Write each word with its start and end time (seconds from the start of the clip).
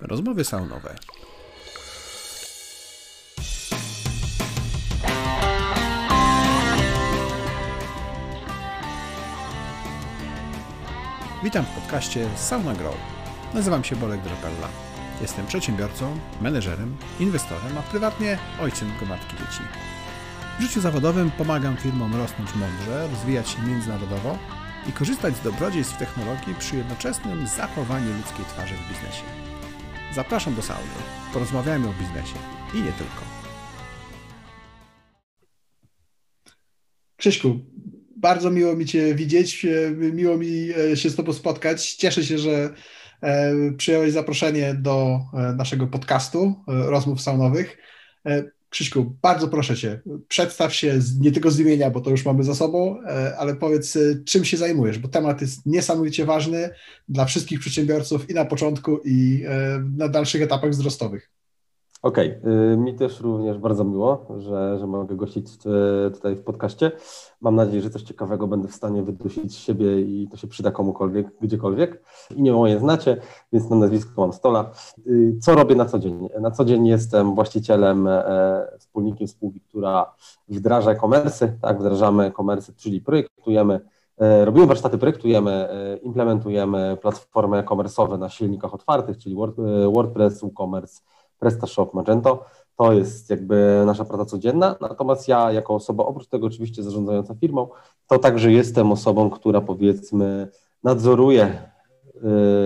Rozmowy 0.00 0.44
saunowe. 0.44 0.94
Witam 11.44 11.64
w 11.64 11.68
podcaście 11.68 12.28
Sauna 12.36 12.74
Grow. 12.74 12.94
Nazywam 13.54 13.84
się 13.84 13.96
Bolek 13.96 14.20
Drapella. 14.20 14.68
Jestem 15.20 15.46
przedsiębiorcą, 15.46 16.18
menedżerem, 16.40 16.96
inwestorem, 17.20 17.78
a 17.78 17.82
prywatnie 17.82 18.38
ojcem 18.60 18.92
gromadki 18.98 19.36
dzieci. 19.36 19.62
W 20.58 20.62
życiu 20.62 20.80
zawodowym 20.80 21.30
pomagam 21.30 21.76
firmom 21.76 22.16
rosnąć 22.16 22.54
mądrze, 22.54 23.08
rozwijać 23.08 23.48
się 23.48 23.62
międzynarodowo 23.62 24.38
i 24.88 24.92
korzystać 24.92 25.36
z 25.36 25.40
dobrodziejstw 25.40 25.98
technologii 25.98 26.54
przy 26.58 26.76
jednoczesnym 26.76 27.46
zachowaniu 27.46 28.16
ludzkiej 28.16 28.44
twarzy 28.44 28.74
w 28.74 28.88
biznesie. 28.88 29.43
Zapraszam 30.14 30.54
do 30.54 30.62
sauny. 30.62 30.88
Porozmawiajmy 31.32 31.88
o 31.88 31.92
biznesie 31.92 32.34
i 32.74 32.76
nie 32.76 32.92
tylko. 32.92 33.24
Krzyśku, 37.16 37.60
bardzo 38.16 38.50
miło 38.50 38.76
mi 38.76 38.86
Cię 38.86 39.14
widzieć, 39.14 39.66
miło 40.12 40.36
mi 40.36 40.70
e, 40.92 40.96
się 40.96 41.10
z 41.10 41.16
Tobą 41.16 41.32
spotkać. 41.32 41.94
Cieszę 41.94 42.24
się, 42.24 42.38
że 42.38 42.74
e, 43.22 43.52
przyjąłeś 43.76 44.12
zaproszenie 44.12 44.74
do 44.74 45.20
e, 45.34 45.38
naszego 45.52 45.86
podcastu 45.86 46.64
rozmów 46.66 47.20
saunowych. 47.20 47.78
Krzyśku, 48.74 49.16
bardzo 49.22 49.48
proszę 49.48 49.76
Cię, 49.76 50.00
przedstaw 50.28 50.74
się 50.74 50.98
nie 51.20 51.32
tylko 51.32 51.50
z 51.50 51.60
imienia, 51.60 51.90
bo 51.90 52.00
to 52.00 52.10
już 52.10 52.24
mamy 52.24 52.44
za 52.44 52.54
sobą, 52.54 52.98
ale 53.38 53.56
powiedz, 53.56 53.98
czym 54.24 54.44
się 54.44 54.56
zajmujesz, 54.56 54.98
bo 54.98 55.08
temat 55.08 55.40
jest 55.40 55.66
niesamowicie 55.66 56.24
ważny 56.24 56.70
dla 57.08 57.24
wszystkich 57.24 57.60
przedsiębiorców 57.60 58.30
i 58.30 58.34
na 58.34 58.44
początku, 58.44 59.00
i 59.04 59.44
na 59.96 60.08
dalszych 60.08 60.42
etapach 60.42 60.70
wzrostowych. 60.70 61.30
Okej, 62.04 62.38
okay. 62.38 62.76
mi 62.76 62.94
też 62.94 63.20
również 63.20 63.58
bardzo 63.58 63.84
miło, 63.84 64.26
że, 64.38 64.78
że 64.78 64.86
mogę 64.86 65.16
gościć 65.16 65.46
tutaj 66.14 66.36
w 66.36 66.42
podcaście. 66.42 66.92
Mam 67.40 67.54
nadzieję, 67.54 67.82
że 67.82 67.90
coś 67.90 68.02
ciekawego 68.02 68.46
będę 68.46 68.68
w 68.68 68.74
stanie 68.74 69.02
wydusić 69.02 69.52
z 69.52 69.58
siebie 69.58 70.00
i 70.00 70.28
to 70.30 70.36
się 70.36 70.46
przyda 70.46 70.70
komukolwiek, 70.70 71.26
gdziekolwiek. 71.40 72.02
I 72.36 72.42
nie 72.42 72.52
moje 72.52 72.78
znacie, 72.78 73.16
więc 73.52 73.70
na 73.70 73.76
nazwisko 73.76 74.12
mam 74.16 74.32
stola. 74.32 74.70
Y, 75.06 75.38
co 75.40 75.54
robię 75.54 75.74
na 75.74 75.84
co 75.84 75.98
dzień? 75.98 76.28
Na 76.40 76.50
co 76.50 76.64
dzień 76.64 76.86
jestem 76.86 77.34
właścicielem, 77.34 78.06
e, 78.08 78.66
wspólnikiem 78.78 79.28
spółki, 79.28 79.60
która 79.60 80.14
wdraża 80.48 80.90
e-commerce, 80.90 81.48
tak, 81.62 81.78
wdrażamy 81.78 82.24
e-commerce, 82.24 82.72
czyli 82.76 83.00
projektujemy 83.00 83.80
e, 84.18 84.44
Robimy 84.44 84.66
warsztaty, 84.66 84.98
projektujemy, 84.98 85.52
e, 85.52 85.96
implementujemy 85.96 86.96
platformy 87.02 87.58
e-commerce'owe 87.58 88.18
na 88.18 88.28
silnikach 88.28 88.74
otwartych, 88.74 89.18
czyli 89.18 89.36
WordPress, 89.92 90.40
WooCommerce, 90.40 91.02
PrestaShop, 91.44 91.94
Magento. 91.94 92.44
To 92.76 92.92
jest 92.92 93.30
jakby 93.30 93.82
nasza 93.86 94.04
praca 94.04 94.24
codzienna. 94.24 94.76
Natomiast 94.80 95.28
ja, 95.28 95.52
jako 95.52 95.74
osoba, 95.74 96.06
oprócz 96.06 96.26
tego 96.26 96.46
oczywiście 96.46 96.82
zarządzająca 96.82 97.34
firmą, 97.34 97.68
to 98.06 98.18
także 98.18 98.52
jestem 98.52 98.92
osobą, 98.92 99.30
która 99.30 99.60
powiedzmy 99.60 100.48
nadzoruje 100.84 101.62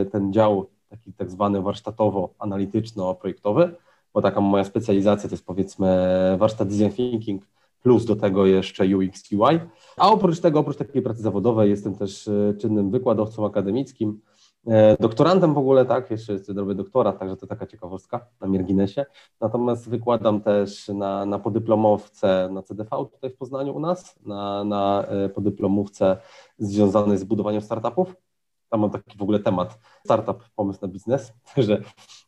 y, 0.03 0.07
ten 0.11 0.33
dział 0.33 0.67
taki 0.89 1.13
tak 1.13 1.31
zwany 1.31 1.61
warsztatowo-analityczno-projektowy, 1.61 3.69
bo 4.15 4.23
taka 4.23 4.41
moja 4.41 4.65
specjalizacja 4.65 5.29
to 5.29 5.35
jest 5.35 5.47
powiedzmy 5.47 5.89
warsztat 6.39 6.69
design 6.69 6.91
thinking, 6.91 7.43
plus 7.83 8.05
do 8.05 8.17
tego 8.17 8.47
jeszcze 8.47 8.97
UX, 8.97 9.33
UI. 9.33 9.61
A 9.97 10.11
oprócz 10.11 10.41
tego, 10.41 10.61
oprócz 10.61 10.77
takiej 10.77 11.03
pracy 11.03 11.23
zawodowej, 11.23 11.71
jestem 11.71 11.95
też 11.95 12.27
y, 12.27 12.57
czynnym 12.61 12.91
wykładowcą 12.91 13.47
akademickim, 13.47 14.21
doktorantem 15.01 15.55
w 15.55 15.59
ogóle, 15.59 15.85
tak, 15.85 16.11
jeszcze 16.11 16.39
robię 16.57 16.75
doktorat, 16.75 17.19
także 17.19 17.37
to 17.37 17.47
taka 17.47 17.67
ciekawostka 17.67 18.27
na 18.41 18.47
Mierginesie. 18.47 19.07
Natomiast 19.41 19.91
wykładam 19.91 20.41
też 20.41 20.89
na, 20.89 21.27
na 21.27 21.39
podyplomowce 21.39 22.49
na 22.53 22.63
CDV 22.63 22.91
tutaj 23.13 23.31
w 23.31 23.37
Poznaniu 23.37 23.77
u 23.77 23.81
nas, 23.81 24.19
na, 24.27 24.65
na 24.65 25.05
e, 25.09 25.29
podyplomówce 25.29 26.17
związanej 26.59 27.19
z 27.19 27.25
budowaniem 27.25 27.61
startupów. 27.61 28.28
Tam 28.69 28.81
mam 28.81 28.91
taki 28.91 29.19
w 29.19 29.23
ogóle 29.23 29.39
temat 29.39 29.79
startup, 30.05 30.45
pomysł 30.57 30.79
na 30.83 30.89
biznes, 30.89 31.33
także 31.55 31.83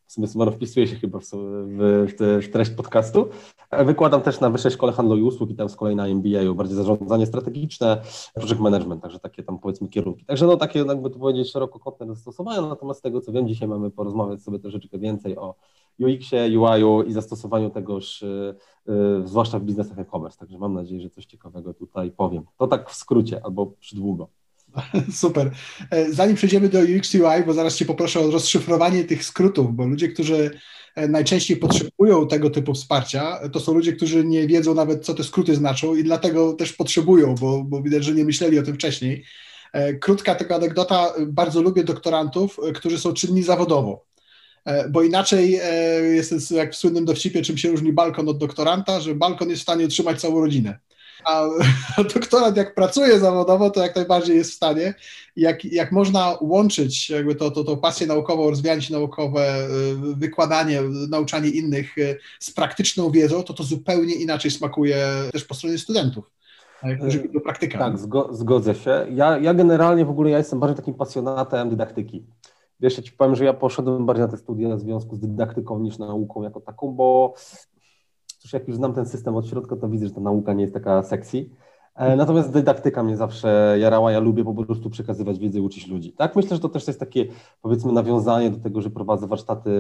w 0.07 0.13
sumie 0.13 0.29
Sumano 0.29 0.51
wpisuje 0.51 0.87
się 0.87 0.97
chyba 0.97 1.19
w, 1.19 1.25
w, 1.33 2.43
w, 2.43 2.49
treść 2.53 2.71
podcastu. 2.71 3.29
Wykładam 3.85 4.23
też 4.23 4.41
na 4.41 4.51
Wyższej 4.51 4.71
Szkole 4.71 4.93
Handlu 4.93 5.17
i 5.17 5.23
Usług 5.23 5.51
i 5.51 5.55
tam 5.55 5.69
z 5.69 5.77
kolei 5.77 5.97
na 5.97 6.07
MBA, 6.09 6.55
bardziej 6.55 6.77
zarządzanie 6.77 7.27
strategiczne, 7.27 8.03
project 8.35 8.61
management, 8.61 9.03
także 9.03 9.19
takie 9.19 9.43
tam 9.43 9.59
powiedzmy 9.59 9.89
kierunki. 9.89 10.25
Także 10.25 10.47
no 10.47 10.57
takie 10.57 10.79
jakby 10.79 11.11
to 11.11 11.19
powiedzieć 11.19 11.53
szerokokątne 11.53 12.07
zastosowania, 12.07 12.61
natomiast 12.61 13.01
z 13.01 13.03
tego 13.03 13.21
co 13.21 13.33
wiem, 13.33 13.49
dzisiaj 13.49 13.69
mamy 13.69 13.91
porozmawiać 13.91 14.43
sobie 14.43 14.59
troszeczkę 14.59 14.99
więcej 14.99 15.37
o 15.37 15.55
UX-ie, 16.01 16.61
UI-u 16.61 17.03
i 17.03 17.13
zastosowaniu 17.13 17.71
tegoż, 17.71 18.25
yy, 18.87 19.29
zwłaszcza 19.29 19.59
w 19.59 19.63
biznesach 19.63 19.99
e-commerce, 19.99 20.39
także 20.39 20.59
mam 20.59 20.75
nadzieję, 20.75 21.01
że 21.01 21.11
coś 21.11 21.27
ciekawego 21.27 21.75
tutaj 21.75 22.11
powiem. 22.11 22.45
To 22.57 22.67
tak 22.67 22.91
w 22.91 22.95
skrócie 22.95 23.45
albo 23.45 23.67
przydługo. 23.67 24.29
Super. 25.23 25.51
E, 25.91 26.13
zanim 26.13 26.37
przejdziemy 26.37 26.69
do 26.69 26.81
UX 26.81 27.15
UI, 27.15 27.45
bo 27.47 27.53
zaraz 27.53 27.77
Cię 27.77 27.85
poproszę 27.85 28.21
o 28.21 28.31
rozszyfrowanie 28.31 29.05
tych 29.05 29.25
skrótów, 29.25 29.75
bo 29.75 29.87
ludzie, 29.87 30.09
którzy 30.09 30.51
e, 30.95 31.09
najczęściej 31.09 31.57
potrzebują 31.57 32.29
tego 32.29 32.51
typu 32.51 32.75
wsparcia, 32.75 33.41
to 33.53 33.61
są 33.61 33.75
ludzie, 33.75 33.93
którzy 33.93 34.25
nie 34.25 34.47
wiedzą 34.47 34.75
nawet, 34.75 35.05
co 35.05 35.15
te 35.15 35.25
skróty 35.25 35.55
znaczą 35.55 35.97
i 35.97 36.05
dlatego 36.05 36.53
też 36.53 36.73
potrzebują, 36.73 37.35
bo, 37.35 37.65
bo 37.65 37.83
widać, 37.83 38.05
że 38.05 38.15
nie 38.15 38.25
myśleli 38.25 38.59
o 38.59 38.63
tym 38.63 38.75
wcześniej. 38.75 39.25
E, 39.73 39.95
krótka 39.95 40.35
taka 40.35 40.57
anegdota, 40.57 41.15
bardzo 41.27 41.63
lubię 41.63 41.85
doktorantów, 41.85 42.61
którzy 42.75 42.99
są 42.99 43.13
czynni 43.13 43.43
zawodowo, 43.43 44.05
bo 44.91 45.03
inaczej 45.03 45.61
jest 46.15 46.51
jak 46.51 46.73
w 46.73 46.77
słynnym 46.77 47.05
dowcipie, 47.05 47.43
czym 47.43 47.59
się 47.59 47.71
różni 47.71 47.93
balkon 47.93 48.29
od 48.29 48.39
doktoranta, 48.39 49.01
że 49.01 49.15
balkon 49.15 49.51
jest 49.51 49.61
w 49.61 49.63
stanie 49.63 49.85
utrzymać 49.85 50.21
całą 50.21 50.41
rodzinę 50.41 50.79
a 51.25 51.45
doktorat 52.15 52.57
jak 52.57 52.75
pracuje 52.75 53.19
zawodowo, 53.19 53.71
to 53.71 53.83
jak 53.83 53.97
najbardziej 53.97 54.37
jest 54.37 54.51
w 54.51 54.55
stanie. 54.55 54.95
Jak, 55.37 55.65
jak 55.65 55.93
można 55.93 56.37
łączyć 56.41 57.11
jakby 57.11 57.35
to, 57.35 57.51
to, 57.51 57.65
to 57.65 57.77
pasję 57.77 58.07
naukową, 58.07 58.51
rozwijanie 58.51 58.83
się 58.83 58.95
naukowe, 58.95 59.67
y, 60.13 60.17
wykładanie, 60.17 60.83
nauczanie 61.09 61.49
innych 61.49 61.99
y, 61.99 62.19
z 62.41 62.51
praktyczną 62.51 63.11
wiedzą, 63.11 63.43
to 63.43 63.55
to 63.55 63.63
zupełnie 63.63 64.15
inaczej 64.15 64.51
smakuje 64.51 65.07
też 65.33 65.45
po 65.45 65.55
stronie 65.55 65.79
studentów 65.79 66.31
do 67.35 67.41
praktyka. 67.41 67.79
Tak, 67.79 67.99
zgodzę 68.31 68.75
się. 68.75 69.07
Ja, 69.11 69.39
ja 69.39 69.55
generalnie 69.55 70.05
w 70.05 70.11
ogóle 70.11 70.31
ja 70.31 70.39
jestem 70.39 70.61
bardziej 70.61 70.77
takim 70.77 70.95
pasjonatem 70.95 71.71
dydaktyki. 71.71 72.27
Wiesz, 72.81 72.97
ja 72.97 73.03
Ci 73.03 73.13
powiem, 73.13 73.37
że 73.37 73.45
ja 73.45 73.53
poszedłem 73.53 74.07
bardziej 74.07 74.27
na 74.27 74.31
te 74.31 74.37
studia 74.37 74.77
w 74.77 74.81
związku 74.81 75.17
z 75.17 75.21
dydaktyką 75.21 75.79
niż 75.79 75.99
nauką 75.99 76.43
jako 76.43 76.61
taką, 76.61 76.93
bo 76.93 77.35
Cóż, 78.41 78.53
jak 78.53 78.69
już 78.69 78.77
znam 78.77 78.95
ten 78.95 79.07
system 79.07 79.37
od 79.37 79.47
środka, 79.47 79.77
to 79.77 79.89
widzę, 79.89 80.07
że 80.07 80.13
ta 80.13 80.21
nauka 80.21 80.53
nie 80.53 80.63
jest 80.63 80.75
taka 80.75 81.03
sexy. 81.03 81.51
E, 81.95 82.17
natomiast 82.17 82.53
dydaktyka 82.53 83.03
mnie 83.03 83.17
zawsze 83.17 83.77
jarała, 83.81 84.13
ja 84.13 84.21
lubię 84.21 84.45
po 84.45 84.65
prostu 84.65 84.91
przekazywać 84.91 85.39
wiedzę 85.39 85.63
uczyć 85.63 85.89
ludzi. 85.89 86.13
Tak, 86.13 86.37
myślę, 86.37 86.57
że 86.57 86.63
to 86.63 86.69
też 86.69 86.87
jest 86.87 87.01
takie, 87.01 87.27
powiedzmy, 87.63 87.93
nawiązanie 87.93 88.51
do 88.51 88.59
tego, 88.59 88.81
że 88.81 88.91
prowadzę 88.91 89.27
warsztaty, 89.27 89.71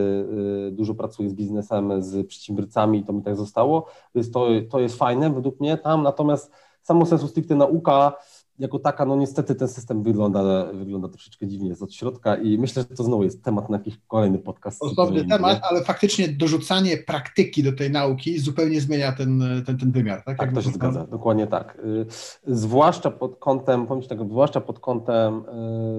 y, 0.68 0.72
dużo 0.72 0.94
pracuję 0.94 1.30
z 1.30 1.34
biznesem, 1.34 2.02
z 2.02 2.26
przedsiębiorcami, 2.26 3.04
to 3.04 3.12
mi 3.12 3.22
tak 3.22 3.36
zostało, 3.36 3.86
więc 4.14 4.30
to, 4.30 4.46
to 4.70 4.80
jest 4.80 4.96
fajne 4.96 5.30
według 5.30 5.60
mnie 5.60 5.78
tam, 5.78 6.02
natomiast 6.02 6.52
samo 6.82 7.06
sensu 7.06 7.28
stricte 7.28 7.54
nauka, 7.54 8.12
jako 8.60 8.78
taka, 8.78 9.04
no 9.04 9.16
niestety 9.16 9.54
ten 9.54 9.68
system 9.68 10.02
wygląda, 10.02 10.64
wygląda 10.72 11.08
troszeczkę 11.08 11.46
dziwnie 11.46 11.68
jest 11.68 11.82
od 11.82 11.94
środka 11.94 12.36
i 12.36 12.58
myślę, 12.58 12.82
że 12.90 12.96
to 12.96 13.04
znowu 13.04 13.24
jest 13.24 13.44
temat 13.44 13.70
na 13.70 13.76
jakiś 13.76 13.98
kolejny 14.08 14.38
podcast. 14.38 14.82
Osobny 14.82 15.24
temat, 15.24 15.56
nie? 15.56 15.64
ale 15.64 15.84
faktycznie 15.84 16.28
dorzucanie 16.28 16.96
praktyki 16.96 17.62
do 17.62 17.72
tej 17.72 17.90
nauki 17.90 18.38
zupełnie 18.38 18.80
zmienia 18.80 19.12
ten, 19.12 19.44
ten, 19.66 19.78
ten 19.78 19.92
wymiar. 19.92 20.22
Tak, 20.24 20.38
tak 20.38 20.52
to 20.52 20.62
się 20.62 20.70
zgadza, 20.70 21.06
dokładnie 21.06 21.46
tak. 21.46 21.78
Y, 21.84 22.06
zwłaszcza 22.46 23.10
pod 23.10 23.36
kątem, 23.36 23.86
powiem 23.86 24.08
tak, 24.08 24.24
zwłaszcza 24.28 24.60
pod 24.60 24.78
kątem 24.78 25.42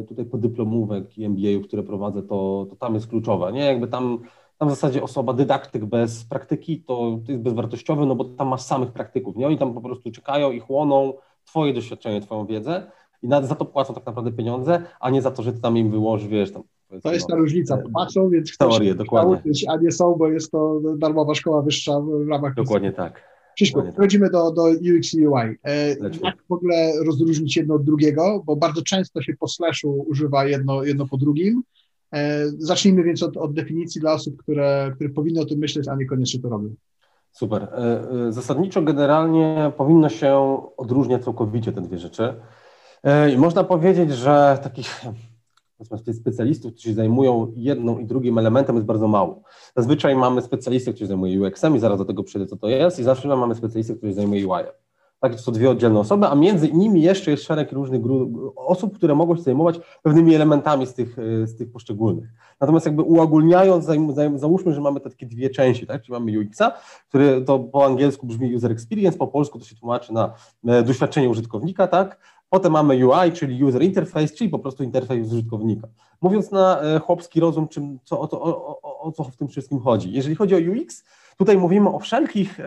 tutaj 0.08 0.26
podyplomówek 0.26 1.18
i 1.18 1.26
MBA, 1.26 1.68
które 1.68 1.84
prowadzę, 1.84 2.22
to, 2.22 2.68
to 2.70 2.76
tam 2.76 2.94
jest 2.94 3.08
kluczowe, 3.08 3.52
nie? 3.52 3.66
Jakby 3.66 3.88
tam 3.88 4.20
tam 4.62 4.68
w 4.68 4.72
zasadzie 4.72 5.04
osoba 5.04 5.34
dydaktyk 5.34 5.86
bez 5.86 6.26
praktyki 6.26 6.82
to, 6.82 7.20
to 7.26 7.32
jest 7.32 7.44
bezwartościowy, 7.44 8.06
no 8.06 8.16
bo 8.16 8.26
tam 8.26 8.48
masz 8.48 8.62
samych 8.62 8.92
praktyków, 8.92 9.36
nie? 9.36 9.48
Oni 9.48 9.58
tam 9.58 9.74
po 9.74 9.82
prostu 9.82 10.12
czekają 10.12 10.52
i 10.52 10.60
chłoną, 10.60 11.14
Twoje 11.52 11.74
doświadczenie, 11.74 12.22
Twoją 12.22 12.46
wiedzę 12.46 12.92
i 13.24 13.28
nawet 13.28 13.50
za 13.50 13.56
to 13.56 13.66
płacą 13.66 13.94
tak 13.94 14.06
naprawdę 14.06 14.32
pieniądze, 14.32 14.84
a 15.00 15.10
nie 15.10 15.22
za 15.22 15.32
to, 15.32 15.44
że 15.44 15.54
Ty 15.54 15.62
tam 15.62 15.78
im 15.78 15.92
wyłożysz, 15.92 16.28
wiesz, 16.28 16.52
tam 16.52 16.64
to 17.04 17.14
jest 17.14 17.28
ta 17.28 17.36
różnica. 17.36 17.84
Patrzą, 17.94 18.30
więc 18.30 18.52
chcą 18.52 18.70
teorię, 18.70 18.96
dokładnie. 18.96 19.42
A 19.68 19.78
nie 19.78 19.92
są, 19.92 20.16
bo 20.16 20.28
jest 20.28 20.52
to 20.52 20.82
darmowa 20.98 21.36
szkoła 21.36 21.62
wyższa 21.62 22.00
w 22.00 22.28
ramach. 22.30 22.56
Dokładnie 22.56 22.92
tak. 22.92 23.24
Krzyśku, 23.56 23.84
przechodzimy 23.84 24.30
do, 24.30 24.52
do 24.52 24.64
UX 24.64 25.14
i 25.14 25.28
UI. 25.28 25.58
E, 25.64 25.90
jak 26.24 26.44
w 26.50 26.52
ogóle 26.52 26.92
rozróżnić 27.06 27.58
jedno 27.58 27.76
od 27.76 27.84
drugiego? 27.84 28.44
Bo 28.46 28.56
bardzo 28.56 28.82
często 28.82 29.22
się 29.22 29.34
po 29.40 29.48
slashu 29.48 30.06
używa 30.08 30.46
jedno, 30.46 30.84
jedno 30.84 31.08
po 31.08 31.18
drugim. 31.18 31.64
E, 32.14 32.48
zacznijmy 32.58 33.04
więc 33.04 33.24
od, 33.24 33.38
od 33.38 33.54
definicji 33.54 34.02
dla 34.02 34.14
osób, 34.14 34.38
które, 34.38 34.92
które 34.96 35.10
powinny 35.10 35.42
o 35.42 35.46
tym 35.46 35.60
myśleć, 35.60 35.88
a 35.88 35.96
niekoniecznie 35.96 36.42
to 36.42 36.50
robią. 36.50 36.76
Super. 37.32 37.64
E, 37.64 37.78
e, 38.28 38.32
zasadniczo 38.32 38.82
generalnie 38.82 39.72
powinno 39.78 40.10
się 40.10 40.62
odróżniać 40.78 41.24
całkowicie 41.24 41.72
te 41.72 41.82
dwie 41.82 41.98
rzeczy. 41.98 42.34
E, 43.04 43.32
I 43.32 43.38
można 43.38 43.64
powiedzieć, 43.64 44.12
że 44.12 44.60
takich 44.64 45.06
specjalistów, 46.20 46.72
którzy 46.72 46.90
się 46.90 46.94
zajmują 46.94 47.54
jedną 47.56 47.98
i 47.98 48.06
drugim 48.06 48.38
elementem 48.38 48.76
jest 48.76 48.88
bardzo 48.88 49.08
mało. 49.08 49.42
Zazwyczaj 49.76 50.16
mamy 50.16 50.42
specjalistę, 50.42 50.92
który 50.92 51.06
się 51.06 51.08
zajmuje 51.08 51.42
UX-em 51.42 51.76
i 51.76 51.80
zaraz 51.80 51.98
do 51.98 52.06
tego 52.06 52.24
przyjdę, 52.24 52.48
co 52.48 52.58
to 52.58 52.68
jest 52.68 53.00
i 53.00 53.04
zawsze 53.04 53.28
mamy 53.28 53.56
specjalistę, 53.56 53.96
który 53.96 54.12
się 54.12 54.16
zajmuje 54.16 54.48
UI-em. 54.48 54.81
Tak, 55.22 55.36
to 55.36 55.42
są 55.42 55.52
dwie 55.52 55.70
oddzielne 55.70 56.00
osoby, 56.00 56.28
a 56.28 56.36
między 56.36 56.72
nimi 56.72 57.02
jeszcze 57.02 57.32
jest 57.32 57.44
szereg 57.44 57.72
różnych 57.72 58.02
osób, 58.56 58.96
które 58.96 59.16
mogą 59.16 59.36
się 59.36 59.42
zajmować 59.42 59.80
pewnymi 60.04 60.36
elementami 60.36 60.88
z 60.88 60.94
tych, 60.94 61.20
e, 61.20 61.48
z 61.48 61.56
tych 61.56 61.72
poszczególnych. 61.72 62.30
Natomiast 62.60 62.86
jakby 62.86 63.02
uogólniając, 63.02 63.86
załóżmy, 64.36 64.74
że 64.74 64.82
mamy 64.82 65.00
takie 65.00 65.26
dwie 65.26 65.50
części, 65.50 65.88
tak? 65.88 66.02
czyli 66.02 66.14
mamy 66.14 66.40
UX-a, 66.40 66.72
który 67.10 67.42
to 67.42 67.60
po 67.60 67.86
angielsku 67.86 68.28
brzmi 68.28 68.56
user 68.56 68.72
experience, 68.72 69.18
po 69.18 69.28
polsku 69.28 69.60
to 69.60 69.66
się 69.66 69.76
tłumaczy 69.76 70.14
na 70.14 70.34
e, 70.68 70.84
doświadczenie 70.84 71.30
użytkownika, 71.30 71.88
tak? 71.88 72.18
Potem 72.50 72.72
mamy 72.72 73.08
UI, 73.08 73.32
czyli 73.32 73.64
user 73.64 73.84
interface, 73.84 74.28
czyli 74.28 74.50
po 74.50 74.60
prostu 74.60 74.84
interfejs 74.84 75.32
użytkownika. 75.32 75.88
Mówiąc 76.22 76.52
na 76.52 76.82
e, 76.82 77.00
chłopski 77.00 77.40
rozum, 77.40 77.68
czym, 77.68 78.00
co, 78.04 78.20
o, 78.20 78.28
to, 78.28 78.42
o, 78.42 78.82
o, 78.82 79.02
o 79.02 79.12
co 79.12 79.24
w 79.24 79.38
tym 79.38 79.48
wszystkim 79.48 79.80
chodzi. 79.80 80.12
Jeżeli 80.12 80.36
chodzi 80.36 80.56
o 80.56 80.72
UX, 80.72 81.04
tutaj 81.38 81.58
mówimy 81.58 81.90
o 81.90 82.00
wszelkich 82.00 82.60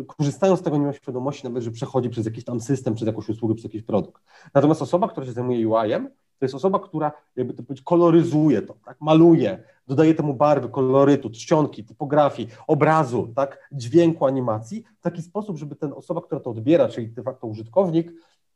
korzystając 0.07 0.61
z 0.61 0.63
tego, 0.63 0.77
nie 0.77 0.85
miał 0.85 0.93
świadomości 0.93 1.45
nawet, 1.45 1.63
że 1.63 1.71
przechodzi 1.71 2.09
przez 2.11 2.27
jakiś 2.27 2.45
tam 2.45 2.61
system, 2.61 2.95
przez 2.95 3.07
jakąś 3.07 3.29
usługę, 3.29 3.55
przez 3.55 3.65
jakiś 3.65 3.83
produkt. 3.83 4.23
Natomiast 4.55 4.83
osoba, 4.83 5.09
która 5.09 5.27
się 5.27 5.33
zajmuje 5.33 5.69
UI-em, 5.69 6.11
to 6.39 6.45
jest 6.45 6.55
osoba, 6.55 6.79
która, 6.79 7.13
jakby 7.37 7.55
to 7.55 7.63
powiedzieć, 7.63 7.85
koloryzuje 7.85 8.63
to, 8.63 8.75
tak, 8.85 8.97
maluje, 9.01 9.63
dodaje 9.87 10.15
temu 10.15 10.35
barwy, 10.35 10.69
kolorytu, 10.69 11.31
czcionki, 11.31 11.85
typografii, 11.85 12.49
obrazu, 12.67 13.29
tak, 13.35 13.69
dźwięku, 13.73 14.27
animacji, 14.27 14.85
w 14.99 15.01
taki 15.01 15.23
sposób, 15.23 15.57
żeby 15.57 15.77
ten 15.77 15.93
osoba, 15.93 16.21
która 16.21 16.41
to 16.41 16.51
odbiera, 16.51 16.89
czyli 16.89 17.09
de 17.09 17.23
facto 17.23 17.47
użytkownik, 17.47 18.13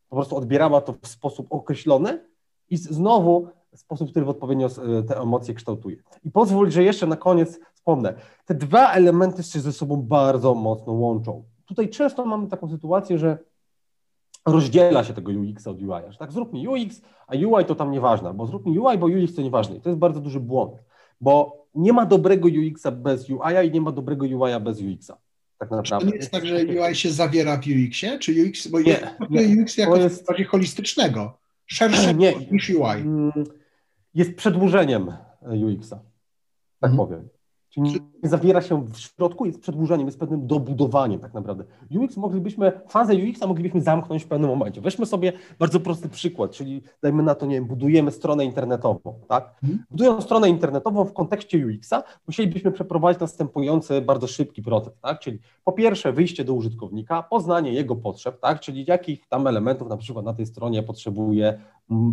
po 0.09 0.17
prostu 0.17 0.37
odbierała 0.37 0.81
to 0.81 0.93
w 0.93 1.07
sposób 1.07 1.47
określony 1.51 2.25
i 2.71 2.77
znowu 2.77 3.49
sposób, 3.75 4.13
w 4.13 4.29
odpowiednio 4.29 4.67
e, 4.67 5.03
te 5.03 5.21
emocje 5.21 5.55
kształtuje. 5.55 5.97
I 6.25 6.31
pozwól, 6.31 6.71
że 6.71 6.83
jeszcze 6.83 7.07
na 7.07 7.17
koniec 7.17 7.61
wspomnę, 7.75 8.15
te 8.45 8.55
dwa 8.55 8.93
elementy 8.93 9.43
się 9.43 9.61
ze 9.61 9.73
sobą 9.73 9.97
bardzo 10.03 10.55
mocno 10.55 10.93
łączą. 10.93 11.45
Tutaj 11.67 11.89
często 11.89 12.27
mamy 12.27 12.49
taką 12.49 12.69
sytuację, 12.69 13.19
że 13.19 13.39
rozdziela 14.47 15.05
się 15.05 15.15
tego 15.15 15.33
UX 15.33 15.67
od 15.67 15.77
UI. 15.83 16.03
Że 16.13 16.19
tak, 16.19 16.33
zrób 16.33 16.53
mi 16.53 16.69
UX, 16.69 17.03
a 17.27 17.37
UI 17.37 17.65
to 17.65 17.75
tam 17.75 17.91
nieważne, 17.91 18.35
bo 18.35 18.47
zrób 18.47 18.67
mi 18.67 18.79
UI, 18.79 18.99
bo 18.99 19.07
UX 19.07 19.35
to 19.35 19.43
nieważne. 19.43 19.77
I 19.77 19.81
to 19.81 19.89
jest 19.89 19.99
bardzo 19.99 20.21
duży 20.21 20.41
błąd, 20.41 20.83
bo 21.21 21.67
nie 21.75 21.93
ma 21.93 22.07
dobrego 22.07 22.49
UX-a 22.49 22.91
bez 22.91 23.31
UI 23.31 23.69
i 23.69 23.71
nie 23.71 23.81
ma 23.81 23.93
dobrego 23.93 24.27
UI-a 24.27 24.61
bez 24.61 24.81
UX-a. 24.81 25.19
Tak 25.59 25.71
naprawdę. 25.71 26.07
Czy 26.07 26.11
to 26.11 26.13
nie 26.13 26.17
jest 26.17 26.31
tak, 26.31 26.47
że 26.47 26.57
UI 26.57 26.95
się 26.95 27.11
zawiera 27.11 27.57
w 27.57 27.61
UX-ie? 27.61 28.19
Czy 28.19 28.49
UX, 28.49 28.67
bo 28.67 28.81
nie, 28.81 29.01
nie, 29.31 29.63
UX 29.63 29.77
jako 29.77 29.97
jest... 29.97 30.27
bardziej 30.27 30.47
holistycznego, 30.47 31.39
szerszego 31.67 32.21
niż 32.51 32.71
UI? 32.71 33.01
Mm, 33.01 33.33
jest 34.15 34.35
przedłużeniem 34.35 35.13
UX-a, 35.43 35.97
tak 36.81 36.91
mhm. 36.91 36.97
powiem. 36.97 37.29
Czyli 37.75 38.01
nie 38.23 38.29
zawiera 38.29 38.63
się 38.63 38.85
w 38.87 38.99
środku, 38.99 39.47
jest 39.47 39.61
przedłużeniem, 39.61 40.07
jest 40.07 40.19
pewnym 40.19 40.47
dobudowaniem 40.47 41.21
tak 41.21 41.35
naprawdę. 41.35 41.65
UX 42.01 42.17
moglibyśmy, 42.17 42.73
fazę 42.89 43.15
UX-a 43.15 43.47
moglibyśmy 43.47 43.81
zamknąć 43.81 44.25
w 44.25 44.29
pewnym 44.29 44.51
momencie. 44.51 44.81
Weźmy 44.81 45.07
sobie 45.07 45.33
bardzo 45.59 45.81
prosty 45.81 46.09
przykład, 46.09 46.51
czyli 46.51 46.83
dajmy 47.03 47.23
na 47.23 47.35
to, 47.35 47.47
nie 47.47 47.55
wiem, 47.55 47.65
budujemy 47.65 48.11
stronę 48.11 48.45
internetową, 48.45 49.21
tak? 49.29 49.55
Mhm. 49.63 49.85
Budując 49.91 50.25
stronę 50.25 50.49
internetową 50.49 51.05
w 51.05 51.13
kontekście 51.13 51.67
UX-a, 51.67 52.03
musielibyśmy 52.27 52.73
przeprowadzić 52.73 53.21
następujący 53.21 54.01
bardzo 54.01 54.27
szybki 54.27 54.63
proces, 54.63 54.93
tak? 55.01 55.21
Czyli 55.21 55.39
po 55.65 55.73
pierwsze 55.73 56.13
wyjście 56.13 56.45
do 56.45 56.55
użytkownika, 56.55 57.23
poznanie 57.23 57.73
jego 57.73 57.97
potrzeb, 57.97 58.41
tak? 58.41 58.61
Czyli 58.61 58.85
jakich 58.89 59.27
tam 59.29 59.47
elementów 59.47 59.89
na 59.89 59.97
przykład 59.97 60.25
na 60.25 60.35
tej 60.35 60.47
stronie 60.47 60.83
potrzebuje 60.83 61.59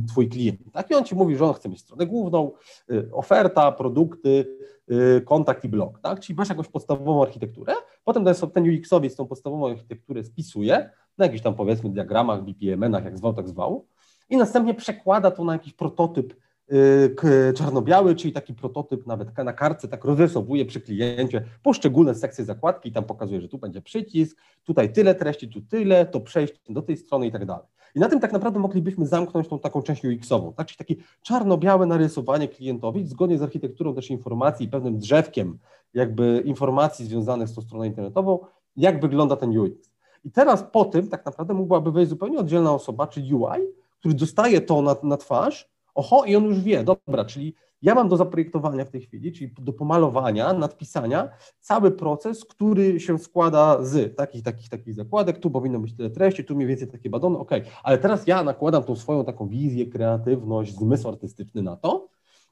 twój 0.07 0.29
klient, 0.29 0.59
tak? 0.73 0.91
I 0.91 0.93
on 0.93 1.03
ci 1.03 1.15
mówi, 1.15 1.35
że 1.35 1.45
on 1.45 1.53
chce 1.53 1.69
mieć 1.69 1.81
stronę 1.81 2.05
główną, 2.05 2.51
y, 2.91 3.09
oferta, 3.13 3.71
produkty, 3.71 4.57
y, 4.91 5.21
kontakt 5.21 5.65
i 5.65 5.69
blog, 5.69 5.99
tak? 5.99 6.19
Czyli 6.19 6.37
masz 6.37 6.49
jakąś 6.49 6.67
podstawową 6.67 7.21
architekturę, 7.21 7.73
potem 8.03 8.25
ten, 8.25 8.35
ten 8.53 8.63
UX-owiec 8.63 9.15
tą 9.15 9.27
podstawową 9.27 9.69
architekturę 9.69 10.23
spisuje 10.23 10.89
na 11.17 11.25
jakichś 11.25 11.43
tam 11.43 11.55
powiedzmy 11.55 11.89
diagramach, 11.89 12.43
BPMN-ach, 12.43 13.05
jak 13.05 13.17
zwał, 13.17 13.33
tak 13.33 13.49
zwał, 13.49 13.85
i 14.29 14.37
następnie 14.37 14.73
przekłada 14.73 15.31
to 15.31 15.43
na 15.43 15.53
jakiś 15.53 15.73
prototyp 15.73 16.35
y, 16.73 17.53
czarno-biały, 17.55 18.15
czyli 18.15 18.33
taki 18.33 18.53
prototyp 18.53 19.07
nawet 19.07 19.37
na 19.37 19.53
kartce, 19.53 19.87
tak 19.87 20.05
rozrysowuje 20.05 20.65
przy 20.65 20.81
kliencie 20.81 21.43
poszczególne 21.63 22.15
sekcje 22.15 22.45
zakładki 22.45 22.89
i 22.89 22.91
tam 22.91 23.03
pokazuje, 23.03 23.41
że 23.41 23.47
tu 23.47 23.57
będzie 23.57 23.81
przycisk, 23.81 24.37
tutaj 24.63 24.93
tyle 24.93 25.15
treści, 25.15 25.49
tu 25.49 25.61
tyle, 25.61 26.05
to 26.05 26.19
przejście 26.19 26.73
do 26.73 26.81
tej 26.81 26.97
strony 26.97 27.27
i 27.27 27.31
tak 27.31 27.45
dalej. 27.45 27.65
I 27.95 27.99
na 27.99 28.09
tym 28.09 28.19
tak 28.19 28.33
naprawdę 28.33 28.59
moglibyśmy 28.59 29.05
zamknąć 29.07 29.47
tą 29.47 29.59
taką 29.59 29.81
część 29.81 30.03
UX-ową, 30.03 30.53
tak? 30.53 30.67
czyli 30.67 30.77
takie 30.77 30.95
czarno-białe 31.21 31.85
narysowanie 31.85 32.47
klientowi 32.47 33.07
zgodnie 33.07 33.37
z 33.37 33.41
architekturą 33.41 33.95
też 33.95 34.09
informacji 34.09 34.65
i 34.65 34.69
pewnym 34.69 34.97
drzewkiem 34.97 35.57
jakby 35.93 36.43
informacji 36.45 37.05
związanych 37.05 37.47
z 37.47 37.55
tą 37.55 37.61
stroną 37.61 37.83
internetową, 37.83 38.39
jak 38.77 39.01
wygląda 39.01 39.35
ten 39.35 39.57
UX. 39.57 39.91
I 40.25 40.31
teraz 40.31 40.63
po 40.71 40.85
tym 40.85 41.07
tak 41.07 41.25
naprawdę 41.25 41.53
mogłaby 41.53 41.91
wejść 41.91 42.09
zupełnie 42.09 42.39
oddzielna 42.39 42.73
osoba, 42.73 43.07
czyli 43.07 43.33
UI, 43.33 43.59
który 43.99 44.13
dostaje 44.13 44.61
to 44.61 44.81
na, 44.81 44.95
na 45.03 45.17
twarz, 45.17 45.69
oho, 45.95 46.25
i 46.25 46.35
on 46.35 46.45
już 46.45 46.59
wie, 46.59 46.83
dobra, 46.83 47.25
czyli 47.25 47.53
ja 47.81 47.95
mam 47.95 48.09
do 48.09 48.17
zaprojektowania 48.17 48.85
w 48.85 48.89
tej 48.89 49.01
chwili, 49.01 49.31
czyli 49.31 49.53
do 49.59 49.73
pomalowania, 49.73 50.53
nadpisania, 50.53 51.29
cały 51.59 51.91
proces, 51.91 52.45
który 52.45 52.99
się 52.99 53.19
składa 53.19 53.83
z 53.83 54.15
takich, 54.15 54.43
takich, 54.43 54.69
takich 54.69 54.93
zakładek, 54.93 55.39
tu 55.39 55.51
powinno 55.51 55.79
być 55.79 55.95
tyle 55.95 56.09
treści, 56.09 56.45
tu 56.45 56.55
mniej 56.55 56.67
więcej 56.67 56.87
takie 56.87 57.09
badony, 57.09 57.37
ok, 57.37 57.51
ale 57.83 57.97
teraz 57.97 58.27
ja 58.27 58.43
nakładam 58.43 58.83
tą 58.83 58.95
swoją 58.95 59.25
taką 59.25 59.47
wizję, 59.47 59.85
kreatywność, 59.85 60.75
zmysł 60.75 61.07
artystyczny 61.07 61.61
na 61.61 61.75
to 61.75 62.09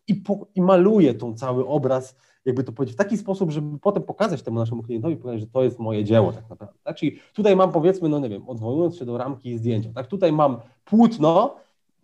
i, 0.07 0.15
po, 0.15 0.47
i 0.55 0.61
maluję 0.61 1.13
tą 1.13 1.33
cały 1.33 1.67
obraz, 1.67 2.15
jakby 2.45 2.63
to 2.63 2.71
powiedzieć, 2.71 2.95
w 2.95 2.97
taki 2.97 3.17
sposób, 3.17 3.51
żeby 3.51 3.79
potem 3.79 4.03
pokazać 4.03 4.41
temu 4.41 4.59
naszemu 4.59 4.83
klientowi, 4.83 5.17
powiedzieć, 5.17 5.45
że 5.45 5.51
to 5.51 5.63
jest 5.63 5.79
moje 5.79 6.03
dzieło 6.03 6.33
tak 6.33 6.49
naprawdę. 6.49 6.79
Tak? 6.83 6.95
Czyli 6.95 7.19
tutaj 7.33 7.55
mam 7.55 7.71
powiedzmy, 7.71 8.09
no 8.09 8.19
nie 8.19 8.29
wiem, 8.29 8.49
odwołując 8.49 8.97
się 8.97 9.05
do 9.05 9.17
ramki 9.17 9.57
zdjęcia, 9.57 9.89
tak? 9.95 10.07
tutaj 10.07 10.31
mam 10.31 10.57
płótno, 10.85 11.55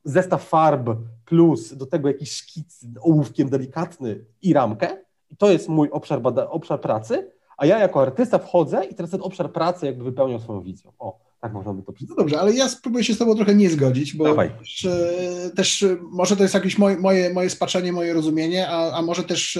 zestaw 0.03 0.43
farb 0.43 0.89
plus 1.25 1.74
do 1.74 1.86
tego 1.86 2.07
jakiś 2.07 2.31
szkic 2.31 2.86
ołówkiem 3.01 3.50
delikatny 3.50 4.25
i 4.41 4.53
ramkę. 4.53 4.98
I 5.29 5.38
to 5.38 5.51
jest 5.51 5.69
mój 5.69 5.89
obszar, 5.91 6.22
bada- 6.22 6.48
obszar 6.50 6.81
pracy, 6.81 7.31
a 7.57 7.65
ja 7.65 7.79
jako 7.79 8.01
artysta 8.01 8.39
wchodzę 8.39 8.86
i 8.86 8.95
teraz 8.95 9.12
ten 9.12 9.22
obszar 9.22 9.51
pracy 9.51 9.86
jakby 9.86 10.03
wypełniał 10.03 10.39
swoją 10.39 10.62
wizją. 10.62 10.91
O, 11.00 11.19
Tak 11.41 11.53
można 11.53 11.74
by 11.74 11.83
to 11.83 11.93
przedstawić. 11.93 12.17
No 12.17 12.24
dobrze, 12.24 12.39
ale 12.39 12.53
ja 12.53 12.69
spróbuję 12.69 13.03
się 13.03 13.13
z 13.13 13.17
Tobą 13.17 13.36
trochę 13.36 13.55
nie 13.55 13.69
zgodzić, 13.69 14.15
bo 14.15 14.24
też, 14.60 14.86
e, 14.86 15.50
też, 15.55 15.86
może 16.01 16.36
to 16.36 16.43
jest 16.43 16.53
jakieś 16.53 16.77
moje, 16.77 16.98
moje, 16.98 17.33
moje 17.33 17.50
spaczenie, 17.50 17.93
moje 17.93 18.13
rozumienie, 18.13 18.69
a, 18.69 18.91
a 18.91 19.01
może 19.01 19.24
też 19.24 19.60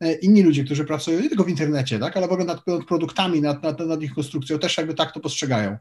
E, 0.00 0.12
inni 0.12 0.42
ludzie, 0.42 0.64
którzy 0.64 0.84
pracują 0.84 1.20
nie 1.20 1.28
tylko 1.28 1.44
w 1.44 1.48
internecie, 1.48 1.98
tak, 1.98 2.16
ale 2.16 2.28
w 2.28 2.32
ogóle 2.32 2.44
nad, 2.46 2.66
nad 2.66 2.84
produktami, 2.84 3.40
nad, 3.40 3.62
nad, 3.62 3.80
nad, 3.80 4.02
ich 4.02 4.14
konstrukcją, 4.14 4.58
też 4.58 4.76
jakby 4.76 4.94
tak 4.94 5.12
to 5.12 5.20
postrzegają. 5.20 5.76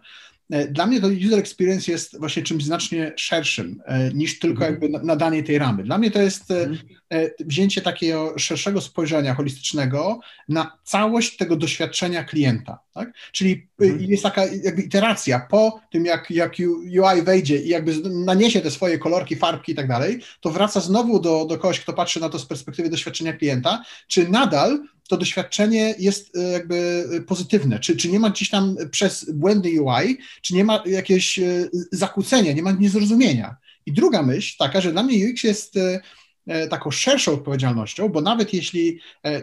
E, 0.50 0.68
dla 0.68 0.86
mnie 0.86 1.02
to 1.02 1.08
user 1.28 1.40
experience 1.40 1.92
jest 1.92 2.20
właśnie 2.20 2.44
czymś 2.44 2.64
znacznie 2.64 3.14
szerszym 3.16 3.82
e, 3.86 4.14
niż 4.14 4.40
tylko 4.40 4.66
mhm. 4.68 4.72
jakby 4.72 5.06
nadanie 5.06 5.44
tej 5.44 5.58
ramy. 5.58 5.84
Dla 5.84 5.98
mnie 5.98 6.12
to 6.12 6.22
jest 6.22 6.52
mhm. 6.52 6.80
wzięcie 7.40 7.82
takiego 7.82 8.40
szerszego 8.40 8.82
spojrzenia 8.82 9.34
holistycznego 9.34 10.20
na 10.50 10.78
całość 10.84 11.38
tego 11.38 11.56
doświadczenia 11.56 12.24
klienta. 12.24 12.80
Tak? 12.94 13.14
Czyli 13.32 13.68
mhm. 13.80 14.02
jest 14.04 14.24
taka 14.24 14.46
jakby 14.46 14.82
iteracja 14.82 15.48
po 15.50 15.82
tym, 15.92 16.06
jak, 16.06 16.32
jak 16.32 16.54
UI 16.84 17.22
wejdzie 17.24 17.58
i 17.58 17.70
jakby 17.70 17.94
naniesie 18.10 18.62
te 18.62 18.72
swoje 18.72 18.98
kolorki, 18.98 19.36
farbki 19.36 19.72
i 19.72 19.76
tak 19.76 19.88
dalej, 19.88 20.20
to 20.42 20.50
wraca 20.50 20.80
znowu 20.80 21.20
do, 21.20 21.46
do 21.46 21.58
kogoś, 21.58 21.80
kto 21.80 21.94
patrzy 21.94 22.20
na 22.20 22.30
to 22.30 22.40
z 22.40 22.46
perspektywy 22.46 22.90
doświadczenia 22.90 23.34
klienta 23.34 23.84
czy 24.08 24.30
nadal 24.30 24.80
to 25.10 25.18
doświadczenie 25.18 25.96
jest 26.00 26.38
e, 26.38 26.42
jakby 26.42 27.06
e, 27.14 27.22
pozytywne, 27.22 27.80
czy, 27.80 27.98
czy 27.98 28.10
nie 28.10 28.20
ma 28.20 28.30
gdzieś 28.30 28.50
tam 28.50 28.76
przez 28.92 29.32
błędy 29.34 29.82
UI, 29.82 30.18
czy 30.42 30.54
nie 30.54 30.64
ma 30.64 30.84
jakiegoś 30.86 31.40
e, 31.40 31.70
zakłócenia, 31.92 32.54
nie 32.54 32.64
ma 32.64 32.72
niezrozumienia. 32.72 33.56
I 33.86 33.94
druga 33.94 34.24
myśl 34.24 34.56
taka, 34.60 34.82
że 34.82 34.92
dla 34.92 35.04
mnie 35.04 35.32
UX 35.32 35.44
jest 35.44 35.76
taką 36.70 36.92
szerszą 36.92 37.34
odpowiedzialnością, 37.34 38.10
bo 38.10 38.22
nawet 38.22 38.54
jeśli 38.54 39.00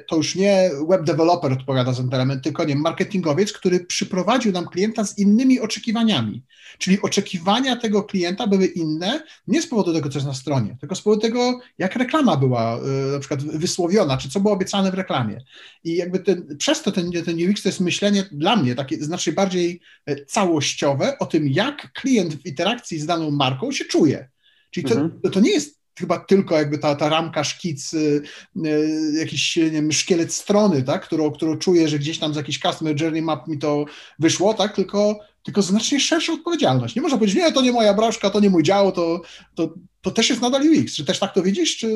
to 0.09 0.17
już 0.17 0.35
nie 0.35 0.71
web 0.89 1.05
developer 1.05 1.53
odpowiada 1.53 1.93
za 1.93 2.03
ten 2.03 2.15
element, 2.15 2.45
tylko 2.45 2.65
nie 2.65 2.77
marketingowiec, 2.77 3.53
który 3.53 3.81
przyprowadził 3.81 4.53
nam 4.53 4.67
klienta 4.67 5.05
z 5.05 5.19
innymi 5.19 5.61
oczekiwaniami. 5.61 6.43
Czyli 6.79 7.03
oczekiwania 7.03 7.77
tego 7.77 8.03
klienta 8.03 8.47
były 8.47 8.67
inne 8.67 9.23
nie 9.47 9.63
z 9.63 9.67
powodu 9.67 9.93
tego, 9.93 10.09
co 10.09 10.19
jest 10.19 10.27
na 10.27 10.35
stronie, 10.35 10.77
tylko 10.81 10.95
z 10.95 11.03
powodu 11.03 11.23
tego, 11.23 11.61
jak 11.79 11.97
reklama 11.97 12.37
była 12.37 12.79
y, 12.79 13.13
na 13.13 13.19
przykład 13.19 13.43
wysłowiona, 13.43 14.17
czy 14.17 14.31
co 14.31 14.41
było 14.41 14.55
obiecane 14.55 14.91
w 14.91 14.95
reklamie. 14.95 15.41
I 15.85 15.97
jakby 15.97 16.19
ten, 16.19 16.57
przez 16.57 16.83
to 16.83 16.93
ten, 16.93 17.13
ten 17.13 17.51
UX 17.51 17.63
to 17.63 17.69
jest 17.69 17.81
myślenie 17.81 18.25
dla 18.33 18.57
mnie 18.57 18.75
takie 18.75 19.05
znacznie 19.05 19.33
bardziej 19.33 19.81
e, 20.07 20.25
całościowe 20.25 21.19
o 21.19 21.27
tym, 21.27 21.49
jak 21.49 21.93
klient 21.93 22.35
w 22.35 22.47
interakcji 22.47 22.99
z 22.99 23.07
daną 23.07 23.31
marką 23.31 23.73
się 23.73 23.85
czuje. 23.85 24.29
Czyli 24.71 24.87
to, 24.87 24.95
mhm. 24.95 25.33
to 25.33 25.41
nie 25.41 25.51
jest 25.51 25.80
chyba 26.01 26.19
tylko 26.19 26.57
jakby 26.57 26.79
ta, 26.79 26.95
ta 26.95 27.09
ramka, 27.09 27.45
szkic, 27.45 27.95
y, 27.95 28.23
y, 28.67 29.13
jakiś 29.19 29.57
nie 29.57 29.71
wiem, 29.71 29.93
szkielet 29.93 30.33
strony, 30.33 30.83
tak, 30.83 31.03
którą, 31.03 31.31
którą 31.31 31.57
czuję, 31.57 31.89
że 31.89 31.99
gdzieś 31.99 32.19
tam 32.19 32.35
z 32.35 32.37
jakiś 32.37 32.59
customer 32.59 33.01
journey 33.01 33.23
map 33.23 33.49
mi 33.49 33.59
to 33.59 33.85
wyszło, 34.19 34.55
tak, 34.55 34.77
tylko 34.77 35.19
tylko 35.43 35.63
znacznie 35.63 36.01
szersza 36.01 36.33
odpowiedzialność. 36.33 36.97
Nie 36.97 37.03
można 37.03 37.19
powiedzieć, 37.19 37.37
nie, 37.37 37.53
to 37.53 37.63
nie 37.63 37.73
moja 37.73 37.95
broszka, 37.95 38.31
to 38.31 38.41
nie 38.41 38.51
mój 38.51 38.63
dział, 38.63 38.93
to, 38.93 39.21
to, 39.55 39.75
to 40.03 40.11
też 40.11 40.31
jest 40.31 40.43
nadal 40.43 40.63
UX. 40.63 40.95
Czy 40.95 41.05
też 41.05 41.19
tak 41.19 41.35
to 41.35 41.43
widzisz, 41.43 41.77
czy, 41.77 41.87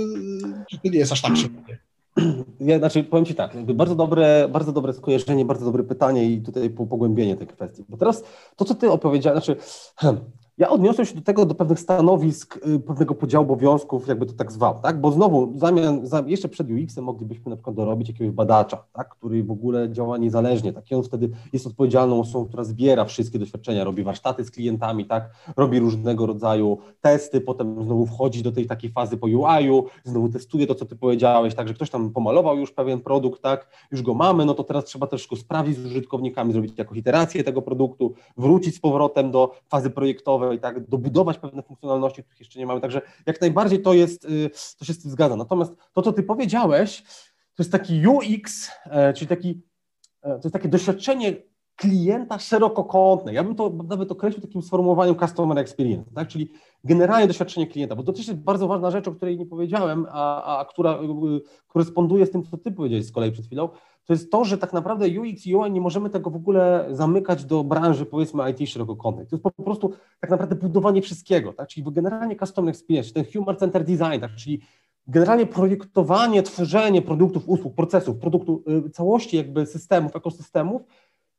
czy 0.70 0.78
to 0.78 0.88
nie 0.88 0.98
jest 0.98 1.12
aż 1.12 1.22
tak 1.22 1.36
szybkie? 1.36 1.78
Ja, 2.60 2.78
znaczy, 2.78 3.04
powiem 3.04 3.24
Ci 3.24 3.34
tak, 3.34 3.74
bardzo 3.74 3.94
dobre, 3.94 4.48
bardzo 4.52 4.72
dobre 4.72 4.92
skojarzenie, 4.92 5.44
bardzo 5.44 5.64
dobre 5.64 5.82
pytanie 5.82 6.30
i 6.30 6.42
tutaj 6.42 6.70
pogłębienie 6.70 7.36
tej 7.36 7.46
kwestii. 7.46 7.84
Bo 7.88 7.96
teraz 7.96 8.24
to, 8.56 8.64
co 8.64 8.74
Ty 8.74 8.90
opowiedziałeś, 8.90 9.44
znaczy, 9.44 9.60
ja 10.58 10.68
odniosłem 10.68 11.06
się 11.06 11.14
do 11.14 11.20
tego, 11.20 11.46
do 11.46 11.54
pewnych 11.54 11.80
stanowisk, 11.80 12.56
y, 12.66 12.80
pewnego 12.80 13.14
podziału 13.14 13.44
obowiązków, 13.44 14.08
jakby 14.08 14.26
to 14.26 14.32
tak 14.32 14.52
zwał, 14.52 14.80
tak? 14.82 15.00
Bo 15.00 15.12
znowu, 15.12 15.52
zamian, 15.54 16.00
jeszcze 16.26 16.48
przed 16.48 16.70
UX-em 16.70 17.04
moglibyśmy 17.04 17.50
na 17.50 17.56
przykład 17.56 17.76
dorobić 17.76 18.08
jakiegoś 18.08 18.34
badacza, 18.34 18.84
tak? 18.92 19.08
Który 19.08 19.44
w 19.44 19.50
ogóle 19.50 19.90
działa 19.90 20.18
niezależnie, 20.18 20.72
tak? 20.72 20.90
I 20.90 20.94
on 20.94 21.02
wtedy 21.02 21.30
jest 21.52 21.66
odpowiedzialną 21.66 22.20
osobą, 22.20 22.46
która 22.46 22.64
zbiera 22.64 23.04
wszystkie 23.04 23.38
doświadczenia, 23.38 23.84
robi 23.84 24.02
warsztaty 24.02 24.44
z 24.44 24.50
klientami, 24.50 25.06
tak? 25.06 25.30
Robi 25.56 25.78
różnego 25.78 26.26
rodzaju 26.26 26.78
testy, 27.00 27.40
potem 27.40 27.84
znowu 27.84 28.06
wchodzi 28.06 28.42
do 28.42 28.52
tej 28.52 28.66
takiej 28.66 28.90
fazy 28.90 29.16
po 29.16 29.26
UI-u, 29.26 29.84
znowu 30.04 30.28
testuje 30.28 30.66
to, 30.66 30.74
co 30.74 30.84
ty 30.84 30.96
powiedziałeś, 30.96 31.54
tak? 31.54 31.68
Że 31.68 31.74
ktoś 31.74 31.90
tam 31.90 32.10
pomalował 32.10 32.58
już 32.58 32.72
pewien 32.72 33.00
produkt, 33.00 33.42
tak? 33.42 33.68
Już 33.92 34.02
go 34.02 34.14
mamy, 34.14 34.44
no 34.44 34.54
to 34.54 34.64
teraz 34.64 34.84
trzeba 34.84 35.06
też 35.06 35.28
go 35.28 35.36
sprawdzić 35.36 35.78
z 35.78 35.86
użytkownikami, 35.86 36.52
zrobić 36.52 36.78
jakąś 36.78 36.98
iterację 36.98 37.44
tego 37.44 37.62
produktu, 37.62 38.14
wrócić 38.36 38.76
z 38.76 38.80
powrotem 38.80 39.30
do 39.30 39.52
fazy 39.68 39.90
projektowej, 39.90 40.43
i 40.52 40.58
tak, 40.58 40.88
dobudować 40.88 41.38
pewne 41.38 41.62
funkcjonalności, 41.62 42.22
których 42.22 42.40
jeszcze 42.40 42.58
nie 42.58 42.66
mamy. 42.66 42.80
Także 42.80 43.00
jak 43.26 43.40
najbardziej 43.40 43.82
to 43.82 43.94
jest, 43.94 44.24
y, 44.24 44.50
to 44.78 44.84
się 44.84 44.92
z 44.92 45.02
tym 45.02 45.10
zgadza. 45.10 45.36
Natomiast 45.36 45.74
to, 45.92 46.02
co 46.02 46.12
ty 46.12 46.22
powiedziałeś, 46.22 47.02
to 47.54 47.62
jest 47.62 47.72
taki 47.72 48.08
UX, 48.08 48.70
e, 48.84 49.12
czyli 49.12 49.28
taki, 49.28 49.62
e, 50.22 50.28
to 50.28 50.40
jest 50.44 50.52
takie 50.52 50.68
doświadczenie 50.68 51.36
klienta 51.76 52.38
szerokokątne. 52.38 53.32
Ja 53.34 53.44
bym 53.44 53.54
to 53.54 53.70
nawet 53.88 54.12
określił 54.12 54.42
takim 54.42 54.62
sformułowaniu 54.62 55.14
customer 55.14 55.58
experience, 55.58 56.10
tak? 56.14 56.28
czyli 56.28 56.52
generalnie 56.84 57.26
doświadczenie 57.26 57.66
klienta, 57.66 57.96
bo 57.96 58.02
to 58.02 58.12
też 58.12 58.28
jest 58.28 58.40
bardzo 58.40 58.68
ważna 58.68 58.90
rzecz, 58.90 59.08
o 59.08 59.12
której 59.12 59.38
nie 59.38 59.46
powiedziałem, 59.46 60.06
a, 60.10 60.58
a 60.58 60.64
która 60.64 60.92
y, 60.92 61.40
koresponduje 61.68 62.26
z 62.26 62.30
tym, 62.30 62.42
co 62.42 62.58
ty 62.58 62.72
powiedziałeś 62.72 63.06
z 63.06 63.12
kolei 63.12 63.32
przed 63.32 63.46
chwilą, 63.46 63.68
to 64.06 64.12
jest 64.12 64.30
to, 64.30 64.44
że 64.44 64.58
tak 64.58 64.72
naprawdę 64.72 65.06
UX 65.20 65.46
i 65.46 65.56
UI 65.56 65.70
nie 65.70 65.80
możemy 65.80 66.10
tego 66.10 66.30
w 66.30 66.36
ogóle 66.36 66.86
zamykać 66.90 67.44
do 67.44 67.64
branży 67.64 68.06
powiedzmy 68.06 68.50
IT 68.50 68.68
szerokokątnej. 68.70 69.26
To 69.26 69.36
jest 69.36 69.42
po 69.42 69.62
prostu 69.64 69.92
tak 70.20 70.30
naprawdę 70.30 70.56
budowanie 70.56 71.02
wszystkiego, 71.02 71.52
tak? 71.52 71.68
czyli 71.68 71.86
generalnie 71.92 72.36
customer 72.36 72.70
experience, 72.70 73.12
ten 73.12 73.24
human 73.32 73.56
center 73.56 73.84
design, 73.84 74.20
tak? 74.20 74.34
czyli 74.34 74.60
generalnie 75.06 75.46
projektowanie, 75.46 76.42
tworzenie 76.42 77.02
produktów, 77.02 77.48
usług, 77.48 77.74
procesów, 77.74 78.16
produktu, 78.16 78.64
y, 78.86 78.90
całości 78.90 79.36
jakby 79.36 79.66
systemów, 79.66 80.16
ekosystemów 80.16 80.82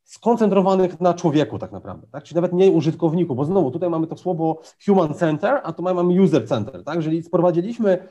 skoncentrowanych 0.04 1.00
na 1.02 1.14
człowieku 1.14 1.60
tak 1.60 1.72
naprawdę, 1.72 2.08
tak? 2.12 2.24
czyli 2.24 2.36
nawet 2.36 2.54
nie 2.54 2.72
użytkowniku, 2.72 3.36
bo 3.36 3.46
znowu 3.46 3.72
tutaj 3.72 3.90
mamy 3.90 4.08
to 4.08 4.18
słowo 4.18 4.62
human 4.86 5.14
center, 5.14 5.62
a 5.64 5.74
tu 5.74 5.84
mamy 5.84 6.22
user 6.22 6.48
center, 6.48 6.84
tak? 6.84 6.96
Jeżeli 6.96 7.24
sprowadziliśmy 7.24 8.08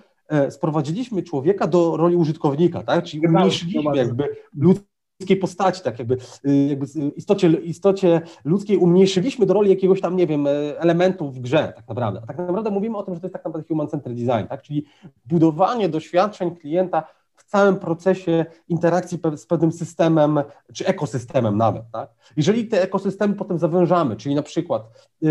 sprowadziliśmy 0.50 1.22
człowieka 1.22 1.66
do 1.66 1.96
roli 1.96 2.16
użytkownika, 2.16 2.82
tak? 2.82 3.04
Czyli 3.04 3.26
umniejszyliśmy 3.26 3.96
jakby 3.96 4.36
ludzkiej 4.56 5.36
postaci, 5.40 5.82
tak 5.82 5.98
jakby, 5.98 6.16
y, 6.46 6.66
jakby 6.68 6.86
istocie, 7.16 7.48
istocie 7.48 8.20
ludzkiej 8.44 8.76
umniejszyliśmy 8.76 9.46
do 9.46 9.54
roli 9.54 9.70
jakiegoś 9.70 10.00
tam, 10.00 10.16
nie 10.16 10.26
wiem, 10.26 10.46
e, 10.46 10.50
elementu 10.80 11.30
w 11.30 11.38
grze 11.38 11.72
tak 11.76 11.88
naprawdę. 11.88 12.20
A 12.22 12.26
tak 12.26 12.38
naprawdę 12.38 12.70
mówimy 12.70 12.98
o 12.98 13.02
tym, 13.02 13.14
że 13.14 13.20
to 13.20 13.26
jest 13.26 13.32
tak 13.32 13.44
naprawdę 13.44 13.68
human-centered 13.68 14.14
design, 14.14 14.48
tak? 14.48 14.62
Czyli 14.62 14.84
budowanie 15.24 15.88
doświadczeń 15.88 16.56
klienta 16.56 17.04
całym 17.54 17.76
procesie 17.76 18.46
interakcji 18.68 19.18
z 19.36 19.46
pewnym 19.46 19.72
systemem, 19.72 20.42
czy 20.72 20.86
ekosystemem 20.86 21.56
nawet. 21.56 21.82
Tak? 21.92 22.10
Jeżeli 22.36 22.68
te 22.68 22.82
ekosystemy 22.82 23.34
potem 23.34 23.58
zawężamy, 23.58 24.16
czyli 24.16 24.34
na 24.34 24.42
przykład 24.42 24.82
yy, 25.20 25.30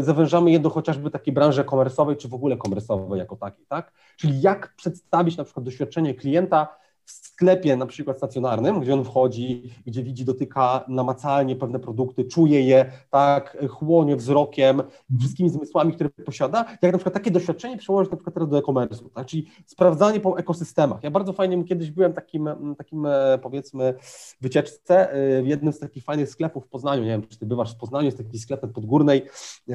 zawężamy 0.00 0.50
je 0.50 0.58
do 0.58 0.70
chociażby 0.70 1.10
takiej 1.10 1.34
branży 1.34 1.64
komersowej, 1.64 2.16
czy 2.16 2.28
w 2.28 2.34
ogóle 2.34 2.56
komersowej 2.56 3.18
jako 3.18 3.36
takiej, 3.36 3.66
tak? 3.68 3.92
czyli 4.16 4.40
jak 4.40 4.74
przedstawić 4.76 5.36
na 5.36 5.44
przykład 5.44 5.64
doświadczenie 5.64 6.14
klienta 6.14 6.68
w 7.08 7.12
sklepie 7.12 7.76
na 7.76 7.86
przykład 7.86 8.16
stacjonarnym, 8.16 8.80
gdzie 8.80 8.94
on 8.94 9.04
wchodzi, 9.04 9.74
gdzie 9.86 10.02
widzi, 10.02 10.24
dotyka 10.24 10.84
namacalnie 10.88 11.56
pewne 11.56 11.78
produkty, 11.78 12.24
czuje 12.24 12.62
je, 12.62 12.92
tak, 13.10 13.56
chłonie 13.68 14.16
wzrokiem, 14.16 14.82
wszystkimi 15.18 15.50
zmysłami, 15.50 15.92
które 15.92 16.10
posiada, 16.10 16.64
jak 16.82 16.92
na 16.92 16.98
przykład 16.98 17.14
takie 17.14 17.30
doświadczenie 17.30 17.76
przełożyć 17.76 18.10
na 18.10 18.16
przykład 18.16 18.34
teraz 18.34 18.48
do 18.48 18.58
e-commerce, 18.58 19.04
tak, 19.14 19.26
czyli 19.26 19.46
sprawdzanie 19.66 20.20
po 20.20 20.38
ekosystemach. 20.38 21.02
Ja 21.02 21.10
bardzo 21.10 21.32
fajnie 21.32 21.64
kiedyś 21.64 21.90
byłem 21.90 22.12
takim, 22.12 22.48
takim 22.78 23.06
e, 23.06 23.38
powiedzmy 23.42 23.94
wycieczce 24.40 25.12
e, 25.12 25.42
w 25.42 25.46
jednym 25.46 25.72
z 25.72 25.78
takich 25.78 26.04
fajnych 26.04 26.30
sklepów 26.30 26.64
w 26.64 26.68
Poznaniu, 26.68 27.02
nie 27.02 27.10
wiem, 27.10 27.26
czy 27.26 27.38
ty 27.38 27.46
bywasz 27.46 27.74
w 27.74 27.76
Poznaniu, 27.76 28.06
jest 28.06 28.18
taki 28.18 28.38
sklep 28.38 28.60
Podgórnej, 28.72 29.22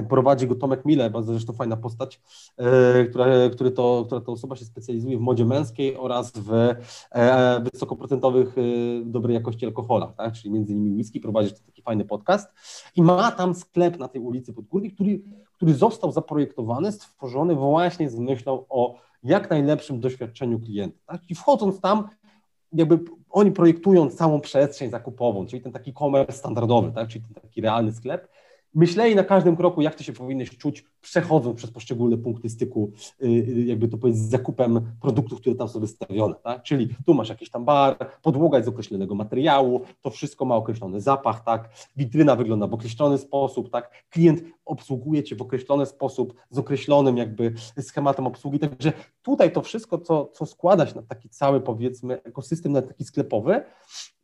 prowadzi 0.10 0.48
go 0.48 0.56
Tomek 0.56 0.86
Mile, 0.86 1.10
bardzo 1.10 1.34
zresztą 1.34 1.54
fajna 1.54 1.78
postać, 1.78 2.22
e, 2.58 3.06
która, 3.06 3.26
który 3.52 3.72
to, 3.72 4.04
która 4.06 4.22
to 4.22 4.32
osoba 4.32 4.56
się 4.56 4.66
specjalizuje 4.66 5.18
w 5.18 5.22
modzie 5.22 5.46
męskiej 5.46 5.98
oraz 5.98 6.32
w 6.36 6.76
E, 7.14 7.23
wysokoprocentowych, 7.72 8.56
e, 8.58 8.62
dobrej 9.06 9.34
jakości 9.34 9.66
alkoholach, 9.66 10.16
tak? 10.16 10.34
czyli 10.34 10.54
między 10.54 10.74
innymi 10.74 10.96
whisky, 10.96 11.20
prowadzisz 11.20 11.54
taki 11.54 11.82
fajny 11.82 12.06
podcast 12.06 12.50
i 12.96 13.02
ma 13.02 13.32
tam 13.32 13.54
sklep 13.54 14.00
na 14.00 14.08
tej 14.08 14.22
ulicy 14.22 14.54
Podgórnej, 14.54 14.92
który, 14.92 15.22
który 15.56 15.74
został 15.74 16.12
zaprojektowany, 16.12 16.92
stworzony 16.92 17.56
właśnie 17.56 18.10
z 18.10 18.20
myślą 18.20 18.66
o 18.70 18.96
jak 19.24 19.50
najlepszym 19.50 20.00
doświadczeniu 20.00 20.60
klienta. 20.60 21.00
Tak? 21.06 21.22
I 21.30 21.36
wchodząc 21.36 21.82
tam, 21.82 22.08
jakby 22.74 23.00
oni 23.30 23.52
projektują 23.52 24.10
całą 24.10 24.42
przestrzeń 24.42 24.90
zakupową, 24.90 25.46
czyli 25.46 25.62
ten 25.62 25.72
taki 25.72 25.94
commerce 25.94 26.38
standardowy, 26.38 26.92
tak? 26.92 27.08
czyli 27.08 27.24
ten 27.24 27.42
taki 27.42 27.62
realny 27.62 27.94
sklep, 27.94 28.28
myśleli 28.76 29.16
na 29.16 29.24
każdym 29.24 29.56
kroku, 29.56 29.82
jak 29.82 29.96
ty 29.96 30.04
się 30.04 30.14
powinieneś 30.14 30.58
czuć 30.58 30.86
przechodząc 31.02 31.58
przez 31.58 31.72
poszczególne 31.72 32.18
punkty 32.18 32.50
styku, 32.50 32.92
y, 33.24 33.26
y, 33.28 33.64
jakby 33.66 33.88
to 33.88 33.98
powiedzieć, 33.98 34.22
z 34.22 34.30
zakupem 34.30 34.82
produktów, 35.02 35.40
które 35.40 35.56
tam 35.56 35.68
są 35.68 35.80
wystawione. 35.80 36.36
Tak? 36.44 36.64
Czyli 36.64 36.90
tu 37.06 37.14
masz 37.14 37.30
jakiś 37.30 37.50
tam 37.50 37.66
bar, 37.66 37.98
podłoga 38.22 38.58
jest 38.58 38.66
z 38.66 38.70
określonego 38.70 39.16
materiału, 39.16 39.82
to 40.02 40.10
wszystko 40.10 40.46
ma 40.46 40.56
określony 40.56 41.02
zapach, 41.02 41.44
tak? 41.44 41.70
witryna 41.96 42.36
wygląda 42.36 42.68
w 42.68 42.74
określony 42.74 43.18
sposób, 43.18 43.70
tak? 43.70 43.92
klient 44.10 44.44
obsługuje 44.66 45.24
Cię 45.24 45.36
w 45.36 45.42
określony 45.42 45.86
sposób, 45.86 46.34
z 46.50 46.58
określonym 46.58 47.18
jakby 47.18 47.54
schematem 47.82 48.28
obsługi, 48.28 48.60
także 48.60 48.94
tutaj 49.22 49.52
to 49.52 49.62
wszystko, 49.62 49.98
co, 49.98 50.26
co 50.26 50.46
składa 50.46 50.88
się 50.88 50.96
na 50.96 51.02
taki 51.02 51.30
cały, 51.30 51.62
powiedzmy, 51.62 52.22
ekosystem, 52.24 52.72
na 52.72 52.82
taki 52.82 53.04
sklepowy, 53.04 53.62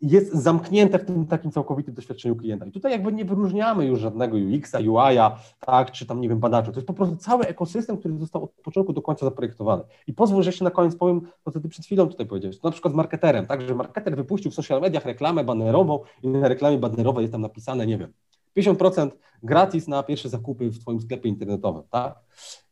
jest 0.02 0.34
zamknięte 0.34 1.00
w 1.00 1.06
tym 1.06 1.28
takim 1.28 1.52
całkowitym 1.52 1.94
doświadczeniu 1.94 2.36
klienta. 2.36 2.66
I 2.66 2.72
tutaj 2.72 2.92
jakby 2.92 3.14
nie 3.14 3.26
wyróżniamy 3.26 3.86
już 3.86 4.00
żadnego 4.00 4.38
UX-a, 4.38 4.80
UI-a, 4.80 5.40
tak, 5.60 5.92
czy 5.92 6.06
tam, 6.06 6.22
nie 6.22 6.30
wiem, 6.30 6.40
badacza. 6.40 6.72
To 6.72 6.78
jest 6.78 6.88
po 6.88 6.94
prostu 6.94 7.16
cały 7.16 7.48
ekosystem, 7.48 7.98
który 7.98 8.18
został 8.18 8.44
od 8.44 8.52
początku 8.52 8.94
do 8.94 9.02
końca 9.02 9.26
zaprojektowany. 9.26 9.84
I 10.08 10.14
pozwól, 10.14 10.44
że 10.44 10.50
jeszcze 10.50 10.66
na 10.66 10.72
koniec 10.72 10.96
powiem 10.96 11.22
to, 11.44 11.52
co 11.52 11.60
ty 11.60 11.70
przed 11.70 11.86
chwilą 11.86 12.08
tutaj 12.08 12.26
powiedziałeś. 12.26 12.64
Na 12.64 12.72
przykład 12.72 12.94
z 12.94 12.98
marketerem, 12.98 13.46
tak, 13.48 13.62
że 13.62 13.76
marketer 13.76 14.16
wypuścił 14.16 14.52
w 14.52 14.56
social 14.56 14.82
mediach 14.82 15.06
reklamę 15.06 15.44
banerową 15.44 16.00
i 16.24 16.28
na 16.28 16.48
reklamie 16.48 16.78
banerowej 16.78 17.22
jest 17.22 17.32
tam 17.32 17.42
napisane, 17.42 17.88
nie 17.88 17.98
wiem, 17.98 18.14
50% 18.58 19.10
gratis 19.44 19.88
na 19.88 20.04
pierwsze 20.04 20.30
zakupy 20.30 20.70
w 20.70 20.80
Twoim 20.80 21.02
sklepie 21.02 21.30
internetowym, 21.30 21.84
tak? 21.90 22.20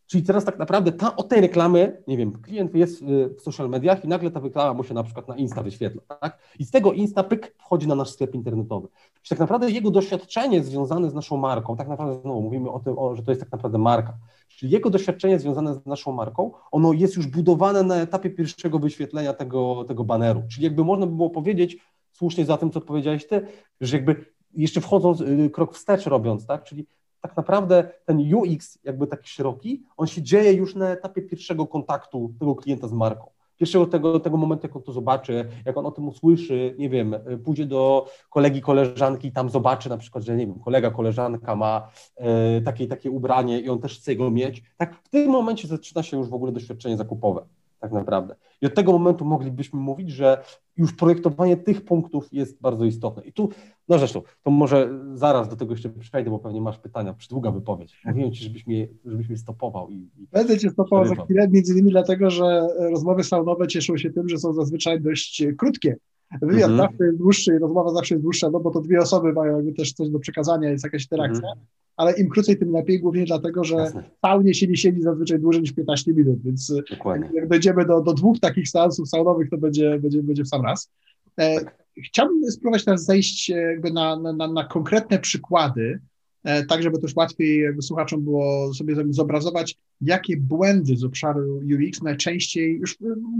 Czyli 0.07 0.23
teraz 0.23 0.45
tak 0.45 0.59
naprawdę 0.59 0.91
ta, 0.91 1.15
o 1.15 1.23
tej 1.23 1.41
reklamy, 1.41 2.03
nie 2.07 2.17
wiem, 2.17 2.41
klient 2.41 2.75
jest 2.75 3.01
y, 3.01 3.29
w 3.37 3.41
social 3.41 3.69
mediach 3.69 4.05
i 4.05 4.07
nagle 4.07 4.31
ta 4.31 4.39
reklama 4.39 4.73
mu 4.73 4.83
się 4.83 4.93
na 4.93 5.03
przykład 5.03 5.27
na 5.27 5.35
Insta 5.35 5.63
wyświetla, 5.63 6.01
tak? 6.21 6.39
I 6.59 6.65
z 6.65 6.71
tego 6.71 6.93
Insta 6.93 7.23
pyk 7.23 7.55
wchodzi 7.57 7.87
na 7.87 7.95
nasz 7.95 8.09
sklep 8.09 8.35
internetowy. 8.35 8.87
Czyli 9.21 9.29
tak 9.29 9.39
naprawdę 9.39 9.71
jego 9.71 9.91
doświadczenie 9.91 10.63
związane 10.63 11.09
z 11.09 11.13
naszą 11.13 11.37
marką, 11.37 11.77
tak 11.77 11.87
naprawdę 11.87 12.21
znowu 12.21 12.41
mówimy 12.41 12.71
o 12.71 12.79
tym, 12.79 12.99
o, 12.99 13.15
że 13.15 13.23
to 13.23 13.31
jest 13.31 13.41
tak 13.41 13.51
naprawdę 13.51 13.77
marka, 13.77 14.13
czyli 14.47 14.71
jego 14.71 14.89
doświadczenie 14.89 15.39
związane 15.39 15.73
z 15.73 15.85
naszą 15.85 16.11
marką, 16.11 16.51
ono 16.71 16.93
jest 16.93 17.15
już 17.15 17.27
budowane 17.27 17.83
na 17.83 17.95
etapie 17.95 18.29
pierwszego 18.29 18.79
wyświetlenia 18.79 19.33
tego, 19.33 19.85
tego 19.87 20.03
baneru. 20.03 20.43
Czyli 20.51 20.63
jakby 20.63 20.83
można 20.83 21.05
by 21.05 21.15
było 21.15 21.29
powiedzieć, 21.29 21.77
słusznie 22.11 22.45
za 22.45 22.57
tym, 22.57 22.71
co 22.71 22.81
powiedziałeś 22.81 23.27
ty, 23.27 23.47
że 23.81 23.97
jakby 23.97 24.25
jeszcze 24.53 24.81
wchodząc 24.81 25.21
y, 25.21 25.49
krok 25.49 25.73
wstecz 25.73 26.05
robiąc, 26.05 26.45
tak? 26.45 26.63
Czyli 26.63 26.87
tak 27.21 27.37
naprawdę 27.37 27.89
ten 28.05 28.33
UX, 28.35 28.79
jakby 28.83 29.07
taki 29.07 29.29
szeroki, 29.29 29.83
on 29.97 30.07
się 30.07 30.21
dzieje 30.21 30.53
już 30.53 30.75
na 30.75 30.89
etapie 30.89 31.21
pierwszego 31.21 31.67
kontaktu 31.67 32.33
tego 32.39 32.55
klienta 32.55 32.87
z 32.87 32.91
marką. 32.93 33.29
Pierwszego 33.57 33.85
tego, 33.85 34.19
tego 34.19 34.37
momentu, 34.37 34.67
jak 34.67 34.75
on 34.75 34.83
to 34.83 34.91
zobaczy, 34.91 35.45
jak 35.65 35.77
on 35.77 35.85
o 35.85 35.91
tym 35.91 36.07
usłyszy, 36.07 36.75
nie 36.77 36.89
wiem, 36.89 37.15
pójdzie 37.45 37.65
do 37.65 38.09
kolegi, 38.29 38.61
koleżanki 38.61 39.27
i 39.27 39.31
tam 39.31 39.49
zobaczy 39.49 39.89
na 39.89 39.97
przykład, 39.97 40.23
że 40.23 40.35
nie 40.35 40.47
wiem, 40.47 40.59
kolega, 40.59 40.91
koleżanka 40.91 41.55
ma 41.55 41.89
e, 42.15 42.61
takie, 42.61 42.87
takie 42.87 43.11
ubranie 43.11 43.59
i 43.59 43.69
on 43.69 43.79
też 43.79 43.99
chce 43.99 44.15
go 44.15 44.31
mieć. 44.31 44.63
Tak 44.77 44.95
w 44.95 45.09
tym 45.09 45.31
momencie 45.31 45.67
zaczyna 45.67 46.03
się 46.03 46.17
już 46.17 46.29
w 46.29 46.33
ogóle 46.33 46.51
doświadczenie 46.51 46.97
zakupowe 46.97 47.45
tak 47.79 47.91
naprawdę. 47.91 48.35
I 48.61 48.65
od 48.65 48.75
tego 48.75 48.91
momentu 48.91 49.25
moglibyśmy 49.25 49.79
mówić, 49.79 50.11
że 50.11 50.43
już 50.77 50.93
projektowanie 50.93 51.57
tych 51.57 51.85
punktów 51.85 52.27
jest 52.31 52.61
bardzo 52.61 52.85
istotne. 52.85 53.23
I 53.23 53.33
tu, 53.33 53.49
no 53.89 53.99
zresztą, 53.99 54.21
to 54.43 54.51
może 54.51 54.89
zaraz 55.13 55.49
do 55.49 55.55
tego 55.55 55.73
jeszcze 55.73 55.89
przejdę, 55.89 56.29
bo 56.29 56.39
pewnie 56.39 56.61
masz 56.61 56.79
pytania, 56.79 57.13
przydługa 57.13 57.51
wypowiedź. 57.51 58.01
Mówiłem 58.05 58.31
Ci, 58.31 58.43
żebyś 58.43 58.67
mnie, 58.67 58.87
żebyś 59.05 59.29
mnie 59.29 59.37
stopował. 59.37 59.89
I, 59.89 59.95
i 59.95 60.27
Będę 60.31 60.57
Cię 60.57 60.69
stopował 60.69 61.05
za 61.07 61.15
chwilę, 61.15 61.47
między 61.47 61.73
innymi 61.73 61.91
dlatego, 61.91 62.29
że 62.29 62.67
rozmowy 62.79 63.23
saunowe 63.23 63.67
cieszą 63.67 63.97
się 63.97 64.09
tym, 64.09 64.29
że 64.29 64.37
są 64.37 64.53
zazwyczaj 64.53 65.01
dość 65.01 65.43
krótkie. 65.57 65.95
Wywiad 66.41 66.69
mhm. 66.69 66.77
zawsze 66.77 67.05
jest 67.05 67.17
dłuższy, 67.17 67.59
rozmowa 67.59 67.93
zawsze 67.93 68.15
jest 68.15 68.23
dłuższa, 68.23 68.49
no 68.49 68.59
bo 68.59 68.71
to 68.71 68.81
dwie 68.81 68.99
osoby 68.99 69.33
mają 69.33 69.55
jakby 69.55 69.73
też 69.73 69.93
coś 69.93 70.09
do 70.09 70.19
przekazania, 70.19 70.69
jest 70.69 70.83
jakaś 70.83 71.03
interakcja. 71.03 71.49
Mhm 71.49 71.65
ale 71.97 72.11
im 72.11 72.29
krócej, 72.29 72.57
tym 72.57 72.71
lepiej, 72.71 72.99
głównie 72.99 73.25
dlatego, 73.25 73.63
że 73.63 73.91
saunie 74.21 74.53
się 74.53 74.67
nie 74.67 74.77
siedzi 74.77 75.01
zazwyczaj 75.01 75.39
dłużej 75.39 75.61
niż 75.61 75.73
15 75.73 76.13
minut, 76.13 76.41
więc 76.43 76.73
jak, 76.89 77.33
jak 77.33 77.47
dojdziemy 77.47 77.85
do, 77.85 78.01
do 78.01 78.13
dwóch 78.13 78.39
takich 78.39 78.69
seansów 78.69 79.09
saunowych, 79.09 79.49
to 79.49 79.57
będzie, 79.57 79.99
będzie, 79.99 80.23
będzie 80.23 80.43
w 80.43 80.47
sam 80.47 80.65
raz. 80.65 80.91
E, 81.37 81.59
tak. 81.59 81.77
Chciałbym 82.05 82.51
spróbować 82.51 82.85
teraz 82.85 83.05
zejść 83.05 83.49
jakby 83.49 83.91
na, 83.91 84.19
na, 84.19 84.47
na 84.47 84.63
konkretne 84.63 85.19
przykłady, 85.19 85.81
e, 85.81 85.99
tak 86.43 86.83
żeby 86.83 86.99
też 86.99 87.15
łatwiej 87.15 87.81
słuchaczom 87.81 88.23
było 88.23 88.73
sobie 88.73 88.95
zobrazować, 89.09 89.77
jakie 90.01 90.37
błędy 90.37 90.97
z 90.97 91.03
obszaru 91.03 91.59
UX 91.59 92.01
najczęściej, 92.01 92.79
już 92.79 92.97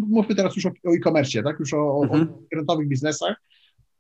mówmy 0.07 0.35
teraz 0.35 0.55
już 0.55 0.65
o, 0.65 0.69
o 0.69 0.95
e-commerce, 0.95 1.43
tak, 1.43 1.59
już 1.59 1.73
o, 1.73 2.01
mhm. 2.03 2.27
o 2.67 2.77
biznesach, 2.77 3.35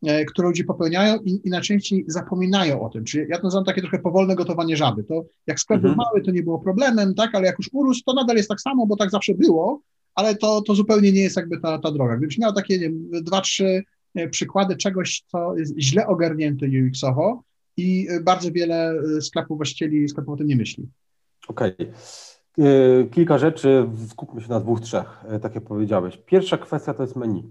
E, 0.05 0.25
które 0.25 0.47
ludzie 0.47 0.63
popełniają 0.63 1.19
i, 1.19 1.41
i 1.43 1.49
najczęściej 1.49 2.05
zapominają 2.07 2.81
o 2.81 2.89
tym. 2.89 3.03
Czyli 3.03 3.25
ja 3.29 3.37
to 3.37 3.43
nazywam 3.43 3.65
takie 3.65 3.81
trochę 3.81 3.99
powolne 3.99 4.35
gotowanie 4.35 4.77
żaby. 4.77 5.03
To 5.03 5.25
jak 5.47 5.59
sklep 5.59 5.77
mhm. 5.77 5.95
był 5.95 6.05
mały, 6.05 6.21
to 6.21 6.31
nie 6.31 6.43
było 6.43 6.59
problemem, 6.59 7.15
tak, 7.15 7.35
ale 7.35 7.45
jak 7.45 7.57
już 7.57 7.69
urósł, 7.73 8.01
to 8.05 8.13
nadal 8.13 8.35
jest 8.35 8.49
tak 8.49 8.61
samo, 8.61 8.87
bo 8.87 8.95
tak 8.95 9.11
zawsze 9.11 9.33
było, 9.33 9.81
ale 10.15 10.35
to, 10.35 10.61
to 10.61 10.75
zupełnie 10.75 11.11
nie 11.11 11.21
jest 11.21 11.35
jakby 11.37 11.59
ta, 11.59 11.79
ta 11.79 11.91
droga. 11.91 12.17
Gdybyś 12.17 12.37
miał 12.37 12.53
takie, 12.53 12.79
nie 12.79 13.21
dwa, 13.21 13.41
trzy 13.41 13.83
e, 14.15 14.29
przykłady 14.29 14.75
czegoś, 14.75 15.23
co 15.27 15.57
jest 15.57 15.79
źle 15.79 16.07
ogarnięte 16.07 16.65
UX-owo 16.65 17.39
i 17.77 18.07
bardzo 18.23 18.51
wiele 18.51 18.93
e, 19.17 19.21
sklepów 19.21 19.57
właścicieli 19.57 20.09
sklepów 20.09 20.33
o 20.33 20.37
tym 20.37 20.47
nie 20.47 20.55
myśli. 20.55 20.89
Okej. 21.47 21.73
Okay. 21.73 21.93
Kilka 23.11 23.37
rzeczy, 23.37 23.89
skupmy 24.09 24.41
się 24.41 24.49
na 24.49 24.59
dwóch, 24.59 24.81
trzech, 24.81 25.23
tak 25.41 25.55
jak 25.55 25.63
powiedziałeś. 25.63 26.17
Pierwsza 26.25 26.57
kwestia 26.57 26.93
to 26.93 27.03
jest 27.03 27.15
menu 27.15 27.43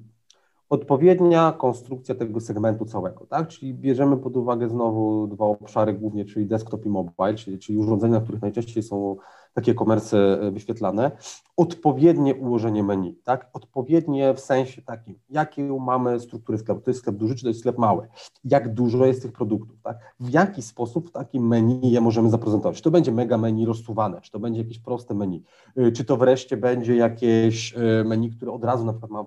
odpowiednia 0.69 1.53
konstrukcja 1.53 2.15
tego 2.15 2.41
segmentu 2.41 2.85
całego, 2.85 3.27
tak? 3.27 3.49
Czyli 3.49 3.75
bierzemy 3.75 4.17
pod 4.17 4.37
uwagę 4.37 4.69
znowu 4.69 5.27
dwa 5.27 5.45
obszary 5.45 5.93
głównie, 5.93 6.25
czyli 6.25 6.47
desktop 6.47 6.87
i 6.87 6.89
mobile, 6.89 7.35
czyli, 7.35 7.59
czyli 7.59 7.79
urządzenia, 7.79 8.15
na 8.15 8.21
których 8.21 8.43
najczęściej 8.43 8.83
są 8.83 9.17
takie 9.55 9.75
komerce 9.75 10.39
wyświetlane, 10.53 11.11
odpowiednie 11.57 12.35
ułożenie 12.35 12.83
menu, 12.83 13.15
tak? 13.25 13.51
Odpowiednie 13.53 14.35
w 14.35 14.41
sensie 14.41 14.83
takim, 14.83 15.19
jakie 15.31 15.63
mamy 15.65 16.21
struktury 16.21 16.59
sklepu, 16.59 16.81
to 16.81 16.91
jest 16.91 17.01
sklep 17.01 17.17
duży, 17.17 17.35
czy 17.35 17.43
to 17.43 17.49
jest 17.49 17.61
sklep 17.61 17.79
mały, 17.79 18.09
jak 18.45 18.75
dużo 18.75 19.07
jest 19.07 19.23
tych 19.23 19.33
produktów, 19.33 19.83
tak? 19.83 19.99
W 20.21 20.31
jaki 20.31 20.63
sposób 20.63 21.09
w 21.09 21.13
takim 21.13 21.47
menu 21.47 21.91
je 21.91 22.01
możemy 22.01 22.31
zaprezentować, 22.31 22.77
czy 22.77 22.83
to 22.83 22.91
będzie 22.91 23.13
mega 23.13 23.39
menu 23.39 23.67
rozsuwane, 23.67 24.21
czy 24.21 24.31
to 24.31 24.39
będzie 24.39 24.61
jakieś 24.61 24.79
proste 24.79 25.15
menu, 25.15 25.45
e, 25.77 25.93
czy 25.93 26.05
to 26.05 26.17
wreszcie 26.17 26.57
będzie 26.57 26.97
jakieś 26.97 27.75
e, 27.77 28.05
menu, 28.05 28.31
które 28.31 28.53
od 28.53 28.65
razu 28.65 28.85
na 28.85 28.93
przykład 28.93 29.11
ma 29.11 29.25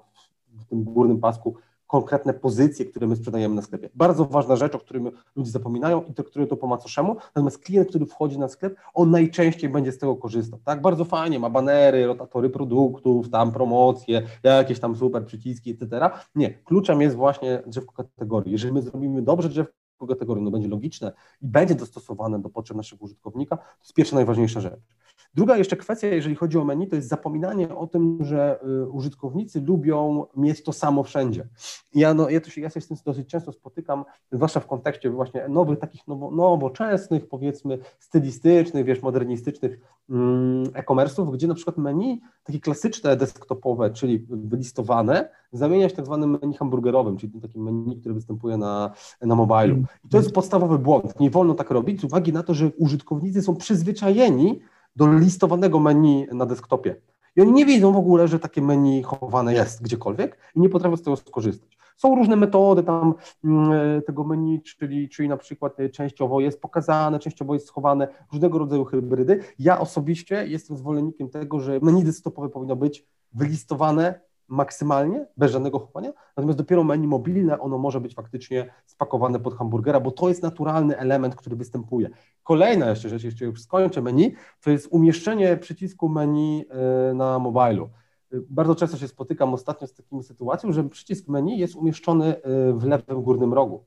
tym 0.69 0.83
górnym 0.83 1.19
pasku 1.19 1.55
konkretne 1.89 2.33
pozycje, 2.33 2.85
które 2.85 3.07
my 3.07 3.15
sprzedajemy 3.15 3.55
na 3.55 3.61
sklepie. 3.61 3.89
Bardzo 3.95 4.25
ważna 4.25 4.55
rzecz, 4.55 4.75
o 4.75 4.79
którym 4.79 5.11
ludzie 5.35 5.51
zapominają 5.51 6.03
i 6.03 6.13
to, 6.13 6.23
który 6.23 6.47
to 6.47 6.57
po 6.57 6.67
macoszemu, 6.67 7.15
natomiast 7.35 7.57
klient, 7.57 7.89
który 7.89 8.05
wchodzi 8.05 8.39
na 8.39 8.47
sklep, 8.47 8.75
on 8.93 9.11
najczęściej 9.11 9.69
będzie 9.69 9.91
z 9.91 9.97
tego 9.97 10.15
korzystał, 10.15 10.59
tak? 10.65 10.81
Bardzo 10.81 11.05
fajnie, 11.05 11.39
ma 11.39 11.49
banery, 11.49 12.07
rotatory 12.07 12.49
produktów, 12.49 13.29
tam 13.29 13.51
promocje, 13.51 14.21
jakieś 14.43 14.79
tam 14.79 14.95
super 14.95 15.25
przyciski, 15.25 15.71
etc. 15.71 16.09
Nie, 16.35 16.53
kluczem 16.53 17.01
jest 17.01 17.15
właśnie 17.15 17.63
drzewko 17.67 17.93
kategorii. 17.93 18.51
Jeżeli 18.51 18.73
my 18.73 18.81
zrobimy 18.81 19.21
dobrze 19.21 19.49
drzewko 19.49 20.07
kategorii, 20.07 20.43
no 20.43 20.51
będzie 20.51 20.67
logiczne 20.67 21.11
i 21.41 21.47
będzie 21.47 21.75
dostosowane 21.75 22.41
do 22.41 22.49
potrzeb 22.49 22.77
naszego 22.77 23.05
użytkownika, 23.05 23.57
to 23.57 23.63
jest 23.83 23.93
pierwsza 23.93 24.15
najważniejsza 24.15 24.61
rzecz. 24.61 24.79
Druga 25.33 25.57
jeszcze 25.57 25.77
kwestia, 25.77 26.07
jeżeli 26.07 26.35
chodzi 26.35 26.57
o 26.57 26.65
menu, 26.65 26.87
to 26.87 26.95
jest 26.95 27.07
zapominanie 27.07 27.75
o 27.75 27.87
tym, 27.87 28.17
że 28.21 28.59
y, 28.83 28.89
użytkownicy 28.89 29.61
lubią 29.61 30.25
mieć 30.37 30.63
to 30.63 30.73
samo 30.73 31.03
wszędzie. 31.03 31.47
Ja, 31.95 32.13
no, 32.13 32.29
ja, 32.29 32.41
to 32.41 32.49
się, 32.49 32.61
ja 32.61 32.69
się 32.69 32.81
z 32.81 32.87
tym 32.87 32.97
dosyć 33.05 33.27
często 33.27 33.51
spotykam, 33.51 34.05
zwłaszcza 34.31 34.59
w 34.59 34.67
kontekście 34.67 35.09
właśnie 35.09 35.47
nowych, 35.47 35.79
takich 35.79 36.07
nowo, 36.07 36.31
nowoczesnych, 36.31 37.27
powiedzmy, 37.27 37.77
stylistycznych, 37.99 38.85
wiesz, 38.85 39.01
modernistycznych 39.01 39.79
mm, 40.09 40.63
e-commerce'ów, 40.73 41.31
gdzie 41.31 41.47
na 41.47 41.55
przykład 41.55 41.77
menu, 41.77 42.21
takie 42.43 42.59
klasyczne 42.59 43.15
desktopowe, 43.15 43.89
czyli 43.89 44.25
wylistowane, 44.29 45.29
zamienia 45.51 45.89
się 45.89 45.95
tak 45.95 46.05
zwanym 46.05 46.37
menu 46.41 46.53
hamburgerowym, 46.53 47.17
czyli 47.17 47.41
takim 47.41 47.63
menu, 47.63 47.97
które 47.99 48.15
występuje 48.15 48.57
na, 48.57 48.91
na 49.21 49.35
mobilu. 49.35 49.83
I 50.05 50.09
to 50.09 50.17
jest 50.17 50.31
podstawowy 50.31 50.79
błąd. 50.79 51.19
Nie 51.19 51.29
wolno 51.29 51.53
tak 51.53 51.71
robić 51.71 52.01
z 52.01 52.03
uwagi 52.03 52.33
na 52.33 52.43
to, 52.43 52.53
że 52.53 52.71
użytkownicy 52.77 53.41
są 53.41 53.55
przyzwyczajeni 53.55 54.59
do 54.99 55.07
listowanego 55.07 55.79
menu 55.79 56.27
na 56.31 56.45
desktopie. 56.45 56.95
I 57.35 57.41
oni 57.41 57.51
nie 57.51 57.65
wiedzą 57.65 57.93
w 57.93 57.97
ogóle, 57.97 58.27
że 58.27 58.39
takie 58.39 58.61
menu 58.61 59.03
chowane 59.03 59.53
jest 59.53 59.83
gdziekolwiek 59.83 60.37
i 60.55 60.59
nie 60.59 60.69
potrafią 60.69 60.97
z 60.97 61.01
tego 61.01 61.15
skorzystać. 61.15 61.77
Są 61.97 62.15
różne 62.15 62.35
metody 62.35 62.83
tam 62.83 63.13
mm, 63.43 64.01
tego 64.01 64.23
menu, 64.23 64.61
czyli, 64.61 65.09
czyli 65.09 65.29
na 65.29 65.37
przykład 65.37 65.79
e, 65.79 65.89
częściowo 65.89 66.39
jest 66.39 66.61
pokazane, 66.61 67.19
częściowo 67.19 67.53
jest 67.53 67.67
schowane, 67.67 68.07
różnego 68.31 68.59
rodzaju 68.59 68.85
hybrydy. 68.85 69.43
Ja 69.59 69.79
osobiście 69.79 70.47
jestem 70.47 70.77
zwolennikiem 70.77 71.29
tego, 71.29 71.59
że 71.59 71.79
menu 71.81 72.03
desktopowe 72.03 72.49
powinno 72.49 72.75
być 72.75 73.05
wylistowane 73.33 74.19
maksymalnie, 74.49 75.25
bez 75.37 75.51
żadnego 75.51 75.79
chowania, 75.79 76.13
natomiast 76.37 76.57
dopiero 76.57 76.83
menu 76.83 77.07
mobilne, 77.07 77.59
ono 77.59 77.77
może 77.77 78.01
być 78.01 78.15
faktycznie 78.15 78.69
spakowane 78.85 79.39
pod 79.39 79.55
hamburgera, 79.55 79.99
bo 79.99 80.11
to 80.11 80.29
jest 80.29 80.43
naturalny 80.43 80.97
element, 80.97 81.35
który 81.35 81.55
występuje. 81.55 82.09
Kolejna 82.43 82.89
jeszcze 82.89 83.09
rzecz, 83.09 83.23
jeszcze 83.23 83.45
już 83.45 83.61
skończę 83.61 84.01
menu, 84.01 84.35
to 84.61 84.71
jest 84.71 84.87
umieszczenie 84.91 85.57
przycisku 85.57 86.09
menu 86.09 86.65
e, 86.69 87.13
na 87.13 87.39
mobilu. 87.39 87.89
Bardzo 88.49 88.75
często 88.75 88.97
się 88.97 89.07
spotykam 89.07 89.53
ostatnio 89.53 89.87
z 89.87 89.93
taką 89.93 90.23
sytuacją, 90.23 90.71
że 90.71 90.83
przycisk 90.83 91.27
menu 91.27 91.59
jest 91.59 91.75
umieszczony 91.75 92.25
e, 92.25 92.41
w 92.73 92.83
lewym 92.83 93.21
górnym 93.21 93.53
rogu. 93.53 93.83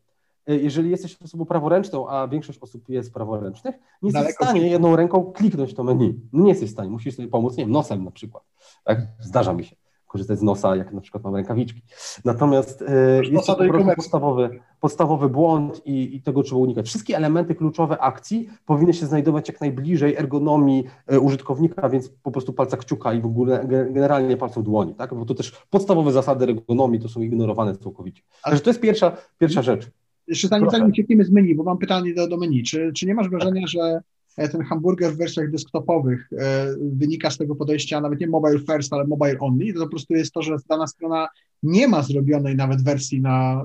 jeżeli 0.47 0.91
jesteś 0.91 1.23
osobą 1.23 1.45
praworęczną, 1.45 2.09
a 2.09 2.29
większość 2.29 2.59
osób 2.59 2.89
jest 2.89 3.15
praworęcznych, 3.15 3.75
nie 3.75 4.09
jesteś 4.09 4.23
Daleko 4.23 4.45
w 4.45 4.49
stanie 4.49 4.69
jedną 4.69 4.97
ręką 4.97 5.25
kliknąć 5.25 5.75
to 5.75 5.85
menu. 5.85 6.21
No 6.33 6.43
nie 6.43 6.49
jesteś 6.49 6.69
w 6.69 6.73
stanie, 6.73 6.91
musisz 6.91 7.17
sobie 7.17 7.29
pomóc, 7.29 7.57
nie 7.57 7.65
wiem, 7.65 7.73
nosem 7.73 8.05
na 8.05 8.11
przykład. 8.11 8.45
Tak? 8.85 9.07
Zdarza 9.21 9.53
mi 9.53 9.65
się 9.65 9.77
korzystać 10.13 10.39
z 10.39 10.43
nosa, 10.43 10.77
jak 10.77 10.93
na 10.93 11.01
przykład 11.01 11.25
mam 11.25 11.35
rękawiczki. 11.37 11.83
Natomiast 12.25 12.83
e, 12.83 13.25
jest 13.25 13.47
to 13.47 13.57
po 13.57 13.95
podstawowy, 13.97 14.61
podstawowy 14.81 15.29
błąd 15.29 15.87
i, 15.87 16.17
i 16.17 16.23
tego 16.23 16.43
trzeba 16.43 16.61
unikać. 16.61 16.87
Wszystkie 16.87 17.17
elementy 17.17 17.55
kluczowe 17.55 17.99
akcji 17.99 18.49
powinny 18.67 18.95
się 18.95 19.07
znajdować 19.07 19.49
jak 19.49 19.61
najbliżej 19.61 20.17
ergonomii 20.17 20.85
e, 21.07 21.21
użytkownika, 21.21 21.89
więc 21.89 22.09
po 22.09 22.31
prostu 22.31 22.53
palca 22.53 22.77
kciuka 22.77 23.13
i 23.13 23.21
w 23.21 23.27
ogóle 23.27 23.65
ge- 23.65 23.93
generalnie 23.93 24.37
palcem 24.37 24.63
dłoni, 24.63 24.95
tak? 24.95 25.15
Bo 25.15 25.25
to 25.25 25.35
też 25.35 25.53
podstawowe 25.71 26.13
zasady 26.13 26.45
ergonomii 26.45 27.01
to 27.01 27.09
są 27.09 27.21
ignorowane 27.21 27.77
całkowicie. 27.77 28.23
Ale- 28.43 28.61
to 28.61 28.71
jest 28.71 28.81
pierwsza, 28.81 29.17
pierwsza 29.39 29.63
rzecz. 29.63 29.91
Jeszcze 30.29 30.49
zanim, 30.49 30.71
zanim 30.71 30.89
uciekniemy 30.89 31.25
z 31.25 31.31
menu, 31.31 31.55
bo 31.55 31.63
mam 31.63 31.79
pytanie 31.79 32.15
do, 32.15 32.29
do 32.29 32.37
menu. 32.37 32.63
Czy, 32.63 32.93
czy 32.97 33.07
nie 33.07 33.15
masz 33.15 33.29
wrażenia, 33.29 33.67
że 33.67 34.01
ten 34.37 34.63
hamburger 34.63 35.13
w 35.13 35.17
wersjach 35.17 35.51
desktopowych 35.51 36.29
e, 36.39 36.67
wynika 36.81 37.31
z 37.31 37.39
tego 37.39 37.55
podejścia 37.55 38.01
nawet 38.01 38.21
nie 38.21 38.27
mobile 38.27 38.59
first, 38.59 38.93
ale 38.93 39.05
mobile 39.07 39.39
only? 39.39 39.73
To 39.73 39.81
po 39.81 39.89
prostu 39.89 40.15
jest 40.15 40.33
to, 40.33 40.43
że 40.43 40.57
dana 40.69 40.87
strona 40.87 41.29
nie 41.63 41.89
ma 41.89 42.03
zrobionej 42.03 42.57
nawet 42.57 42.85
wersji 42.85 43.21
na, 43.21 43.65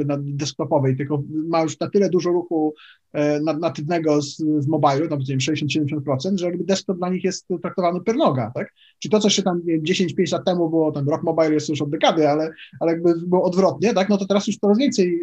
e, 0.00 0.04
na 0.04 0.16
desktopowej, 0.20 0.96
tylko 0.96 1.22
ma 1.30 1.62
już 1.62 1.80
na 1.80 1.90
tyle 1.90 2.10
dużo 2.10 2.30
ruchu 2.30 2.74
e, 3.12 3.40
na- 3.40 3.58
natywnego 3.58 4.22
z, 4.22 4.36
z 4.36 4.66
mobilu, 4.66 5.08
tam 5.08 5.18
nie 5.18 5.24
wiem, 5.26 5.38
60-70%, 5.38 6.38
że 6.38 6.46
jakby 6.46 6.64
desktop 6.64 6.98
dla 6.98 7.08
nich 7.08 7.24
jest 7.24 7.48
traktowany 7.62 8.00
per 8.00 8.16
noga, 8.16 8.50
tak? 8.54 8.72
Czy 8.98 9.08
to, 9.08 9.20
co 9.20 9.30
się 9.30 9.42
tam 9.42 9.60
nie 9.64 9.72
wiem, 9.72 9.82
10-5 9.82 10.32
lat 10.32 10.44
temu 10.44 10.70
było, 10.70 10.92
ten 10.92 11.08
Rock 11.08 11.22
Mobile 11.22 11.54
jest 11.54 11.68
już 11.68 11.82
od 11.82 11.90
dekady, 11.90 12.28
ale 12.28 12.52
ale 12.80 12.92
jakby 12.92 13.14
było 13.26 13.42
odwrotnie, 13.42 13.94
tak, 13.94 14.08
no 14.08 14.18
to 14.18 14.26
teraz 14.26 14.46
już 14.46 14.56
coraz 14.56 14.78
więcej 14.78 15.20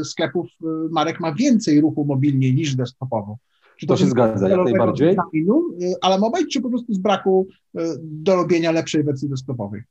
e, 0.00 0.04
sklepów, 0.04 0.46
e, 0.62 0.66
marek 0.90 1.20
ma 1.20 1.34
więcej 1.34 1.80
ruchu 1.80 2.04
mobilnie 2.04 2.54
niż 2.54 2.74
desktopowo. 2.74 3.38
Czy 3.76 3.86
To 3.86 3.96
się 3.96 4.06
zgadza, 4.06 4.48
jak 4.48 4.64
najbardziej. 4.64 5.16
designu, 5.16 5.62
e, 5.82 5.94
ale 6.00 6.18
mobile, 6.18 6.46
czy 6.46 6.60
po 6.60 6.70
prostu 6.70 6.94
z 6.94 6.98
braku 6.98 7.46
e, 7.76 7.80
do 8.02 8.36
robienia 8.36 8.72
lepszej 8.72 9.04
wersji 9.04 9.28
desktopowej? 9.28 9.82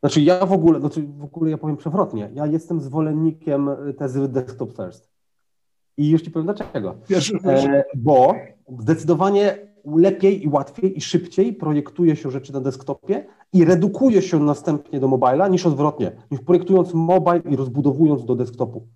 Znaczy 0.00 0.20
ja 0.20 0.46
w 0.46 0.52
ogóle, 0.52 0.80
znaczy 0.80 1.02
w 1.18 1.24
ogóle 1.24 1.50
ja 1.50 1.58
powiem 1.58 1.76
przewrotnie, 1.76 2.30
ja 2.34 2.46
jestem 2.46 2.80
zwolennikiem 2.80 3.70
tezy 3.98 4.28
desktop 4.28 4.76
first. 4.76 5.08
I 5.96 6.10
już 6.10 6.22
Ci 6.22 6.30
powiem 6.30 6.46
dlaczego. 6.46 6.94
Wiesz, 7.08 7.32
E, 7.44 7.84
bo 7.96 8.34
zdecydowanie 8.78 9.58
lepiej 9.84 10.44
i 10.44 10.48
łatwiej 10.48 10.98
i 10.98 11.00
szybciej 11.00 11.52
projektuje 11.52 12.16
się 12.16 12.30
rzeczy 12.30 12.52
na 12.52 12.60
desktopie 12.60 13.26
i 13.52 13.64
redukuje 13.64 14.22
się 14.22 14.40
następnie 14.40 15.00
do 15.00 15.08
mobila 15.08 15.48
niż 15.48 15.66
odwrotnie, 15.66 16.12
niż 16.30 16.40
projektując 16.40 16.94
mobile 16.94 17.42
i 17.50 17.56
rozbudowując 17.56 18.24
do 18.24 18.34
desktopu. 18.34 18.86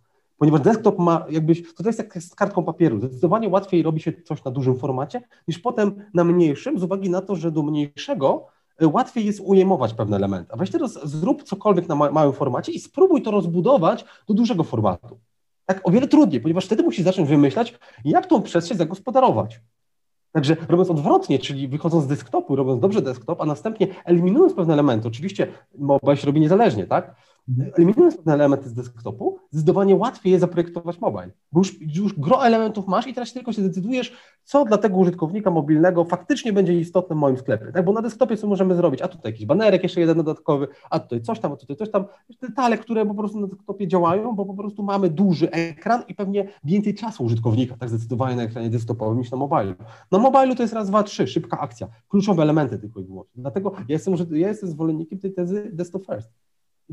Ponieważ 0.43 0.61
desktop 0.61 0.99
ma 0.99 1.27
jakbyś, 1.31 1.75
to 1.75 1.85
jest 1.87 1.99
jak 1.99 2.23
z 2.23 2.35
kartką 2.35 2.65
papieru, 2.65 2.99
zdecydowanie 2.99 3.49
łatwiej 3.49 3.83
robi 3.83 4.01
się 4.01 4.13
coś 4.13 4.45
na 4.45 4.51
dużym 4.51 4.79
formacie 4.79 5.23
niż 5.49 5.59
potem 5.59 6.05
na 6.15 6.25
mniejszym, 6.25 6.79
z 6.79 6.83
uwagi 6.83 7.11
na 7.11 7.21
to, 7.21 7.37
że 7.37 7.51
do 7.51 7.63
mniejszego 7.63 8.47
e, 8.79 8.87
łatwiej 8.89 9.27
jest 9.27 9.41
ujmować 9.41 9.95
pewne 9.95 10.17
elementy. 10.17 10.53
A 10.53 10.57
weź 10.57 10.71
teraz 10.71 11.09
zrób 11.09 11.43
cokolwiek 11.43 11.89
na 11.89 11.95
ma- 11.95 12.11
małym 12.11 12.33
formacie 12.33 12.73
i 12.73 12.79
spróbuj 12.79 13.23
to 13.23 13.31
rozbudować 13.31 14.05
do 14.29 14.35
dużego 14.35 14.65
formatu. 14.65 15.21
Tak 15.67 15.89
o 15.89 15.91
wiele 15.91 16.09
trudniej, 16.09 16.41
ponieważ 16.41 16.67
wtedy 16.67 16.83
musisz 16.83 17.05
zacząć 17.05 17.29
wymyślać, 17.29 17.79
jak 18.05 18.27
tą 18.27 18.43
przestrzeń 18.43 18.79
zagospodarować. 18.79 19.61
Także 20.33 20.57
robiąc 20.69 20.91
odwrotnie, 20.91 21.39
czyli 21.39 21.69
wychodząc 21.69 22.05
z 22.05 22.07
desktopu, 22.07 22.57
robiąc 22.57 22.81
dobrze 22.81 23.03
desktop, 23.03 23.41
a 23.41 23.45
następnie 23.45 23.87
eliminując 24.05 24.55
pewne 24.55 24.73
elementy, 24.73 25.09
oczywiście 25.09 25.47
mobile 25.79 26.17
się 26.17 26.27
robi 26.27 26.41
niezależnie, 26.41 26.87
tak? 26.87 27.15
Eliminując 27.77 28.17
pewne 28.17 28.35
elementy 28.35 28.69
z 28.69 28.75
desktopu, 28.75 29.39
zdecydowanie 29.51 29.97
łatwiej 29.97 30.31
jest 30.31 30.41
zaprojektować 30.41 31.01
mobile, 31.01 31.31
bo 31.53 31.61
już, 31.61 31.81
już 31.97 32.19
gro 32.19 32.47
elementów 32.47 32.87
masz 32.87 33.07
i 33.07 33.15
teraz 33.15 33.33
tylko 33.33 33.53
się 33.53 33.63
decydujesz, 33.63 34.17
co 34.45 34.65
dla 34.65 34.79
tego 34.79 34.97
użytkownika 34.97 35.51
mobilnego 35.51 36.05
faktycznie 36.05 36.53
będzie 36.53 36.81
istotne 36.81 37.17
w 37.17 37.19
moim 37.19 37.37
sklepie, 37.37 37.73
tak? 37.73 37.85
Bo 37.85 37.93
na 37.93 38.03
desktopie 38.03 38.37
co 38.37 38.47
możemy 38.47 38.75
zrobić? 38.75 39.03
A 39.03 39.09
tutaj 39.09 39.33
jakiś 39.33 39.47
banerek 39.47 39.83
jeszcze 39.83 40.01
jeden 40.01 40.17
dodatkowy, 40.17 40.69
a 40.91 40.99
tutaj 40.99 41.23
coś 41.23 41.41
tam, 41.41 41.53
a 41.53 41.57
tutaj 41.57 41.77
coś 41.77 41.91
tam, 41.91 42.05
detale, 42.43 42.79
które 42.79 43.07
po 43.07 43.15
prostu 43.15 43.41
na 43.41 43.47
desktopie 43.47 43.89
działają, 43.89 44.33
bo 44.33 44.47
po 44.47 44.55
prostu 44.55 44.83
mamy 44.83 45.11
duży 45.11 45.51
ekran 45.51 46.03
i 46.09 46.15
pewnie 46.15 46.49
więcej 46.65 46.95
czasu 46.95 47.25
użytkownika, 47.25 47.77
tak 47.77 47.89
zdecydowanie 47.89 48.37
na 48.37 48.43
ekranie 48.43 48.71
desktopowym 48.71 49.19
niż 49.19 49.31
na 49.31 49.37
mobilu. 49.37 49.75
Na 50.13 50.19
mobilu 50.19 50.55
to 50.55 50.63
jest 50.63 50.75
raz, 50.75 50.89
dwa, 50.89 51.03
trzy, 51.03 51.27
szybka 51.27 51.59
akcja, 51.59 51.89
kluczowe 52.09 52.43
elementy 52.43 52.79
tylko 52.79 53.01
i 53.01 53.05
wyłącznie. 53.05 53.43
Dlatego 53.43 53.73
ja 53.77 53.85
jestem, 53.89 54.15
ja 54.31 54.49
jestem 54.49 54.69
zwolennikiem 54.69 55.19
tej 55.19 55.33
tezy 55.33 55.71
desktop 55.73 56.07
first. 56.07 56.31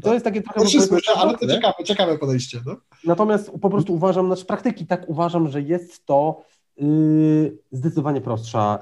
To 0.03 0.13
jest 0.13 0.25
takie 0.25 0.41
trochę... 0.41 0.59
powiedzmy, 0.59 0.81
słyszę, 0.81 1.11
ale 1.17 1.37
to 1.37 1.47
ciekawe, 1.47 1.83
ciekawe 1.83 2.17
podejście. 2.17 2.59
No? 2.65 2.75
Natomiast 3.05 3.51
po 3.61 3.69
prostu 3.69 3.93
uważam, 3.93 4.25
znaczy 4.25 4.41
z 4.41 4.45
praktyki 4.45 4.87
tak 4.87 5.09
uważam, 5.09 5.49
że 5.49 5.61
jest 5.61 6.05
to 6.05 6.41
yy, 6.77 7.57
zdecydowanie 7.71 8.21
prostsza 8.21 8.79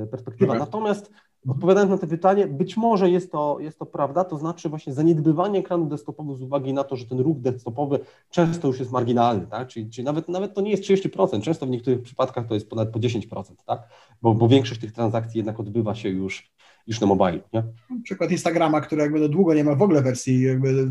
yy, 0.00 0.06
perspektywa. 0.06 0.52
Dobra. 0.52 0.66
Natomiast 0.66 1.10
odpowiadając 1.48 1.90
na 1.90 1.98
to 1.98 2.06
pytanie, 2.06 2.46
być 2.46 2.76
może 2.76 3.10
jest 3.10 3.32
to, 3.32 3.56
jest 3.60 3.78
to 3.78 3.86
prawda, 3.86 4.24
to 4.24 4.38
znaczy 4.38 4.68
właśnie 4.68 4.92
zaniedbywanie 4.92 5.58
ekranu 5.58 5.86
desktopowego 5.86 6.36
z 6.36 6.42
uwagi 6.42 6.72
na 6.72 6.84
to, 6.84 6.96
że 6.96 7.06
ten 7.06 7.20
ruch 7.20 7.40
desktopowy 7.40 7.98
często 8.30 8.68
już 8.68 8.78
jest 8.78 8.92
marginalny, 8.92 9.46
tak? 9.46 9.68
czyli, 9.68 9.90
czyli 9.90 10.04
nawet, 10.04 10.28
nawet 10.28 10.54
to 10.54 10.60
nie 10.60 10.70
jest 10.70 10.82
30%, 10.82 11.42
często 11.42 11.66
w 11.66 11.70
niektórych 11.70 12.02
przypadkach 12.02 12.46
to 12.46 12.54
jest 12.54 12.70
ponad 12.70 12.88
po 12.88 12.98
10%, 12.98 13.42
tak? 13.66 13.88
bo, 14.22 14.34
bo 14.34 14.48
większość 14.48 14.80
tych 14.80 14.92
transakcji 14.92 15.38
jednak 15.38 15.60
odbywa 15.60 15.94
się 15.94 16.08
już, 16.08 16.52
już 16.88 17.00
na 17.00 17.06
mobilu. 17.06 17.40
Nie? 17.52 17.62
Przykład 18.04 18.30
Instagrama, 18.30 18.80
który 18.80 19.02
jakby 19.02 19.28
długo 19.28 19.54
nie 19.54 19.64
ma 19.64 19.74
w 19.74 19.82
ogóle 19.82 20.02
wersji 20.02 20.46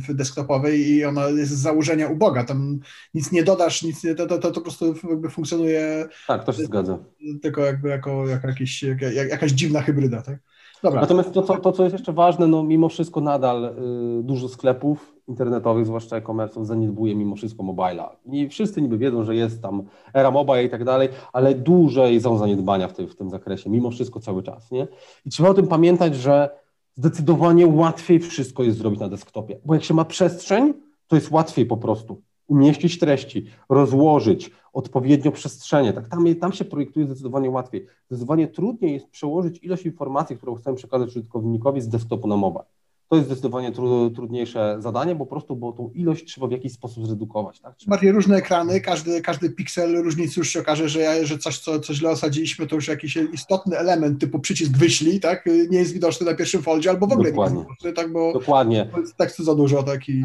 desktopowej 0.09 0.89
i 0.89 1.05
ona 1.05 1.27
jest 1.29 1.51
z 1.51 1.61
założenia 1.61 2.07
uboga. 2.07 2.43
Tam 2.43 2.79
nic 3.13 3.31
nie 3.31 3.43
dodasz, 3.43 3.83
nic 3.83 4.03
nie, 4.03 4.15
to, 4.15 4.27
to, 4.27 4.37
to, 4.37 4.51
to 4.51 4.53
po 4.53 4.61
prostu 4.61 4.95
jakby 5.09 5.29
funkcjonuje 5.29 6.05
Tak, 6.27 6.43
to 6.43 6.53
się 6.53 6.63
zgadza. 6.63 6.97
tylko 7.41 7.61
jakby 7.61 7.89
jako, 7.89 8.27
jako 8.27 8.47
jakiś, 8.47 8.83
jak, 8.83 9.01
jak, 9.01 9.29
jakaś 9.29 9.51
dziwna 9.51 9.81
hybryda, 9.81 10.21
tak? 10.21 10.39
Dobra. 10.83 11.01
Natomiast 11.01 11.31
to, 11.33 11.41
co, 11.41 11.57
to, 11.57 11.71
co 11.71 11.83
jest 11.83 11.93
jeszcze 11.93 12.13
ważne, 12.13 12.47
no 12.47 12.63
mimo 12.63 12.89
wszystko 12.89 13.21
nadal 13.21 13.65
y, 13.65 14.23
dużo 14.23 14.49
sklepów 14.49 15.16
internetowych, 15.27 15.85
zwłaszcza 15.85 16.17
e-commerce'ów, 16.17 16.65
zaniedbuje 16.65 17.15
mimo 17.15 17.35
wszystko 17.35 17.63
mobila. 17.63 18.15
I 18.25 18.49
wszyscy 18.49 18.81
niby 18.81 18.97
wiedzą, 18.97 19.23
że 19.23 19.35
jest 19.35 19.61
tam 19.61 19.83
era 20.13 20.31
mobile 20.31 20.63
i 20.63 20.69
tak 20.69 20.83
dalej, 20.83 21.09
ale 21.33 21.55
duże 21.55 22.19
są 22.19 22.37
zaniedbania 22.37 22.87
w, 22.87 22.93
tej, 22.93 23.07
w 23.07 23.15
tym 23.15 23.29
zakresie, 23.29 23.69
mimo 23.69 23.91
wszystko 23.91 24.19
cały 24.19 24.43
czas, 24.43 24.71
nie? 24.71 24.87
I 25.25 25.29
trzeba 25.29 25.49
o 25.49 25.53
tym 25.53 25.67
pamiętać, 25.67 26.15
że 26.15 26.49
zdecydowanie 26.95 27.67
łatwiej 27.67 28.19
wszystko 28.19 28.63
jest 28.63 28.77
zrobić 28.77 28.99
na 28.99 29.09
desktopie, 29.09 29.59
bo 29.65 29.73
jak 29.73 29.83
się 29.83 29.93
ma 29.93 30.05
przestrzeń, 30.05 30.73
to 31.07 31.15
jest 31.15 31.31
łatwiej 31.31 31.65
po 31.65 31.77
prostu 31.77 32.21
umieścić 32.47 32.99
treści, 32.99 33.45
rozłożyć 33.69 34.51
odpowiednio 34.73 35.31
przestrzenie. 35.31 35.93
Tak, 35.93 36.07
tam, 36.07 36.35
tam 36.35 36.53
się 36.53 36.65
projektuje 36.65 37.05
zdecydowanie 37.05 37.49
łatwiej. 37.49 37.87
Zdecydowanie 38.07 38.47
trudniej 38.47 38.93
jest 38.93 39.07
przełożyć 39.09 39.63
ilość 39.63 39.85
informacji, 39.85 40.37
którą 40.37 40.55
chcemy 40.55 40.77
przekazać 40.77 41.09
użytkownikowi 41.09 41.81
z 41.81 41.87
desktopu 41.87 42.27
na 42.27 42.37
mobile. 42.37 42.65
To 43.09 43.15
jest 43.15 43.27
zdecydowanie 43.27 43.71
tru, 43.71 44.09
trudniejsze 44.09 44.75
zadanie, 44.79 45.15
po 45.15 45.25
prostu, 45.25 45.55
bo 45.55 45.71
tą 45.71 45.89
ilość 45.93 46.25
trzeba 46.25 46.47
w 46.47 46.51
jakiś 46.51 46.73
sposób 46.73 47.07
zredukować. 47.07 47.59
Tak? 47.59 47.75
Trzeba- 47.75 47.89
bardziej 47.95 48.11
różne 48.11 48.35
ekrany, 48.35 48.81
każdy, 48.81 49.21
każdy 49.21 49.49
piksel 49.49 50.03
różnicy 50.03 50.39
już 50.39 50.49
się 50.49 50.59
okaże, 50.59 50.89
że, 50.89 50.99
ja, 50.99 51.25
że 51.25 51.37
coś, 51.37 51.59
co, 51.59 51.79
co 51.79 51.93
źle 51.93 52.09
osadziliśmy, 52.09 52.67
to 52.67 52.75
już 52.75 52.87
jakiś 52.87 53.17
istotny 53.33 53.77
element 53.77 54.19
typu 54.21 54.39
przycisk 54.39 54.77
wyślij, 54.77 55.19
tak, 55.19 55.45
nie 55.69 55.77
jest 55.77 55.93
widoczny 55.93 56.25
na 56.25 56.33
pierwszym 56.33 56.61
foldzie, 56.61 56.89
albo 56.89 57.07
w 57.07 57.11
ogóle 57.13 57.29
Dokładnie. 57.29 57.55
nie 57.55 57.59
jest 57.59 57.69
widoczny, 57.69 57.93
tak, 58.03 58.13
bo 58.13 58.33
Dokładnie. 58.33 58.89
tekstu 59.17 59.43
za 59.43 59.55
dużo, 59.55 59.83
tak, 59.83 60.09
i 60.09 60.23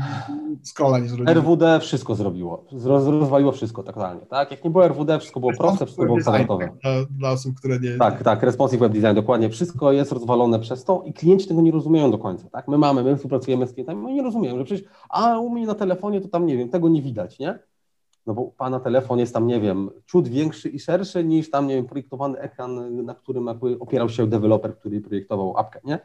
scrolla 0.62 0.98
nie 0.98 1.08
zrobimy. 1.08 1.34
RWD 1.34 1.80
wszystko 1.80 2.14
zrobiło. 2.14 2.64
Roz, 2.84 3.06
rozwaliło 3.06 3.52
wszystko 3.52 3.82
totalnie. 3.82 4.26
Tak? 4.26 4.50
Jak 4.50 4.64
nie 4.64 4.70
było 4.70 4.88
RWD, 4.88 5.18
wszystko 5.18 5.40
było 5.40 5.52
proste, 5.58 5.86
wszystko 5.86 6.04
było 6.04 6.18
kwadratowe. 6.18 6.68
Dla, 6.82 6.90
dla 7.18 7.30
osób, 7.30 7.56
które 7.58 7.78
nie... 7.80 7.96
Tak, 7.96 8.22
tak, 8.22 8.42
responsive 8.42 8.80
web 8.80 8.92
design, 8.92 9.14
dokładnie. 9.14 9.50
Wszystko 9.50 9.92
jest 9.92 10.12
rozwalone 10.12 10.60
przez 10.60 10.84
to 10.84 11.02
i 11.06 11.12
klienci 11.12 11.48
tego 11.48 11.62
nie 11.62 11.72
rozumieją 11.72 12.10
do 12.10 12.18
końca, 12.18 12.50
tak? 12.50 12.68
My 12.72 12.78
mamy, 12.78 13.04
my 13.04 13.16
współpracujemy 13.16 13.66
z 13.66 13.72
klientami, 13.72 14.06
oni 14.06 14.14
nie 14.14 14.22
rozumieją, 14.22 14.58
że 14.58 14.64
przecież, 14.64 14.88
a 15.08 15.38
u 15.38 15.50
mnie 15.50 15.66
na 15.66 15.74
telefonie 15.74 16.20
to 16.20 16.28
tam, 16.28 16.46
nie 16.46 16.56
wiem, 16.56 16.68
tego 16.68 16.88
nie 16.88 17.02
widać, 17.02 17.38
nie? 17.38 17.58
No 18.26 18.34
bo 18.34 18.44
Pana 18.44 18.80
telefon 18.80 19.18
jest 19.18 19.34
tam, 19.34 19.46
nie 19.46 19.60
wiem, 19.60 19.90
ciut 20.06 20.28
większy 20.28 20.68
i 20.68 20.80
szerszy 20.80 21.24
niż 21.24 21.50
tam, 21.50 21.66
nie 21.66 21.74
wiem, 21.74 21.86
projektowany 21.86 22.38
ekran, 22.38 23.04
na 23.04 23.14
którym 23.14 23.48
opierał 23.80 24.08
się 24.08 24.26
deweloper, 24.26 24.78
który 24.78 25.00
projektował 25.00 25.58
apkę, 25.58 25.80
nie? 25.84 25.98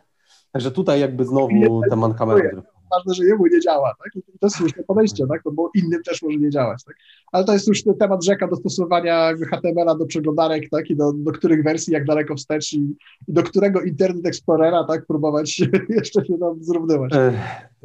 Także 0.51 0.71
tutaj 0.71 0.99
jakby 0.99 1.25
znowu 1.25 1.81
te 1.89 1.95
mankamenty. 1.95 2.61
Ważne, 2.91 3.13
że 3.13 3.25
jemu 3.25 3.47
nie 3.47 3.59
działa, 3.59 3.93
tak, 4.03 4.15
i 4.15 4.39
to 4.39 4.47
jest 4.47 4.55
słuszne 4.55 4.83
podejście, 4.83 5.27
tak, 5.27 5.41
no 5.45 5.51
bo 5.51 5.69
innym 5.75 6.03
też 6.03 6.21
może 6.21 6.37
nie 6.37 6.49
działać, 6.49 6.83
tak. 6.83 6.95
Ale 7.31 7.43
to 7.43 7.53
jest 7.53 7.67
już 7.67 7.83
ten 7.83 7.97
temat 7.97 8.25
rzeka 8.25 8.47
dostosowania 8.47 9.25
jakby 9.25 9.45
HTML-a 9.45 9.95
do 9.95 10.05
przeglądarek, 10.05 10.69
tak, 10.69 10.89
i 10.89 10.95
do, 10.95 11.13
do 11.13 11.31
których 11.31 11.63
wersji, 11.63 11.93
jak 11.93 12.05
daleko 12.05 12.35
wstecz 12.35 12.73
i, 12.73 12.95
i 13.27 13.33
do 13.33 13.43
którego 13.43 13.81
Internet 13.81 14.25
Explorera, 14.25 14.83
tak, 14.83 15.05
próbować 15.05 15.59
jeszcze 15.89 16.25
się 16.25 16.37
tam 16.37 16.63
zrównywać. 16.63 17.13
E, 17.15 17.33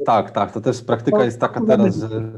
tak, 0.05 0.31
tak, 0.31 0.51
to 0.51 0.61
też 0.61 0.81
praktyka 0.81 1.25
jest 1.25 1.39
taka 1.39 1.61
teraz, 1.65 1.95
że 1.95 2.33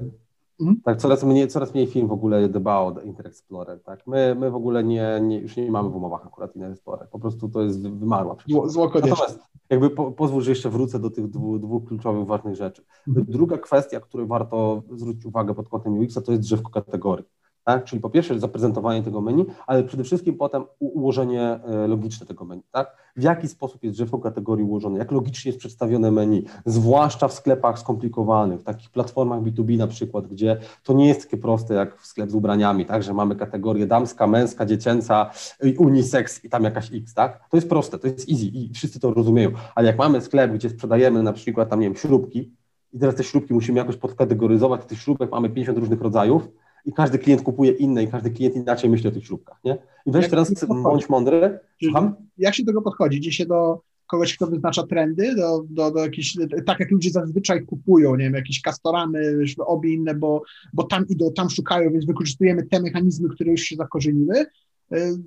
Mhm. 0.59 0.81
tak, 0.83 0.97
coraz 0.97 1.23
mniej, 1.23 1.47
coraz 1.47 1.73
mniej 1.73 1.87
firm 1.87 2.07
w 2.07 2.11
ogóle 2.11 2.49
dba 2.49 2.79
o 2.79 3.01
Internet 3.01 3.33
Explorer, 3.33 3.83
tak. 3.83 4.07
My, 4.07 4.35
my 4.39 4.51
w 4.51 4.55
ogóle 4.55 4.83
nie, 4.83 5.19
nie, 5.21 5.39
już 5.39 5.57
nie 5.57 5.71
mamy 5.71 5.89
w 5.89 5.95
umowach 5.95 6.25
akurat 6.25 6.57
Explorer, 6.57 7.09
po 7.09 7.19
prostu 7.19 7.49
to 7.49 7.61
jest 7.61 7.89
wymarła 7.89 8.35
Zło, 8.47 8.69
zło. 8.69 8.91
Natomiast 8.95 9.39
jakby 9.69 9.89
po, 9.89 10.11
pozwól, 10.11 10.41
że 10.41 10.51
jeszcze 10.51 10.69
wrócę 10.69 10.99
do 10.99 11.09
tych 11.09 11.29
dwóch, 11.29 11.59
dwóch 11.59 11.85
kluczowych, 11.85 12.25
ważnych 12.27 12.55
rzeczy. 12.55 12.83
Mhm. 13.07 13.25
Druga 13.29 13.57
kwestia, 13.57 13.99
której 13.99 14.27
warto 14.27 14.83
zwrócić 14.91 15.25
uwagę 15.25 15.53
pod 15.53 15.69
kątem 15.69 15.99
UX-a, 15.99 16.21
to 16.21 16.31
jest 16.31 16.43
drzewko 16.43 16.71
kategorii. 16.71 17.25
Tak? 17.65 17.83
Czyli 17.83 18.01
po 18.01 18.09
pierwsze 18.09 18.39
zaprezentowanie 18.39 19.03
tego 19.03 19.21
menu, 19.21 19.45
ale 19.67 19.83
przede 19.83 20.03
wszystkim 20.03 20.37
potem 20.37 20.63
ułożenie 20.79 21.41
e, 21.41 21.87
logiczne 21.87 22.25
tego 22.25 22.45
menu. 22.45 22.63
Tak? 22.71 22.97
W 23.15 23.23
jaki 23.23 23.47
sposób 23.47 23.83
jest 23.83 23.95
drzewko 23.95 24.19
kategorii 24.19 24.65
ułożone, 24.65 24.99
jak 24.99 25.11
logicznie 25.11 25.49
jest 25.49 25.59
przedstawione 25.59 26.11
menu, 26.11 26.45
zwłaszcza 26.65 27.27
w 27.27 27.33
sklepach 27.33 27.79
skomplikowanych, 27.79 28.59
w 28.59 28.63
takich 28.63 28.89
platformach 28.89 29.41
B2B 29.41 29.77
na 29.77 29.87
przykład, 29.87 30.27
gdzie 30.27 30.57
to 30.83 30.93
nie 30.93 31.07
jest 31.07 31.21
takie 31.21 31.37
proste 31.37 31.73
jak 31.73 31.97
w 31.97 32.05
sklep 32.05 32.31
z 32.31 32.35
ubraniami, 32.35 32.85
tak? 32.85 33.03
że 33.03 33.13
mamy 33.13 33.35
kategorię 33.35 33.87
damska, 33.87 34.27
męska, 34.27 34.65
dziecięca, 34.65 35.29
unisex 35.77 36.43
i 36.43 36.49
tam 36.49 36.63
jakaś 36.63 36.93
X. 36.93 37.13
Tak? 37.13 37.49
To 37.49 37.57
jest 37.57 37.69
proste, 37.69 37.99
to 37.99 38.07
jest 38.07 38.29
easy 38.29 38.45
i 38.45 38.73
wszyscy 38.73 38.99
to 38.99 39.13
rozumieją, 39.13 39.51
ale 39.75 39.87
jak 39.87 39.97
mamy 39.97 40.21
sklep, 40.21 40.53
gdzie 40.53 40.69
sprzedajemy 40.69 41.23
na 41.23 41.33
przykład 41.33 41.69
tam, 41.69 41.79
nie 41.79 41.85
wiem, 41.85 41.95
śrubki 41.95 42.51
i 42.93 42.99
teraz 42.99 43.15
te 43.15 43.23
śrubki 43.23 43.53
musimy 43.53 43.77
jakoś 43.77 43.97
podkategoryzować, 43.97 44.85
tych 44.85 44.99
śrubek 44.99 45.31
mamy 45.31 45.49
50 45.49 45.77
różnych 45.77 46.01
rodzajów, 46.01 46.47
i 46.85 46.93
każdy 46.93 47.19
klient 47.19 47.41
kupuje 47.41 47.71
inne 47.71 48.03
i 48.03 48.07
każdy 48.07 48.31
klient 48.31 48.55
inaczej 48.55 48.89
myśli 48.89 49.09
o 49.09 49.11
tych 49.11 49.25
śrubkach, 49.25 49.57
nie? 49.63 49.77
I 50.05 50.11
weź 50.11 50.21
Jak 50.21 50.29
teraz, 50.29 50.65
bądź 50.83 51.09
mądry, 51.09 51.59
słucham? 51.83 52.15
Jak 52.37 52.55
się 52.55 52.63
do 52.63 52.71
tego 52.71 52.81
podchodzi? 52.81 53.17
Idzie 53.17 53.31
się 53.31 53.45
do 53.45 53.81
kogoś, 54.07 54.35
kto 54.35 54.47
wyznacza 54.47 54.83
trendy, 54.83 55.35
do, 55.35 55.63
do, 55.69 55.91
do 55.91 55.99
jakichś, 55.99 56.37
tak 56.65 56.79
jak 56.79 56.91
ludzie 56.91 57.09
zazwyczaj 57.09 57.65
kupują, 57.65 58.15
nie 58.15 58.23
wiem, 58.23 58.33
jakieś 58.33 58.61
kastoramy, 58.61 59.37
obie 59.59 59.93
inne, 59.93 60.15
bo, 60.15 60.41
bo 60.73 60.83
tam 60.83 61.07
idą, 61.09 61.31
tam 61.33 61.49
szukają, 61.49 61.91
więc 61.91 62.05
wykorzystujemy 62.05 62.65
te 62.65 62.81
mechanizmy, 62.81 63.29
które 63.29 63.51
już 63.51 63.61
się 63.61 63.75
zakorzeniły. 63.75 64.45
Y, 64.93 65.17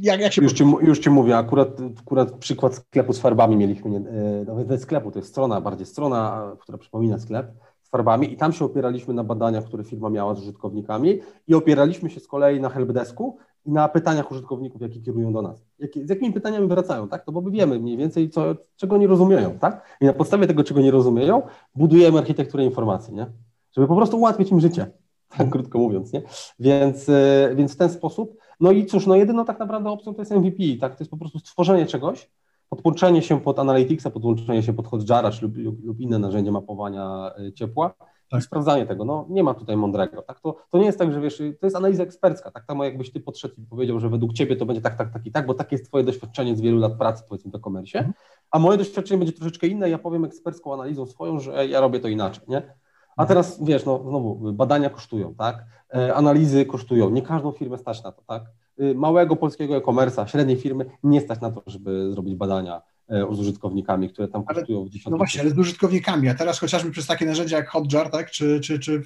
Jak, 0.00 0.20
jak 0.20 0.36
Już 0.36 0.52
ci, 0.52 0.64
już 0.82 0.98
ci 0.98 1.10
mówię, 1.10 1.36
akurat, 1.36 1.80
akurat 2.00 2.32
przykład 2.32 2.74
sklepu 2.74 3.12
z 3.12 3.18
farbami 3.18 3.56
mieliśmy, 3.56 3.90
nie, 3.90 3.98
e, 3.98 4.44
nawet 4.46 4.82
sklepu, 4.82 5.10
to 5.10 5.18
jest 5.18 5.28
strona, 5.28 5.60
bardziej 5.60 5.86
strona, 5.86 6.52
która 6.60 6.78
przypomina 6.78 7.18
sklep 7.18 7.46
farbami 7.90 8.32
i 8.32 8.36
tam 8.36 8.52
się 8.52 8.64
opieraliśmy 8.64 9.14
na 9.14 9.24
badaniach, 9.24 9.64
które 9.64 9.84
firma 9.84 10.10
miała 10.10 10.34
z 10.34 10.40
użytkownikami 10.40 11.20
i 11.48 11.54
opieraliśmy 11.54 12.10
się 12.10 12.20
z 12.20 12.28
kolei 12.28 12.60
na 12.60 12.68
helpdesku 12.68 13.38
i 13.66 13.72
na 13.72 13.88
pytaniach 13.88 14.30
użytkowników, 14.30 14.82
jakie 14.82 15.00
kierują 15.00 15.32
do 15.32 15.42
nas. 15.42 15.64
Jakie, 15.78 16.06
z 16.06 16.10
jakimi 16.10 16.32
pytaniami 16.32 16.68
wracają, 16.68 17.08
tak? 17.08 17.24
To 17.24 17.32
bo 17.32 17.40
my 17.40 17.50
wiemy 17.50 17.80
mniej 17.80 17.96
więcej, 17.96 18.30
co, 18.30 18.54
czego 18.76 18.96
nie 18.96 19.06
rozumieją, 19.06 19.58
tak? 19.58 19.98
I 20.00 20.04
na 20.04 20.12
podstawie 20.12 20.46
tego, 20.46 20.64
czego 20.64 20.80
nie 20.80 20.90
rozumieją, 20.90 21.42
budujemy 21.74 22.18
architekturę 22.18 22.64
informacji, 22.64 23.14
nie? 23.14 23.26
Żeby 23.72 23.86
po 23.86 23.96
prostu 23.96 24.18
ułatwić 24.18 24.50
im 24.50 24.60
życie, 24.60 24.90
tak 25.38 25.50
krótko 25.50 25.78
mówiąc, 25.78 26.12
nie? 26.12 26.22
Więc, 26.58 27.08
e, 27.08 27.52
więc 27.54 27.74
w 27.74 27.76
ten 27.76 27.90
sposób, 27.90 28.36
no 28.60 28.70
i 28.70 28.86
cóż, 28.86 29.06
no 29.06 29.14
jedyną 29.14 29.44
tak 29.44 29.58
naprawdę 29.58 29.90
opcją 29.90 30.14
to 30.14 30.22
jest 30.22 30.32
MVP, 30.32 30.62
tak? 30.80 30.96
To 30.96 31.02
jest 31.02 31.10
po 31.10 31.16
prostu 31.16 31.38
stworzenie 31.38 31.86
czegoś, 31.86 32.30
podłączenie 32.68 33.22
się 33.22 33.40
pod 33.40 33.58
Analyticsa, 33.58 34.10
podłączenie 34.10 34.62
się 34.62 34.72
pod 34.72 34.86
Hotjara 34.86 35.30
lub, 35.42 35.56
lub, 35.56 35.84
lub 35.84 36.00
inne 36.00 36.18
narzędzie 36.18 36.52
mapowania 36.52 37.30
y, 37.40 37.52
ciepła 37.52 37.94
Tak. 38.30 38.40
i 38.40 38.42
sprawdzanie 38.42 38.86
tego. 38.86 39.04
No 39.04 39.26
nie 39.30 39.42
ma 39.44 39.54
tutaj 39.54 39.76
mądrego. 39.76 40.22
Tak? 40.22 40.40
To, 40.40 40.56
to 40.70 40.78
nie 40.78 40.84
jest 40.84 40.98
tak, 40.98 41.12
że 41.12 41.20
wiesz, 41.20 41.38
to 41.60 41.66
jest 41.66 41.76
analiza 41.76 42.02
ekspercka. 42.02 42.50
Tak 42.50 42.64
samo 42.64 42.84
jakbyś 42.84 43.12
ty 43.12 43.20
podszedł 43.20 43.54
i 43.58 43.66
powiedział, 43.66 44.00
że 44.00 44.08
według 44.08 44.32
ciebie 44.32 44.56
to 44.56 44.66
będzie 44.66 44.82
tak, 44.82 44.96
tak, 44.98 45.12
tak 45.12 45.26
i 45.26 45.32
tak, 45.32 45.46
bo 45.46 45.54
takie 45.54 45.76
jest 45.76 45.88
twoje 45.88 46.04
doświadczenie 46.04 46.56
z 46.56 46.60
wielu 46.60 46.78
lat 46.78 46.92
pracy 46.92 47.24
powiedzmy 47.28 47.50
w 47.50 47.54
e-commerce, 47.54 47.98
Mhm. 47.98 48.14
a 48.50 48.58
moje 48.58 48.78
doświadczenie 48.78 49.18
będzie 49.18 49.32
troszeczkę 49.32 49.66
inne, 49.66 49.90
ja 49.90 49.98
powiem 49.98 50.24
ekspercką 50.24 50.74
analizą 50.74 51.06
swoją, 51.06 51.40
że 51.40 51.66
ja 51.66 51.80
robię 51.80 52.00
to 52.00 52.08
inaczej, 52.08 52.44
nie? 52.48 52.74
A 53.16 53.26
teraz 53.26 53.64
wiesz, 53.64 53.84
no 53.84 54.02
znowu, 54.08 54.52
badania 54.52 54.90
kosztują, 54.90 55.34
tak? 55.34 55.64
E, 55.94 56.14
analizy 56.14 56.66
kosztują. 56.66 57.10
Nie 57.10 57.22
każdą 57.22 57.52
firmę 57.52 57.78
stać 57.78 58.02
na 58.04 58.12
to, 58.12 58.22
tak? 58.26 58.42
Y, 58.80 58.94
Małego 58.94 59.36
polskiego 59.36 59.76
e-commerce'a, 59.76 60.26
średniej 60.26 60.56
firmy 60.56 60.86
nie 61.02 61.20
stać 61.20 61.40
na 61.40 61.50
to, 61.50 61.62
żeby 61.66 62.10
zrobić 62.10 62.34
badania 62.34 62.82
z 63.08 63.40
użytkownikami, 63.40 64.10
które 64.10 64.28
tam 64.28 64.42
Ale- 64.46 64.58
kosztują 64.58 64.84
w 64.84 64.88
dziesiątki 64.88 65.10
No 65.10 65.16
właśnie, 65.16 65.40
ale 65.40 65.50
z 65.50 65.58
użytkownikami, 65.58 66.28
a 66.28 66.34
teraz 66.34 66.58
chociażby 66.58 66.90
przez 66.90 67.06
takie 67.06 67.26
narzędzia 67.26 67.56
jak 67.56 67.68
Hotjar, 67.68 68.10
tak, 68.10 68.30
czy, 68.30 68.60
czy, 68.60 68.78
czy 68.78 69.02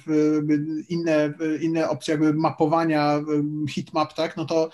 inne, 0.89 1.33
inne 1.61 1.89
opcje 1.89 2.11
jakby 2.11 2.33
mapowania, 2.33 3.19
heatmap, 3.75 4.13
tak, 4.13 4.37
no 4.37 4.45
to, 4.45 4.69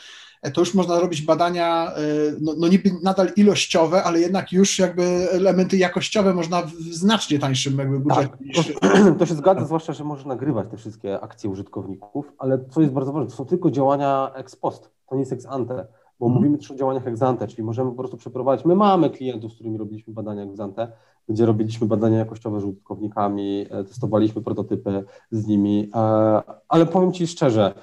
to 0.53 0.61
już 0.61 0.73
można 0.73 0.99
robić 0.99 1.21
badania, 1.21 1.93
y, 1.97 2.37
no, 2.41 2.53
no 2.57 2.67
niby 2.67 2.91
nadal 3.03 3.31
ilościowe, 3.35 4.03
ale 4.03 4.19
jednak 4.19 4.51
już 4.51 4.79
jakby 4.79 5.03
elementy 5.31 5.77
jakościowe 5.77 6.33
można 6.33 6.61
w 6.61 6.71
znacznie 6.71 7.39
tańszym 7.39 7.77
jakby 7.77 7.99
budżecie 7.99 8.27
Tak, 8.27 8.39
niż... 8.39 8.73
to, 8.73 9.15
to 9.19 9.25
się 9.25 9.35
zgadza, 9.35 9.65
zwłaszcza, 9.65 9.93
że 9.93 10.03
możesz 10.03 10.25
nagrywać 10.25 10.67
te 10.71 10.77
wszystkie 10.77 11.19
akcje 11.21 11.49
użytkowników, 11.49 12.33
ale 12.37 12.65
co 12.69 12.81
jest 12.81 12.93
bardzo 12.93 13.13
ważne, 13.13 13.29
to 13.29 13.35
są 13.35 13.45
tylko 13.45 13.71
działania 13.71 14.31
ex 14.35 14.55
post, 14.55 14.91
to 15.09 15.15
nie 15.15 15.19
jest 15.21 15.33
ex 15.33 15.45
ante, 15.45 15.87
bo 16.19 16.25
Mhm. 16.25 16.41
mówimy 16.43 16.57
też 16.57 16.71
o 16.71 16.75
działaniach 16.75 17.07
ex 17.07 17.21
ante, 17.21 17.47
czyli 17.47 17.63
możemy 17.63 17.89
po 17.91 17.97
prostu 17.97 18.17
przeprowadzić, 18.17 18.65
my 18.65 18.75
mamy 18.75 19.09
klientów, 19.09 19.51
z 19.51 19.55
którymi 19.55 19.77
robiliśmy 19.77 20.13
badania 20.13 20.43
ex 20.43 20.59
ante, 20.59 20.91
gdzie 21.29 21.45
robiliśmy 21.45 21.87
badania 21.87 22.17
jakościowe 22.17 22.61
z 22.61 22.63
użytkownikami, 22.63 23.65
e, 23.69 23.83
testowaliśmy 23.83 24.41
prototypy 24.41 25.03
z 25.31 25.47
nimi, 25.47 25.89
e, 25.95 25.99
ale 26.67 26.85
powiem 26.85 27.11
Ci 27.13 27.27
szczerze, 27.27 27.73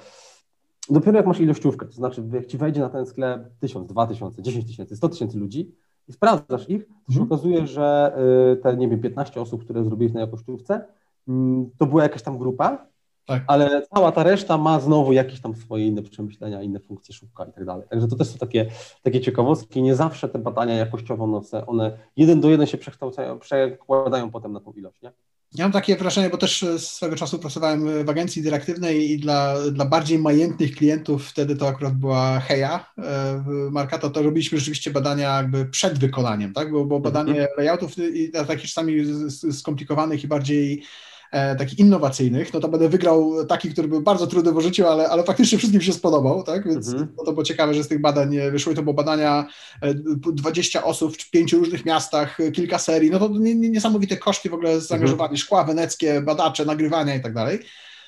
dopiero 0.89 1.17
jak 1.17 1.27
masz 1.27 1.39
ilościówkę, 1.39 1.85
to 1.85 1.91
znaczy 1.91 2.23
jak 2.33 2.45
Ci 2.45 2.57
wejdzie 2.57 2.81
na 2.81 2.89
ten 2.89 3.05
sklep 3.05 3.49
1000, 3.59 3.87
2000, 3.87 4.41
10 4.41 4.65
tysięcy, 4.65 4.95
100 4.95 5.09
tysięcy 5.09 5.37
ludzi 5.37 5.71
i 6.07 6.13
sprawdzasz 6.13 6.69
ich, 6.69 6.85
to 6.87 7.13
się 7.13 7.19
Mhm. 7.19 7.23
okazuje, 7.27 7.67
że 7.67 8.17
y, 8.53 8.57
te, 8.57 8.77
nie 8.77 8.87
wiem, 8.87 9.01
15 9.01 9.41
osób, 9.41 9.63
które 9.63 9.83
zrobiłeś 9.83 10.13
na 10.13 10.19
jakościówce, 10.21 10.85
mm, 11.27 11.69
to 11.77 11.85
była 11.85 12.03
jakaś 12.03 12.21
tam 12.21 12.37
grupa, 12.37 12.85
Tak. 13.27 13.43
ale 13.47 13.81
cała 13.93 14.11
ta 14.11 14.23
reszta 14.23 14.57
ma 14.57 14.79
znowu 14.79 15.13
jakieś 15.13 15.41
tam 15.41 15.55
swoje 15.55 15.87
inne 15.87 16.01
przemyślenia, 16.01 16.61
inne 16.61 16.79
funkcje 16.79 17.15
szybka 17.15 17.45
i 17.45 17.53
tak 17.53 17.65
dalej. 17.65 17.87
Także 17.89 18.07
to 18.07 18.15
też 18.15 18.27
są 18.27 18.37
takie, 18.37 18.65
takie 19.03 19.21
ciekawostki. 19.21 19.81
Nie 19.81 19.95
zawsze 19.95 20.29
te 20.29 20.39
badania 20.39 20.73
jakościowe, 20.73 21.23
one, 21.23 21.65
one 21.65 21.97
jeden 22.17 22.41
do 22.41 22.49
jeden 22.49 22.67
się 22.67 22.77
przekształcają, 22.77 23.39
przekładają 23.39 24.31
potem 24.31 24.53
na 24.53 24.59
tą 24.59 24.71
ilość, 24.71 25.01
nie? 25.01 25.11
Ja 25.55 25.65
mam 25.65 25.71
takie 25.71 25.95
wrażenie, 25.95 26.29
bo 26.29 26.37
też 26.37 26.63
e, 26.63 26.79
swego 26.79 27.15
czasu 27.15 27.39
pracowałem 27.39 28.05
w 28.05 28.09
agencji 28.09 28.41
dyrektywnej 28.41 29.11
i 29.11 29.19
dla, 29.19 29.55
dla 29.71 29.85
bardziej 29.85 30.19
majętnych 30.19 30.75
klientów, 30.75 31.27
wtedy 31.27 31.55
to 31.55 31.67
akurat 31.67 31.93
była 31.93 32.39
Heja 32.39 32.85
e, 32.97 33.43
marka, 33.71 33.97
to, 33.97 34.09
to 34.09 34.21
robiliśmy 34.21 34.57
rzeczywiście 34.57 34.91
badania 34.91 35.37
jakby 35.37 35.65
przed 35.65 35.99
wykonaniem, 35.99 36.53
tak? 36.53 36.71
Bo, 36.71 36.85
bo 36.85 36.99
badanie 36.99 37.47
layoutów 37.57 37.97
i 37.97 38.31
takich 38.31 38.69
czasami 38.69 39.05
skomplikowanych 39.51 40.23
i 40.23 40.27
bardziej 40.27 40.83
e, 41.31 41.55
takich 41.55 41.79
innowacyjnych, 41.79 42.53
no 42.53 42.59
to 42.59 42.67
będę 42.67 42.89
wygrał 42.89 43.45
taki, 43.45 43.69
który 43.69 43.87
był 43.87 44.01
bardzo 44.01 44.27
trudny 44.27 44.51
w 44.51 44.55
użyciu, 44.55 44.87
ale, 44.87 45.09
ale 45.09 45.23
faktycznie 45.23 45.57
wszystkim 45.57 45.81
się 45.81 45.93
spodobał, 45.93 46.43
tak? 46.43 46.67
Więc 46.67 46.87
Mhm. 46.87 47.07
no 47.17 47.23
to 47.23 47.31
było 47.31 47.43
ciekawe, 47.43 47.73
że 47.73 47.83
z 47.83 47.87
tych 47.87 48.01
badań 48.01 48.35
e, 48.35 48.51
wyszły, 48.51 48.75
to 48.75 48.83
było 48.83 48.93
badania 48.93 49.47
e, 49.81 49.93
20 50.33 50.83
osób 50.83 51.17
w 51.17 51.29
pięciu 51.29 51.59
różnych 51.59 51.85
miastach, 51.85 52.39
e, 52.39 52.51
kilka 52.51 52.79
serii, 52.79 53.11
no 53.11 53.19
to 53.19 53.27
nie- 53.29 53.55
nie- 53.55 53.69
niesamowite 53.69 54.17
koszty 54.17 54.49
w 54.49 54.53
ogóle 54.53 54.81
zaangażowanie, 54.81 55.37
szkła 55.37 55.63
weneckie, 55.63 56.21
badacze, 56.21 56.65
nagrywania 56.65 57.15
i 57.15 57.21
tak 57.21 57.33
dalej. 57.33 57.59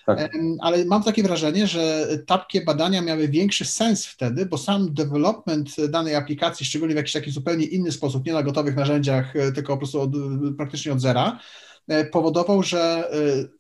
Tak. 0.06 0.32
Ale 0.62 0.86
mam 0.86 1.04
takie 1.04 1.24
wrażenie, 1.24 1.68
że 1.68 2.08
takie 2.28 2.62
badania 2.62 3.02
miały 3.02 3.28
większy 3.28 3.66
sens 3.66 4.06
wtedy, 4.06 4.46
bo 4.46 4.58
sam 4.58 4.94
development 4.94 5.76
danej 5.90 6.16
aplikacji, 6.16 6.66
szczególnie 6.66 6.94
w 6.94 6.98
jakiś 6.98 7.14
taki 7.14 7.32
zupełnie 7.32 7.66
inny 7.66 7.92
sposób, 7.92 8.26
nie 8.26 8.34
na 8.34 8.44
gotowych 8.44 8.76
narzędziach, 8.76 9.36
e, 9.36 9.52
tylko 9.52 9.74
po 9.74 9.78
prostu 9.78 10.02
od, 10.02 10.10
praktycznie 10.58 10.94
od 10.94 11.02
zera, 11.02 11.26
e, 11.30 11.40
powodował, 12.12 12.64
że 12.64 13.12
e, 13.14 13.60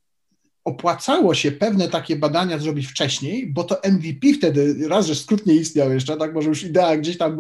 opłacało 0.65 1.35
się 1.35 1.51
pewne 1.51 1.89
takie 1.89 2.15
badania 2.15 2.57
zrobić 2.57 2.87
wcześniej, 2.87 3.47
bo 3.53 3.63
to 3.63 3.81
MVP 3.91 4.33
wtedy, 4.37 4.87
raz, 4.87 5.05
że 5.05 5.15
skrót 5.15 5.45
nie 5.45 5.55
istniał 5.55 5.93
jeszcze, 5.93 6.17
tak, 6.17 6.33
może 6.33 6.49
już 6.49 6.63
idea 6.63 6.97
gdzieś 6.97 7.17
tam 7.17 7.37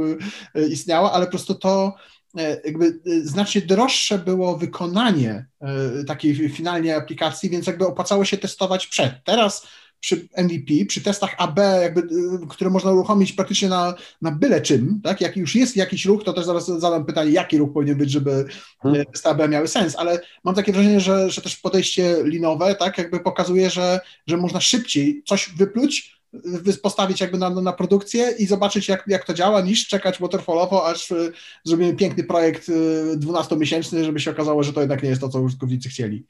e, 0.55 0.67
istniała, 0.67 1.11
ale 1.11 1.25
po 1.25 1.31
prostu 1.31 1.55
to 1.55 1.95
e, 2.37 2.61
jakby 2.65 2.85
e, 2.85 3.21
znacznie 3.21 3.61
droższe 3.61 4.19
było 4.19 4.57
wykonanie 4.57 5.45
e, 5.61 6.03
takiej 6.03 6.49
finalnej 6.49 6.91
aplikacji, 6.91 7.49
więc 7.49 7.67
jakby 7.67 7.87
opłacało 7.87 8.25
się 8.25 8.37
testować 8.37 8.87
przed. 8.87 9.13
Teraz 9.23 9.67
przy 9.99 10.27
MVP, 10.37 10.85
przy 10.87 11.01
testach 11.01 11.35
AB, 11.37 11.59
jakby, 11.81 12.01
e, 12.01 12.47
które 12.49 12.69
można 12.69 12.91
uruchomić 12.91 13.33
praktycznie 13.33 13.69
na, 13.69 13.93
na 14.21 14.31
byle 14.31 14.61
czym, 14.61 15.01
tak? 15.03 15.21
Jak 15.21 15.37
już 15.37 15.55
jest 15.55 15.75
jakiś 15.75 16.05
ruch, 16.05 16.23
to 16.23 16.33
też 16.33 16.45
zaraz 16.45 16.67
zadam 16.67 17.05
pytanie, 17.05 17.31
jaki 17.31 17.57
ruch 17.57 17.73
powinien 17.73 17.97
być, 17.97 18.11
żeby 18.11 18.45
Hmm. 18.81 19.01
e, 19.01 19.05
testy 19.05 19.29
AB 19.29 19.47
miały 19.49 19.67
sens, 19.67 19.95
ale 19.95 20.19
mam 20.43 20.55
takie 20.55 20.73
wrażenie, 20.73 20.99
że, 20.99 21.29
że 21.29 21.41
też 21.41 21.57
podejście 21.57 22.15
linowe, 22.23 22.75
tak, 22.75 22.97
jakby 22.97 23.19
pokazuje, 23.19 23.69
że, 23.69 23.99
że 24.27 24.37
można 24.37 24.61
szybciej 24.61 25.23
coś 25.25 25.49
wypluć, 25.57 26.19
wy- 26.33 26.73
postawić 26.77 27.21
jakby 27.21 27.37
na, 27.37 27.49
na 27.49 27.73
produkcję 27.73 28.33
i 28.39 28.45
zobaczyć, 28.45 28.87
jak, 28.87 29.03
jak 29.07 29.25
to 29.25 29.33
działa, 29.33 29.61
niż 29.61 29.87
czekać 29.87 30.19
waterfallowo, 30.19 30.87
aż 30.87 31.11
y, 31.11 31.31
zrobimy 31.63 31.95
piękny 31.95 32.23
projekt 32.23 32.69
y, 32.69 33.17
12-miesięczny, 33.17 34.03
żeby 34.03 34.19
się 34.19 34.31
okazało, 34.31 34.63
że 34.63 34.73
to 34.73 34.79
jednak 34.79 35.03
nie 35.03 35.09
jest 35.09 35.21
to, 35.21 35.29
co 35.29 35.41
użytkownicy 35.41 35.89
chcieli. 35.89 36.25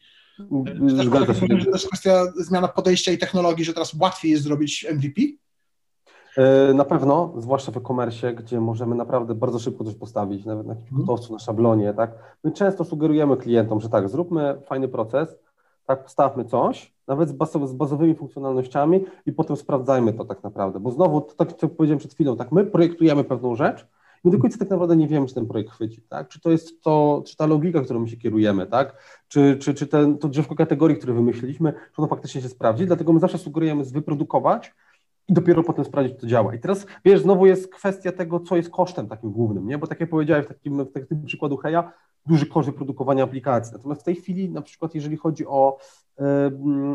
Zgadza 1.05 1.33
się. 1.33 1.47
to 1.47 1.53
jest 1.71 1.87
kwestia 1.87 2.23
zmiana 2.37 2.67
podejścia 2.67 3.11
i 3.11 3.17
technologii, 3.17 3.65
że 3.65 3.73
teraz 3.73 3.93
łatwiej 4.01 4.31
jest 4.31 4.43
zrobić 4.43 4.87
MVP? 4.93 5.21
E, 6.37 6.73
Na 6.73 6.85
pewno, 6.85 7.33
zwłaszcza 7.37 7.71
w 7.71 7.77
e-commerce, 7.77 8.33
gdzie 8.33 8.59
możemy 8.61 8.95
naprawdę 8.95 9.35
bardzo 9.35 9.59
szybko 9.59 9.83
coś 9.83 9.95
postawić, 9.95 10.45
nawet 10.45 10.67
na 10.67 10.73
jakimś 10.73 10.91
Mhm. 10.91 11.05
gotowcu, 11.07 11.33
na 11.33 11.39
szablonie, 11.39 11.93
tak? 11.93 12.11
My 12.43 12.51
często 12.51 12.83
sugerujemy 12.85 13.37
klientom, 13.37 13.81
że 13.81 13.89
tak, 13.89 14.09
zróbmy 14.09 14.61
fajny 14.65 14.87
proces, 14.87 15.35
tak, 15.85 16.03
postawmy 16.03 16.45
coś, 16.45 16.93
nawet 17.07 17.29
z, 17.29 17.33
z 17.69 17.73
bazowymi 17.73 18.15
funkcjonalnościami 18.15 19.05
i 19.25 19.31
potem 19.33 19.55
sprawdzajmy 19.57 20.13
to 20.13 20.25
tak 20.25 20.43
naprawdę, 20.43 20.79
bo 20.79 20.91
znowu, 20.91 21.21
to 21.21 21.33
tak 21.33 21.61
jak 21.63 21.71
powiedziałem 21.71 21.99
przed 21.99 22.13
chwilą, 22.13 22.37
tak, 22.37 22.51
my 22.51 22.65
projektujemy 22.65 23.23
pewną 23.23 23.55
rzecz 23.55 23.87
my 24.23 24.31
do 24.31 24.39
końca 24.39 24.57
tak 24.59 24.69
naprawdę 24.69 24.95
nie 24.95 25.07
wiemy, 25.07 25.27
czy 25.27 25.35
ten 25.35 25.45
projekt 25.45 25.71
chwyci, 25.71 26.01
tak? 26.09 26.27
Czy 26.27 26.41
to 26.41 26.51
jest 26.51 26.81
to, 26.81 27.23
czy 27.27 27.35
ta 27.35 27.45
logika, 27.45 27.81
którą 27.81 27.99
my 27.99 28.09
się 28.09 28.17
kierujemy, 28.17 28.67
tak? 28.67 28.95
Czy, 29.27 29.57
czy, 29.57 29.73
czy 29.73 29.87
ten, 29.87 30.17
to 30.17 30.27
drzewko 30.27 30.55
kategorii, 30.55 30.97
które 30.97 31.13
wymyśliliśmy, 31.13 31.73
czy 31.73 32.01
ono 32.01 32.07
faktycznie 32.07 32.41
się 32.41 32.49
sprawdzi, 32.49 32.85
dlatego 32.85 33.13
my 33.13 33.19
zawsze 33.19 33.37
sugerujemy 33.37 33.83
wyprodukować, 33.83 34.71
i 35.29 35.33
dopiero 35.33 35.63
potem 35.63 35.85
sprawdzić, 35.85 36.13
czy 36.15 36.21
to 36.21 36.27
działa. 36.27 36.55
I 36.55 36.59
teraz, 36.59 36.85
wiesz, 37.05 37.21
znowu 37.21 37.45
jest 37.45 37.73
kwestia 37.73 38.11
tego, 38.11 38.39
co 38.39 38.55
jest 38.55 38.69
kosztem 38.69 39.07
takim 39.07 39.31
głównym, 39.31 39.67
nie? 39.67 39.77
Bo 39.77 39.87
tak 39.87 39.99
jak 39.99 40.09
powiedziałem 40.09 40.43
w 40.43 40.47
takim, 40.47 40.83
w 40.85 40.91
takim 40.91 41.25
przykładu 41.25 41.57
Heja, 41.57 41.91
duży 42.25 42.45
koszt 42.45 42.69
wyprodukowania 42.69 43.23
aplikacji. 43.23 43.73
Natomiast 43.73 44.01
w 44.01 44.03
tej 44.03 44.15
chwili, 44.15 44.49
na 44.49 44.61
przykład, 44.61 44.95
jeżeli 44.95 45.17
chodzi 45.17 45.47
o, 45.47 45.77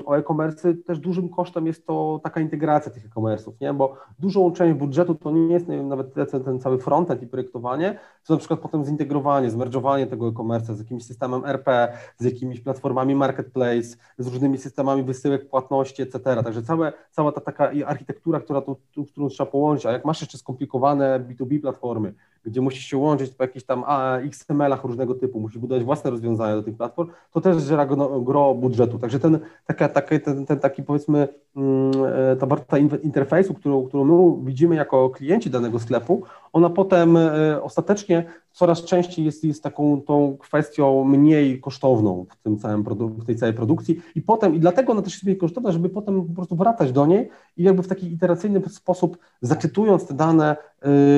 o 0.07 0.17
e-commerce, 0.17 0.75
też 0.75 0.99
dużym 0.99 1.29
kosztem 1.29 1.67
jest 1.67 1.87
to 1.87 2.21
taka 2.23 2.41
integracja 2.41 2.93
tych 2.93 3.07
e-commerce'ów, 3.07 3.53
nie? 3.61 3.75
Bo 3.75 3.97
dużą 4.19 4.53
część 4.53 4.79
budżetu 4.79 5.15
to 5.15 5.31
nie 5.31 5.55
jest 5.55 5.69
nie 5.69 5.77
wiem, 5.77 5.89
nawet 5.89 6.15
ten, 6.45 6.61
cały 6.61 6.79
frontend 6.79 7.23
i 7.23 7.27
projektowanie, 7.27 7.99
to 8.27 8.35
na 8.35 8.39
przykład 8.39 8.61
potem 8.61 8.85
zintegrowanie, 8.85 9.51
zmerdżowanie 9.51 10.07
tego 10.07 10.29
e-commerce 10.29 10.75
z 10.75 10.79
jakimś 10.79 11.05
systemem 11.05 11.45
RP, 11.45 11.99
z 12.19 12.25
jakimiś 12.25 12.61
platformami 12.61 13.15
marketplace, 13.15 13.97
z 14.19 14.27
różnymi 14.27 14.59
systemami 14.59 15.03
wysyłek 15.03 15.49
płatności, 15.49 16.03
etc. 16.03 16.43
Także 16.45 16.63
całe, 16.63 16.93
cała 17.11 17.33
ta 17.33 17.41
taka 17.41 17.71
architektura, 17.87 18.41
która 18.41 18.61
tu, 18.61 18.77
tu, 18.93 19.05
którą 19.05 19.29
trzeba 19.29 19.51
połączyć, 19.51 19.87
a 19.87 19.93
jak 19.93 20.05
masz 20.05 20.21
jeszcze 20.21 20.39
skomplikowane 20.39 21.21
B2B 21.21 21.61
platformy, 21.61 22.15
gdzie 22.45 22.61
musisz 22.61 22.85
się 22.85 22.97
łączyć 22.97 23.31
po 23.31 23.45
jakichś 23.45 23.67
tam 23.67 23.85
XML-ach 24.25 24.85
różnego 24.85 25.15
typu, 25.15 25.41
musisz 25.41 25.59
budować 25.59 25.85
własne 25.85 26.11
rozwiązania 26.11 26.57
do 26.57 26.63
tych 26.63 26.77
platform, 26.77 27.11
to 27.33 27.41
też 27.41 27.63
żera 27.63 27.87
gro 28.23 28.55
budżetu. 28.55 28.99
Także 28.99 29.14
ten, 29.19 29.39
taka, 29.67 29.89
taka, 29.89 30.19
ten, 30.19 30.47
ten 30.47 30.59
taki 30.59 30.83
powiedzmy 30.83 31.29
mm, 31.57 31.93
e, 32.33 32.37
ta 32.37 32.47
warta 32.47 32.79
interfejsu, 32.79 33.55
którą, 33.55 33.87
którą 33.87 34.05
my 34.05 34.47
widzimy 34.47 34.75
jako 34.75 35.11
klienci 35.11 35.51
danego 35.51 35.79
sklepu, 35.79 36.23
ona 36.53 36.71
potem 36.71 37.17
e, 37.17 37.63
ostatecznie 37.63 38.25
coraz 38.55 38.85
częściej 38.85 39.25
jest, 39.25 39.45
jest 39.45 39.63
taką 39.63 40.01
tą 40.01 40.37
kwestią 40.37 41.05
mniej 41.05 41.61
kosztowną 41.61 42.27
w, 42.31 42.37
tym 42.37 42.59
całym 42.59 42.85
w 43.19 43.25
tej 43.25 43.37
całej 43.37 43.55
produkcji 43.55 44.01
i 44.15 44.23
potem, 44.23 44.55
i 44.55 44.61
dlatego 44.61 44.93
ona 44.93 45.03
też 45.03 45.13
jest 45.13 45.25
mniej 45.25 45.37
kosztowna, 45.37 45.73
żeby 45.73 45.89
potem 45.89 46.25
po 46.27 46.35
prostu 46.35 46.57
wracać 46.57 46.93
do 46.93 47.07
niej 47.07 47.31
i 47.57 47.63
jakby 47.63 47.83
w 47.83 47.89
taki 47.89 48.13
iteracyjny 48.13 48.63
sposób, 48.69 49.19
zaczytując 49.41 50.07
te 50.07 50.15
dane, 50.15 50.57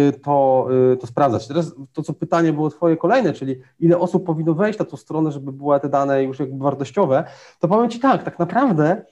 y, 0.09 0.13
to, 0.13 0.67
y, 0.93 0.97
to 0.97 1.07
sprawdzać. 1.07 1.49
Teraz 1.49 1.75
to, 1.93 2.03
co 2.03 2.13
pytanie 2.13 2.53
było 2.53 2.71
twoje 2.71 2.97
kolejne, 2.97 3.33
czyli 3.33 3.57
ile 3.81 3.99
osób 3.99 4.27
powinno 4.27 4.55
wejść 4.55 4.79
na 4.79 4.85
tą 4.85 4.97
stronę, 4.97 5.33
żeby 5.33 5.53
były 5.53 5.81
te 5.81 5.89
dane 5.89 6.25
już 6.25 6.41
jakby 6.41 6.65
wartościowe, 6.65 7.25
to 7.61 7.69
powiem 7.69 7.91
Ci 7.91 8.01
tak, 8.01 8.23
tak 8.23 8.39
naprawdę 8.39 9.05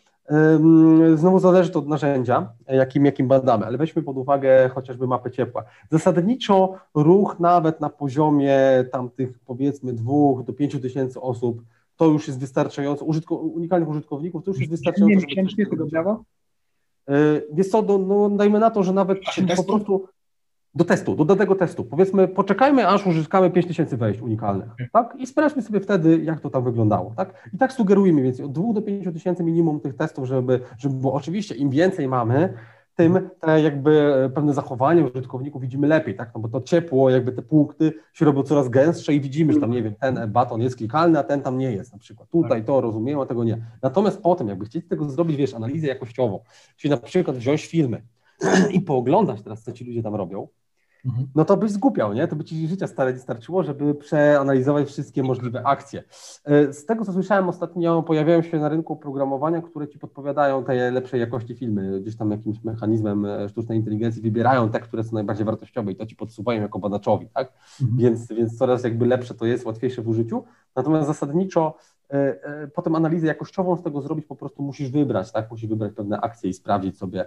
Znowu 1.14 1.38
zależy 1.38 1.70
to 1.70 1.78
od 1.78 1.88
narzędzia, 1.88 2.52
jakim, 2.68 3.04
jakim 3.04 3.28
badamy, 3.28 3.66
ale 3.66 3.78
weźmy 3.78 4.02
pod 4.02 4.16
uwagę 4.16 4.68
chociażby 4.74 5.06
mapę 5.06 5.30
ciepła. 5.30 5.64
Zasadniczo 5.90 6.74
ruch 6.94 7.40
nawet 7.40 7.80
na 7.80 7.90
poziomie 7.90 8.58
tamtych 8.92 9.38
powiedzmy 9.46 9.92
dwóch 9.92 10.44
do 10.44 10.52
pięciu 10.52 10.80
tysięcy 10.80 11.20
osób, 11.20 11.62
to 11.96 12.06
już 12.06 12.26
jest 12.26 12.40
wystarczająco, 12.40 13.04
użytko, 13.04 13.34
unikalnych 13.36 13.88
użytkowników, 13.88 14.44
to 14.44 14.50
już 14.50 14.60
jest 14.60 14.70
wystarczająco. 14.70 15.20
Nie 15.20 15.26
miesięcznie 15.26 15.66
tego 15.66 15.86
działa? 15.86 16.22
Wiesz 17.52 17.68
co, 17.68 17.82
no, 17.82 17.98
no, 17.98 18.30
dajmy 18.30 18.58
na 18.58 18.70
to, 18.70 18.82
że 18.82 18.92
nawet 18.92 19.18
po 19.56 19.64
prostu 19.64 20.08
do 20.74 20.84
testu, 20.84 21.16
do 21.16 21.24
danego 21.24 21.54
testu. 21.54 21.84
Powiedzmy, 21.84 22.28
poczekajmy, 22.28 22.88
aż 22.88 23.06
uzyskamy 23.06 23.50
5000 23.50 23.96
wejść 23.96 24.20
unikalnych, 24.20 24.68
tak? 24.92 25.16
I 25.18 25.26
sprawdźmy 25.26 25.62
sobie 25.62 25.80
wtedy, 25.80 26.18
jak 26.18 26.40
to 26.40 26.50
tam 26.50 26.64
wyglądało, 26.64 27.14
tak? 27.16 27.48
I 27.52 27.58
tak 27.58 27.72
sugerujemy, 27.72 28.22
więc 28.22 28.40
od 28.40 28.52
2 28.52 28.72
do 28.72 28.82
5 28.82 29.04
tysięcy 29.12 29.44
minimum 29.44 29.80
tych 29.80 29.96
testów, 29.96 30.26
żeby, 30.26 30.60
żeby 30.78 30.94
było. 30.94 31.12
Oczywiście, 31.12 31.54
im 31.54 31.70
więcej 31.70 32.08
mamy, 32.08 32.54
tym 32.96 33.30
te 33.40 33.62
jakby 33.62 34.12
pewne 34.34 34.54
zachowanie 34.54 35.04
użytkowników 35.04 35.62
widzimy 35.62 35.86
lepiej, 35.86 36.14
tak? 36.14 36.30
No 36.34 36.40
bo 36.40 36.48
to 36.48 36.60
ciepło, 36.60 37.10
jakby 37.10 37.32
te 37.32 37.42
punkty 37.42 37.92
się 38.12 38.24
robią 38.24 38.42
coraz 38.42 38.68
gęstsze 38.68 39.14
i 39.14 39.20
widzimy, 39.20 39.52
że 39.52 39.60
tam, 39.60 39.70
nie 39.70 39.82
wiem, 39.82 39.94
ten 40.00 40.32
baton 40.32 40.62
jest 40.62 40.76
klikalny, 40.76 41.18
a 41.18 41.22
ten 41.22 41.42
tam 41.42 41.58
nie 41.58 41.72
jest 41.72 41.92
na 41.92 41.98
przykład. 41.98 42.28
Tutaj 42.28 42.58
tak. 42.58 42.66
to 42.66 42.80
rozumiem, 42.80 43.20
a 43.20 43.26
tego 43.26 43.44
nie. 43.44 43.66
Natomiast 43.82 44.22
potem, 44.22 44.48
jakby 44.48 44.64
chcieli 44.64 44.88
tego 44.88 45.10
zrobić, 45.10 45.36
wiesz, 45.36 45.54
analizę 45.54 45.86
jakościową, 45.86 46.40
czyli 46.76 46.90
na 46.90 46.96
przykład 46.96 47.36
wziąć 47.36 47.66
filmy 47.66 48.02
i 48.76 48.80
pooglądać 48.80 49.42
teraz, 49.42 49.62
co 49.62 49.72
ci 49.72 49.84
ludzie 49.84 50.02
tam 50.02 50.14
robią, 50.14 50.48
Mhm. 51.06 51.26
no 51.34 51.44
to 51.44 51.56
byś 51.56 51.70
zgupiał, 51.70 52.12
nie? 52.12 52.28
To 52.28 52.36
by 52.36 52.44
ci 52.44 52.68
życia 52.68 52.86
stare 52.86 53.12
nie 53.12 53.18
starczyło, 53.18 53.62
żeby 53.62 53.94
przeanalizować 53.94 54.88
wszystkie 54.88 55.22
możliwe 55.22 55.66
akcje. 55.66 56.02
E, 56.44 56.72
z 56.72 56.86
tego, 56.86 57.04
co 57.04 57.12
słyszałem 57.12 57.48
ostatnio, 57.48 58.02
pojawiają 58.02 58.42
się 58.42 58.58
na 58.58 58.68
rynku 58.68 58.92
oprogramowania, 58.92 59.62
które 59.62 59.88
ci 59.88 59.98
podpowiadają 59.98 60.64
tej 60.64 60.92
lepszej 60.92 61.20
jakości 61.20 61.54
filmy. 61.54 62.00
Gdzieś 62.00 62.16
tam 62.16 62.30
jakimś 62.30 62.64
mechanizmem 62.64 63.26
e, 63.26 63.48
sztucznej 63.48 63.78
inteligencji 63.78 64.22
wybierają 64.22 64.68
te, 64.68 64.80
które 64.80 65.04
są 65.04 65.14
najbardziej 65.14 65.46
wartościowe 65.46 65.92
i 65.92 65.96
to 65.96 66.06
ci 66.06 66.16
podsuwają 66.16 66.62
jako 66.62 66.78
badaczowi, 66.78 67.28
tak? 67.34 67.52
Mhm. 67.82 67.98
Więc, 67.98 68.28
więc 68.28 68.58
coraz 68.58 68.84
jakby 68.84 69.06
lepsze 69.06 69.34
to 69.34 69.46
jest, 69.46 69.66
łatwiejsze 69.66 70.02
w 70.02 70.08
użyciu. 70.08 70.44
Natomiast 70.76 71.06
zasadniczo 71.06 71.76
e, 72.10 72.68
potem 72.74 72.94
analizę 72.94 73.26
jakościową 73.26 73.76
z 73.76 73.82
tego 73.82 74.00
zrobić 74.00 74.26
po 74.26 74.36
prostu 74.36 74.62
musisz 74.62 74.90
wybrać, 74.90 75.32
tak? 75.32 75.50
Musisz 75.50 75.68
wybrać 75.68 75.92
pewne 75.92 76.20
akcje 76.20 76.50
i 76.50 76.52
sprawdzić 76.54 76.98
sobie, 76.98 77.26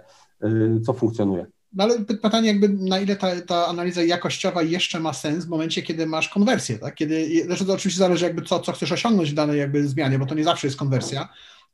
co 0.84 0.92
funkcjonuje. 0.92 1.46
No 1.72 1.84
ale 1.84 2.00
pytanie 2.00 2.48
jakby 2.48 2.68
na 2.68 2.98
ile 2.98 3.16
ta, 3.16 3.40
ta 3.40 3.66
analiza 3.66 4.02
jakościowa 4.02 4.62
jeszcze 4.62 5.00
ma 5.00 5.12
sens 5.12 5.44
w 5.44 5.48
momencie, 5.48 5.82
kiedy 5.82 6.06
masz 6.06 6.28
konwersję, 6.28 6.78
tak? 6.78 6.94
Kiedy, 6.94 7.42
znaczy 7.44 7.64
to 7.64 7.72
oczywiście 7.72 7.98
zależy 7.98 8.24
jakby 8.24 8.42
co, 8.42 8.60
co 8.60 8.72
chcesz 8.72 8.92
osiągnąć 8.92 9.30
w 9.30 9.34
danej 9.34 9.58
jakby 9.58 9.88
zmianie, 9.88 10.18
bo 10.18 10.26
to 10.26 10.34
nie 10.34 10.44
zawsze 10.44 10.66
jest 10.66 10.76
konwersja, 10.76 11.28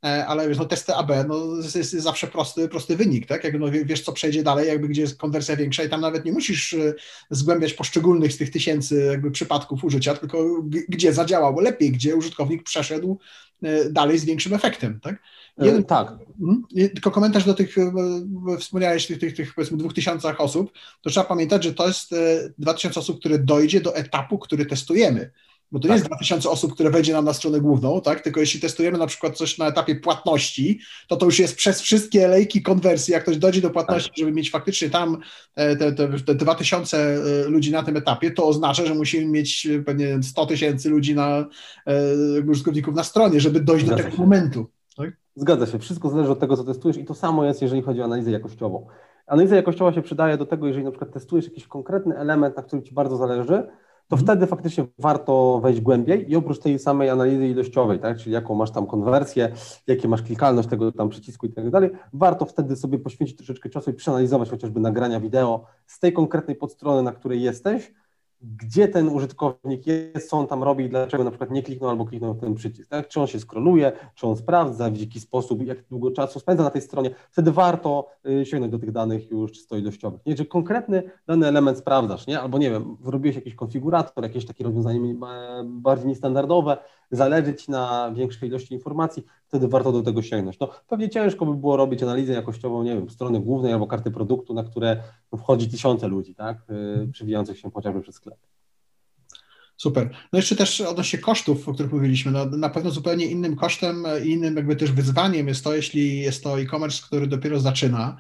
e, 0.05 0.27
ale 0.27 0.49
wiesz, 0.49 0.59
no 0.59 0.65
testy 0.65 0.95
AB, 0.95 1.11
no 1.29 1.57
jest, 1.57 1.75
jest 1.75 1.93
zawsze 1.93 2.27
prosty, 2.27 2.69
prosty 2.69 2.97
wynik, 2.97 3.27
tak? 3.27 3.45
Jakby 3.45 3.59
no, 3.59 3.67
wiesz, 3.85 4.03
co 4.03 4.13
przejdzie 4.13 4.43
dalej, 4.43 4.69
jakby 4.69 4.89
gdzie 4.89 5.03
jest 5.03 5.19
konwersja 5.19 5.57
większa 5.57 5.85
i 5.85 5.89
tam 5.89 6.01
nawet 6.01 6.25
nie 6.25 6.33
musisz 6.33 6.75
e, 6.75 6.95
zgłębiać 7.31 7.75
poszczególnych 7.75 8.33
z 8.33 8.39
tych 8.39 8.51
tysięcy 8.51 9.09
jakby 9.11 9.31
przypadków 9.31 9.85
użycia, 9.85 10.15
tylko 10.15 10.63
gdzie 10.89 11.13
zadziałało 11.13 11.61
lepiej, 11.61 11.93
gdzie 11.93 12.17
użytkownik 12.17 12.63
przeszedł 12.63 13.19
e, 13.63 13.91
dalej 13.91 14.19
z 14.19 14.25
większym 14.25 14.55
efektem, 14.55 15.01
tak? 15.01 15.17
Jeden, 15.59 15.85
tak. 15.85 16.13
Mhm. 16.41 16.65
Tylko 16.71 17.11
komentarz 17.11 17.45
do 17.45 17.55
tych, 17.55 17.77
wspomniałeś 18.59 19.07
tych, 19.07 19.19
tych, 19.19 19.37
tych 19.37 19.55
powiedzmy 19.55 19.77
dwóch 19.77 19.95
tysiącach 19.95 20.41
osób, 20.41 20.73
to 21.03 21.11
trzeba 21.11 21.27
pamiętać, 21.27 21.65
że 21.65 21.75
to 21.75 21.87
jest 21.87 22.15
dwa 22.59 22.75
tysiące 22.75 23.01
osób, 23.01 23.21
które 23.21 23.39
dojdzie 23.39 23.81
do 23.81 23.97
etapu, 23.97 24.39
który 24.39 24.67
testujemy. 24.67 25.31
Bo 25.75 25.81
to 25.81 25.89
tak. 25.89 25.91
nie 25.91 25.95
jest 25.97 26.07
2000 26.07 26.51
osób, 26.51 26.75
które 26.75 26.91
wejdzie 26.91 27.13
nam 27.13 27.25
na 27.25 27.33
stronę 27.33 27.61
główną, 27.61 28.01
tak? 28.01 28.21
Tylko 28.21 28.41
jeśli 28.41 28.61
testujemy 28.61 28.99
na 28.99 29.07
przykład 29.07 29.37
coś 29.37 29.59
na 29.59 29.67
etapie 29.67 29.95
płatności, 29.95 30.81
to 31.09 31.17
to 31.17 31.27
już 31.27 31.39
jest 31.39 31.57
przez 31.57 31.81
wszystkie 31.81 32.29
lejki 32.29 32.63
konwersji. 32.63 33.13
Jak 33.13 33.23
ktoś 33.23 33.37
dojdzie 33.37 33.61
do 33.61 33.71
płatności, 33.71 34.09
tak. 34.09 34.19
żeby 34.19 34.33
mieć 34.33 34.51
faktycznie 34.51 34.91
tam 34.91 35.19
e, 35.57 35.77
te, 35.77 35.93
te, 35.93 36.09
te 36.09 36.35
2000 36.35 36.99
e, 36.99 37.49
ludzi 37.49 37.73
na 37.73 37.83
tym 37.83 37.97
etapie, 37.97 38.31
to 38.31 38.47
oznacza, 38.47 38.87
że 38.87 38.95
musimy 38.95 39.27
mieć 39.27 39.67
e, 39.67 39.83
pewnie 39.83 40.23
100 40.23 40.47
tysięcy 40.47 40.91
ludzi 40.91 41.15
na 41.15 41.47
użytkowników 42.49 42.95
na 42.95 43.05
stronie, 43.05 43.41
żeby 43.41 43.61
dojść 43.61 43.87
do 43.87 43.97
tego 43.97 44.17
momentu. 44.17 44.67
Tak? 44.97 45.11
Zgadza 45.37 45.67
się, 45.67 45.79
wszystko 45.79 46.11
zależy 46.11 46.33
od 46.33 46.39
tego, 46.39 46.57
co 46.57 46.65
testujesz 46.65 46.97
i 46.97 47.05
to 47.05 47.15
samo 47.15 47.45
jest, 47.45 47.63
jeżeli 47.63 47.83
chodzi 47.83 48.01
o 48.01 48.05
analizę 48.05 48.31
jakościową. 48.31 48.87
Analiza 49.27 49.57
jakościowa 49.57 49.93
się 49.93 50.03
przydaje 50.03 50.37
do 50.37 50.47
tego, 50.47 50.67
jeżeli 50.67 50.85
na 50.85 50.91
przykład 50.91 51.13
testujesz 51.13 51.45
jakiś 51.45 51.67
konkretny 51.67 52.19
element, 52.19 52.57
na 52.57 52.63
którym 52.63 52.85
Ci 52.85 52.95
bardzo 52.95 53.17
zależy, 53.17 53.67
to 54.09 54.17
mhm. 54.17 54.23
wtedy 54.27 54.47
faktycznie 54.47 54.87
warto 54.99 55.61
wejść 55.63 55.81
głębiej 55.81 56.31
i 56.31 56.37
oprócz 56.37 56.59
tej 56.59 56.79
samej 56.79 57.11
analizy 57.11 57.49
ilościowej, 57.49 57.99
tak, 57.99 58.19
czyli 58.19 58.33
jaką 58.33 58.55
masz 58.55 58.71
tam 58.71 58.87
konwersję, 58.87 59.53
jakie 59.87 60.09
masz 60.09 60.23
klikalność 60.23 60.69
tego 60.69 60.93
tam 60.93 61.09
przycisku 61.09 61.47
i 61.47 61.53
tak 61.53 61.71
dalej, 61.71 61.91
warto 62.13 62.45
wtedy 62.45 62.77
sobie 62.77 62.99
poświęcić 62.99 63.37
troszeczkę 63.37 63.69
czasu 63.69 63.91
i 63.91 63.95
przeanalizować 63.95 64.51
chociażby 64.51 64.81
nagrania 64.81 65.21
wideo 65.21 65.67
z 65.87 66.01
tej 66.01 66.13
konkretnej 66.13 66.57
podstrony, 66.57 67.03
na 67.03 67.13
której 67.13 67.43
jesteś, 67.43 67.93
gdzie 68.57 68.89
ten 68.89 69.09
użytkownik 69.09 69.87
jest, 69.87 70.31
co 70.31 70.37
on 70.37 70.47
tam 70.47 70.63
robi, 70.63 70.89
dlaczego 70.89 71.25
na 71.25 71.31
przykład 71.31 71.51
nie 71.51 71.63
kliknął 71.63 71.91
albo 71.91 72.05
kliknął 72.05 72.35
ten 72.35 72.55
przycisk, 72.55 72.91
tak? 72.91 73.09
czy 73.09 73.21
on 73.21 73.27
się 73.27 73.41
skroluje, 73.41 73.93
czy 74.15 74.27
on 74.27 74.37
sprawdza, 74.37 74.91
w 74.91 74.97
jaki 74.97 75.21
sposób, 75.21 75.67
jak 75.67 75.89
długo 75.89 76.11
czasu 76.11 76.41
spędza 76.41 76.63
na 76.63 76.71
tej 76.71 76.83
stronie, 76.83 77.11
wtedy 77.31 77.53
warto 77.53 78.09
y, 78.27 78.47
sięgnąć 78.47 78.73
do 78.73 78.79
tych 78.79 78.93
danych 78.93 79.31
już 79.31 79.53
czysto 79.53 79.77
ilościowych. 79.77 80.21
Nie, 80.27 80.37
że 80.37 80.45
konkretny 80.45 81.03
dany 81.27 81.47
element 81.47 81.79
sprawdzasz, 81.79 82.27
nie? 82.27 82.41
albo 82.41 82.59
nie 82.59 82.71
wiem, 82.71 82.97
wyrobiłeś 83.01 83.37
jakiś 83.37 83.55
konfigurator, 83.55 84.25
jakieś 84.25 84.47
takie 84.47 84.65
rozwiązanie 84.65 85.15
bardziej 85.65 86.09
niestandardowe, 86.09 86.77
zależy 87.11 87.55
Ci 87.55 87.71
na 87.71 88.13
większej 88.17 88.49
ilości 88.49 88.75
informacji, 88.75 89.25
wtedy 89.49 89.69
warto 89.69 89.93
do 89.93 90.03
tego 90.03 90.23
sięgnąć. 90.23 90.59
No, 90.59 90.69
pewnie 90.89 91.09
ciężko 91.09 91.47
by 91.47 91.55
było 91.55 91.77
robić 91.77 92.03
analizę 92.03 92.33
jakościową, 92.33 92.83
nie 92.83 92.95
wiem, 92.95 93.11
strony 93.11 93.41
głównej 93.41 93.73
albo 93.73 93.87
karty 93.87 94.11
produktu, 94.11 94.55
na 94.55 94.65
które 94.65 95.03
wchodzi 95.39 95.69
tysiące 95.69 96.09
ludzi, 96.09 96.35
tak, 96.35 96.59
y, 97.05 97.09
przewijających 97.13 97.59
się 97.59 97.71
chociażby 97.71 98.01
przez 98.01 98.15
sklep. 98.15 98.39
Super. 99.77 100.11
No 100.33 100.37
jeszcze 100.37 100.57
też 100.57 100.81
odnośnie 100.81 101.19
kosztów, 101.19 101.69
o 101.69 101.75
których 101.75 101.93
mówiliśmy, 101.93 102.33
no 102.33 102.45
na 102.45 102.71
pewno 102.71 102.91
zupełnie 102.91 103.27
innym 103.27 103.57
kosztem 103.57 104.05
i 104.25 104.31
innym 104.31 104.57
jakby 104.57 104.77
też 104.77 104.93
wyzwaniem 104.93 105.49
jest 105.49 105.65
to, 105.65 105.75
jeśli 105.75 106.21
jest 106.21 106.45
to 106.45 106.61
e-commerce, 106.61 107.03
który 107.07 107.27
dopiero 107.27 107.61
zaczyna 107.61 108.17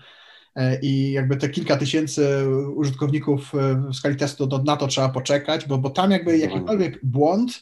e, 0.56 0.80
i 0.80 1.12
jakby 1.12 1.36
te 1.36 1.48
kilka 1.48 1.76
tysięcy 1.76 2.46
użytkowników 2.74 3.54
e, 3.54 3.74
w 3.90 3.94
skali 3.94 4.16
testu, 4.16 4.46
to 4.46 4.62
na 4.62 4.76
to 4.76 4.86
trzeba 4.86 5.08
poczekać, 5.08 5.66
bo, 5.66 5.78
bo 5.78 5.90
tam 5.90 6.10
jakby 6.10 6.38
jakikolwiek 6.38 7.00
błąd 7.02 7.60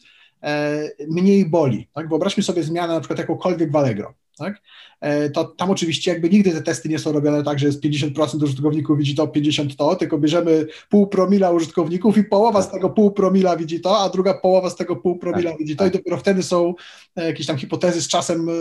mniej 1.07 1.45
boli. 1.45 1.89
Tak? 1.93 2.09
Wyobraźmy 2.09 2.43
sobie 2.43 2.63
zmianę 2.63 2.93
na 2.93 2.99
przykład 2.99 3.19
jakąkolwiek 3.19 3.71
w 3.71 3.75
Allegro. 3.75 4.13
Tak? 4.37 4.61
E, 5.01 5.29
to 5.29 5.43
tam 5.43 5.71
oczywiście 5.71 6.11
jakby 6.11 6.29
nigdy 6.29 6.51
te 6.51 6.61
testy 6.61 6.89
nie 6.89 6.99
są 6.99 7.11
robione 7.11 7.43
tak, 7.43 7.59
że 7.59 7.67
jest 7.67 7.83
50% 7.83 8.43
użytkowników 8.43 8.97
widzi 8.97 9.15
to, 9.15 9.27
50 9.27 9.75
to, 9.75 9.95
tylko 9.95 10.17
bierzemy 10.17 10.67
pół 10.89 11.07
promila 11.07 11.51
użytkowników 11.51 12.17
i 12.17 12.23
połowa 12.23 12.61
z 12.61 12.71
tego 12.71 12.89
pół 12.89 13.11
promila 13.11 13.57
widzi 13.57 13.81
to, 13.81 13.99
a 13.99 14.09
druga 14.09 14.33
połowa 14.33 14.69
z 14.69 14.75
tego 14.75 14.95
pół 14.95 15.19
promila 15.19 15.51
tak, 15.51 15.59
widzi 15.59 15.75
to 15.75 15.83
tak. 15.83 15.93
i 15.93 15.97
dopiero 15.97 16.17
wtedy 16.17 16.43
są 16.43 16.73
e, 17.15 17.25
jakieś 17.25 17.47
tam 17.47 17.57
hipotezy 17.57 18.01
z 18.01 18.07
czasem 18.07 18.49
e, 18.49 18.53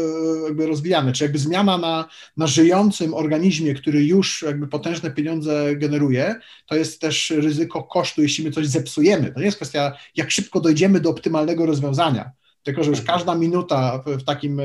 jakby 0.44 0.66
rozwijane, 0.66 1.12
czy 1.12 1.24
jakby 1.24 1.38
zmiana 1.38 1.78
na, 1.78 2.08
na 2.36 2.46
żyjącym 2.46 3.14
organizmie, 3.14 3.74
który 3.74 4.04
już 4.04 4.42
jakby 4.42 4.68
potężne 4.68 5.10
pieniądze 5.10 5.76
generuje, 5.76 6.34
to 6.66 6.74
jest 6.74 7.00
też 7.00 7.30
ryzyko 7.30 7.82
kosztu, 7.82 8.22
jeśli 8.22 8.44
my 8.44 8.50
coś 8.50 8.66
zepsujemy. 8.66 9.32
To 9.32 9.38
nie 9.38 9.46
jest 9.46 9.56
kwestia, 9.56 9.92
jak 10.16 10.30
szybko 10.30 10.60
dojdziemy 10.60 11.00
do 11.00 11.10
optymalnego 11.10 11.66
rozwiązania, 11.66 12.30
tylko, 12.62 12.82
że 12.82 12.90
już 12.90 13.00
mhm. 13.00 13.18
każda 13.18 13.34
minuta 13.34 14.02
w 14.18 14.24
takim, 14.24 14.60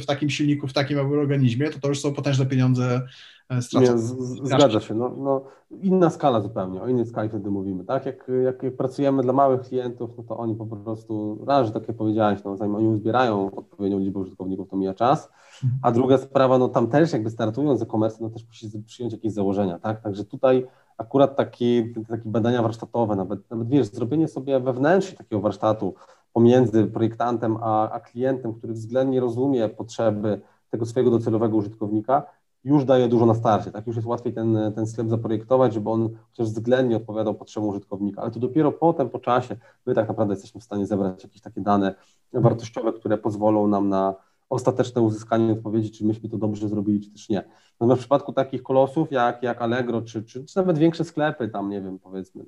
w, 0.00 0.06
takim 0.06 0.30
silniku, 0.30 0.66
w 0.66 0.72
takim 0.72 0.98
organizmie, 0.98 1.70
to 1.70 1.80
to 1.80 1.88
już 1.88 2.00
są 2.00 2.12
potężne 2.12 2.46
pieniądze 2.46 3.00
e, 3.48 3.62
stracone. 3.62 3.98
Zgadza 4.42 4.80
się. 4.80 4.94
No, 4.94 5.08
no, 5.18 5.44
inna 5.82 6.10
skala 6.10 6.40
zupełnie, 6.40 6.82
o 6.82 6.88
innej 6.88 7.06
skali 7.06 7.28
wtedy 7.28 7.50
mówimy. 7.50 7.84
Tak? 7.84 8.06
Jak, 8.06 8.30
jak 8.44 8.76
pracujemy 8.76 9.22
dla 9.22 9.32
małych 9.32 9.60
klientów, 9.60 10.10
no 10.18 10.24
to 10.24 10.36
oni 10.36 10.54
po 10.54 10.66
prostu, 10.66 11.44
raz, 11.46 11.66
że 11.66 11.72
tak 11.72 11.88
jak 11.88 11.96
powiedziałeś, 11.96 12.44
no, 12.44 12.56
zanim 12.56 12.74
oni 12.74 12.88
uzbierają 12.88 13.50
odpowiednią 13.54 13.98
liczbę 13.98 14.20
użytkowników, 14.20 14.68
to 14.68 14.76
mija 14.76 14.94
czas, 14.94 15.30
mhm. 15.64 15.80
a 15.82 15.92
druga 15.92 16.18
sprawa, 16.18 16.58
no 16.58 16.68
tam 16.68 16.86
też 16.86 17.12
jakby 17.12 17.30
startując 17.30 17.82
e-commerce, 17.82 18.18
no 18.20 18.30
też 18.30 18.46
musi 18.46 18.82
przyjąć 18.86 19.12
jakieś 19.12 19.32
założenia, 19.32 19.78
tak? 19.78 20.02
Także 20.02 20.24
tutaj 20.24 20.66
akurat 20.98 21.36
taki, 21.36 21.94
takie 22.08 22.28
badania 22.28 22.62
warsztatowe, 22.62 23.16
nawet, 23.16 23.50
nawet 23.50 23.68
wiesz, 23.68 23.86
zrobienie 23.86 24.28
sobie 24.28 24.60
wewnętrznie 24.60 25.18
takiego 25.18 25.40
warsztatu, 25.40 25.94
pomiędzy 26.32 26.86
projektantem 26.86 27.56
a, 27.60 27.90
a 27.90 28.00
klientem, 28.00 28.54
który 28.54 28.72
względnie 28.72 29.20
rozumie 29.20 29.68
potrzeby 29.68 30.40
tego 30.70 30.86
swojego 30.86 31.10
docelowego 31.10 31.56
użytkownika, 31.56 32.26
już 32.64 32.84
daje 32.84 33.08
dużo 33.08 33.26
na 33.26 33.34
starcie, 33.34 33.70
tak? 33.70 33.86
Już 33.86 33.96
jest 33.96 34.08
łatwiej 34.08 34.32
ten, 34.32 34.58
ten 34.74 34.86
sklep 34.86 35.08
zaprojektować, 35.08 35.74
żeby 35.74 35.90
on 35.90 36.08
chociaż 36.30 36.46
względnie 36.46 36.96
odpowiadał 36.96 37.34
potrzebom 37.34 37.68
użytkownika, 37.68 38.22
ale 38.22 38.30
to 38.30 38.40
dopiero 38.40 38.72
potem, 38.72 39.10
po 39.10 39.18
czasie, 39.18 39.56
my 39.86 39.94
tak 39.94 40.08
naprawdę 40.08 40.34
jesteśmy 40.34 40.60
w 40.60 40.64
stanie 40.64 40.86
zebrać 40.86 41.24
jakieś 41.24 41.40
takie 41.40 41.60
dane 41.60 41.94
wartościowe, 42.32 42.92
które 42.92 43.18
pozwolą 43.18 43.68
nam 43.68 43.88
na 43.88 44.14
ostateczne 44.50 45.02
uzyskanie 45.02 45.52
odpowiedzi, 45.52 45.90
czy 45.90 46.04
myśmy 46.04 46.28
to 46.28 46.38
dobrze 46.38 46.68
zrobili, 46.68 47.00
czy 47.00 47.10
też 47.10 47.28
nie. 47.28 47.44
Natomiast 47.80 47.98
w 47.98 48.02
przypadku 48.02 48.32
takich 48.32 48.62
kolosów 48.62 49.12
jak, 49.12 49.42
jak 49.42 49.62
Allegro, 49.62 50.02
czy, 50.02 50.22
czy, 50.22 50.44
czy 50.44 50.56
nawet 50.56 50.78
większe 50.78 51.04
sklepy, 51.04 51.48
tam 51.48 51.70
nie 51.70 51.82
wiem, 51.82 51.98
powiedzmy, 51.98 52.44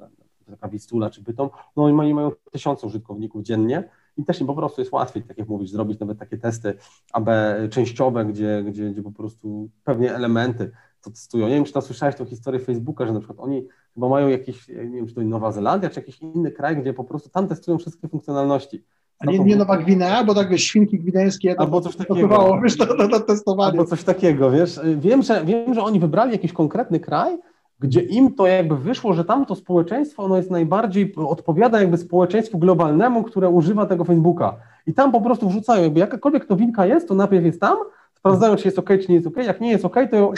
taka 0.50 0.68
Wistula 0.68 1.10
czy 1.10 1.22
Bytom, 1.22 1.48
no 1.76 1.84
oni 1.84 2.14
mają 2.14 2.30
tysiące 2.50 2.86
użytkowników 2.86 3.42
dziennie 3.42 3.88
i 4.16 4.24
też 4.24 4.40
im 4.40 4.46
po 4.46 4.54
prostu 4.54 4.80
jest 4.80 4.92
łatwiej, 4.92 5.22
tak 5.22 5.38
jak 5.38 5.48
mówisz, 5.48 5.70
zrobić 5.70 6.00
nawet 6.00 6.18
takie 6.18 6.38
testy 6.38 6.74
AB 7.12 7.28
częściowe, 7.70 8.24
gdzie, 8.24 8.62
gdzie, 8.66 8.90
gdzie 8.90 9.02
po 9.02 9.12
prostu 9.12 9.68
pewnie 9.84 10.14
elementy 10.14 10.70
to 11.02 11.10
testują. 11.10 11.48
Nie 11.48 11.54
wiem, 11.54 11.64
czy 11.64 11.72
to 11.72 11.82
słyszałeś 11.82 12.16
tą 12.16 12.24
historię 12.24 12.60
Facebooka, 12.60 13.06
że 13.06 13.12
na 13.12 13.18
przykład 13.18 13.40
oni 13.40 13.66
chyba 13.94 14.08
mają 14.08 14.28
jakiś, 14.28 14.68
nie 14.68 14.74
wiem, 14.74 15.06
czy 15.06 15.14
to 15.14 15.20
Nowa 15.20 15.52
Zelandia, 15.52 15.90
czy 15.90 16.00
jakiś 16.00 16.22
inny 16.22 16.50
kraj, 16.50 16.76
gdzie 16.76 16.92
po 16.92 17.04
prostu 17.04 17.30
tam 17.30 17.48
testują 17.48 17.78
wszystkie 17.78 18.08
funkcjonalności. 18.08 18.84
A 19.18 19.26
nie, 19.26 19.38
nie 19.38 19.56
Nowa 19.56 19.76
Gwinea, 19.76 20.24
bo 20.24 20.34
tak 20.34 20.48
wiesz, 20.48 20.62
świnki 20.62 20.98
gwineńskie 20.98 21.60
albo 21.60 21.80
coś 21.80 21.96
takiego. 21.96 22.60
Wiesz, 22.62 22.76
to, 22.76 22.86
to, 22.86 23.08
to 23.08 23.20
testowanie. 23.20 23.70
Albo 23.70 23.84
coś 23.84 24.04
takiego, 24.04 24.50
wiesz. 24.50 24.80
Wiem 24.96 25.22
że, 25.22 25.44
wiem, 25.44 25.74
że 25.74 25.82
oni 25.82 26.00
wybrali 26.00 26.32
jakiś 26.32 26.52
konkretny 26.52 27.00
kraj, 27.00 27.38
gdzie 27.84 28.00
im 28.00 28.34
to 28.34 28.46
jakby 28.46 28.76
wyszło, 28.76 29.12
że 29.12 29.24
tamto 29.24 29.54
społeczeństwo, 29.54 30.22
ono 30.22 30.36
jest 30.36 30.50
najbardziej, 30.50 31.14
odpowiada 31.16 31.80
jakby 31.80 31.98
społeczeństwu 31.98 32.58
globalnemu, 32.58 33.22
które 33.22 33.48
używa 33.48 33.86
tego 33.86 34.04
Facebooka. 34.04 34.56
I 34.86 34.94
tam 34.94 35.12
po 35.12 35.20
prostu 35.20 35.48
wrzucają, 35.48 35.82
jakby 35.82 36.00
jakakolwiek 36.00 36.50
nowinka 36.50 36.86
jest, 36.86 37.08
to 37.08 37.14
najpierw 37.14 37.44
jest 37.44 37.60
tam, 37.60 37.76
sprawdzają, 38.14 38.56
czy 38.56 38.68
jest 38.68 38.78
OK, 38.78 38.88
czy 38.88 39.08
nie 39.08 39.14
jest 39.14 39.26
OK. 39.26 39.36
Jak 39.36 39.60
nie 39.60 39.70
jest 39.70 39.84
OK, 39.84 39.96
to 40.10 40.16
ją 40.16 40.32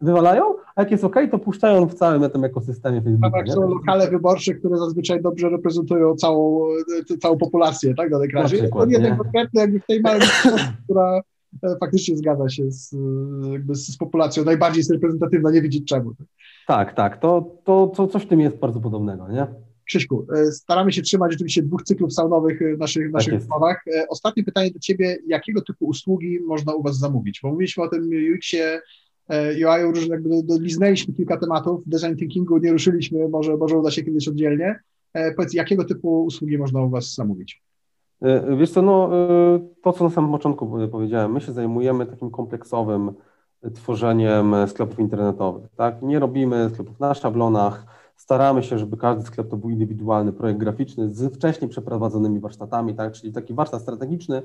wywalają, 0.00 0.44
a 0.76 0.82
jak 0.82 0.90
jest 0.90 1.04
OK, 1.04 1.16
to 1.30 1.38
puszczają 1.38 1.86
w 1.86 1.94
całym 1.94 2.30
tym 2.30 2.44
ekosystemie 2.44 3.02
Facebooka. 3.02 3.38
Tak, 3.38 3.48
są 3.48 3.68
lokale 3.68 4.10
wyborcze, 4.10 4.54
które 4.54 4.76
zazwyczaj 4.76 5.22
dobrze 5.22 5.48
reprezentują 5.48 6.14
całą, 6.16 6.66
całą 7.22 7.38
populację 7.38 7.94
tak, 7.94 8.10
danej 8.10 8.28
kraju. 8.28 8.48
To 8.72 8.84
nie 8.84 9.00
ten 9.00 9.16
konkretny, 9.16 9.60
jakby 9.60 9.80
w 9.80 9.86
tej 9.86 10.00
małej 10.00 10.20
która 10.84 11.20
e, 11.62 11.76
faktycznie 11.80 12.16
zgadza 12.16 12.48
się 12.48 12.70
z, 12.70 12.96
jakby 13.52 13.74
z 13.74 13.96
populacją, 13.96 14.44
najbardziej 14.44 14.80
jest 14.80 14.90
reprezentatywna, 14.90 15.50
nie 15.50 15.62
widzieć 15.62 15.88
czemu. 15.88 16.14
Tak, 16.66 16.94
tak, 16.94 17.20
to, 17.20 17.58
to, 17.64 17.92
to 17.96 18.06
coś 18.06 18.22
w 18.22 18.28
tym 18.28 18.40
jest 18.40 18.56
bardzo 18.56 18.80
podobnego, 18.80 19.28
nie? 19.28 19.46
Krzyśku, 19.86 20.26
e, 20.36 20.52
staramy 20.52 20.92
się 20.92 21.02
trzymać 21.02 21.32
rzeczywiście 21.32 21.62
dwóch 21.62 21.82
cyklów 21.82 22.12
saunowych 22.12 22.60
w 22.76 22.78
naszych, 22.78 23.10
w 23.10 23.12
naszych 23.12 23.32
tak 23.32 23.40
rozmowach. 23.40 23.84
E, 23.86 24.08
ostatnie 24.08 24.44
pytanie 24.44 24.70
do 24.70 24.78
Ciebie, 24.78 25.18
jakiego 25.26 25.60
typu 25.60 25.86
usługi 25.86 26.40
można 26.40 26.74
u 26.74 26.82
Was 26.82 26.98
zamówić? 26.98 27.40
Bo 27.42 27.48
mówiliśmy 27.48 27.82
o 27.82 27.88
tym 27.88 28.10
UX-ie, 28.34 28.80
UI, 29.54 29.82
już 29.82 30.06
jakby 30.06 30.42
doliznęliśmy 30.42 31.14
kilka 31.14 31.36
tematów, 31.36 31.84
w 31.86 31.88
design 31.88 32.16
thinkingu 32.16 32.58
nie 32.58 32.72
ruszyliśmy, 32.72 33.28
może, 33.28 33.56
może 33.56 33.78
uda 33.78 33.90
się 33.90 34.02
kiedyś 34.02 34.28
oddzielnie. 34.28 34.80
E, 35.14 35.34
powiedz, 35.34 35.54
jakiego 35.54 35.84
typu 35.84 36.24
usługi 36.24 36.58
można 36.58 36.82
u 36.82 36.90
Was 36.90 37.14
zamówić? 37.14 37.62
Wiesz 38.58 38.70
co, 38.70 38.82
no, 38.82 39.10
to 39.82 39.92
co 39.92 40.04
na 40.04 40.10
samym 40.10 40.30
początku 40.30 40.88
powiedziałem, 40.90 41.32
my 41.32 41.40
się 41.40 41.52
zajmujemy 41.52 42.06
takim 42.06 42.30
kompleksowym 42.30 43.12
tworzeniem 43.74 44.54
sklepów 44.66 44.98
internetowych. 44.98 45.70
Tak? 45.76 46.02
Nie 46.02 46.18
robimy 46.18 46.70
sklepów 46.70 47.00
na 47.00 47.14
szablonach, 47.14 47.86
staramy 48.16 48.62
się, 48.62 48.78
żeby 48.78 48.96
każdy 48.96 49.22
sklep 49.22 49.48
to 49.48 49.56
był 49.56 49.70
indywidualny 49.70 50.32
projekt 50.32 50.60
graficzny 50.60 51.10
z 51.10 51.34
wcześniej 51.34 51.70
przeprowadzonymi 51.70 52.40
warsztatami, 52.40 52.94
tak? 52.94 53.12
czyli 53.12 53.32
taki 53.32 53.54
warsztat 53.54 53.82
strategiczny 53.82 54.42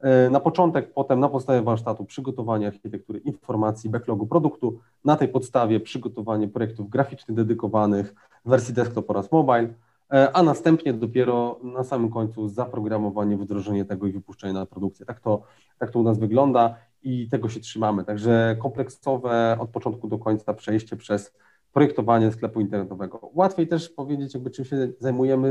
e, 0.00 0.30
na 0.30 0.40
początek, 0.40 0.92
potem 0.92 1.20
na 1.20 1.28
podstawie 1.28 1.62
warsztatu 1.62 2.04
przygotowanie 2.04 2.66
architektury 2.66 3.18
informacji, 3.18 3.90
backlogu 3.90 4.26
produktu, 4.26 4.78
na 5.04 5.16
tej 5.16 5.28
podstawie 5.28 5.80
przygotowanie 5.80 6.48
projektów 6.48 6.90
graficznych 6.90 7.36
dedykowanych 7.36 8.14
w 8.44 8.50
wersji 8.50 8.74
desktop 8.74 9.10
oraz 9.10 9.32
mobile, 9.32 9.68
e, 10.12 10.32
a 10.32 10.42
następnie 10.42 10.92
dopiero 10.92 11.58
na 11.62 11.84
samym 11.84 12.10
końcu 12.10 12.48
zaprogramowanie, 12.48 13.36
wdrożenie 13.36 13.84
tego 13.84 14.06
i 14.06 14.12
wypuszczenie 14.12 14.52
na 14.52 14.66
produkcję. 14.66 15.06
Tak 15.06 15.20
to, 15.20 15.42
tak 15.78 15.90
to 15.90 15.98
u 15.98 16.02
nas 16.02 16.18
wygląda 16.18 16.76
i 17.02 17.28
tego 17.28 17.48
się 17.48 17.60
trzymamy. 17.60 18.04
Także 18.04 18.56
kompleksowe 18.62 19.56
od 19.60 19.70
początku 19.70 20.08
do 20.08 20.18
końca 20.18 20.54
przejście 20.54 20.96
przez 20.96 21.32
projektowanie 21.72 22.32
sklepu 22.32 22.60
internetowego. 22.60 23.30
Łatwiej 23.34 23.68
też 23.68 23.88
powiedzieć, 23.88 24.34
jakby 24.34 24.50
czym 24.50 24.64
się 24.64 24.92
zajmujemy, 24.98 25.48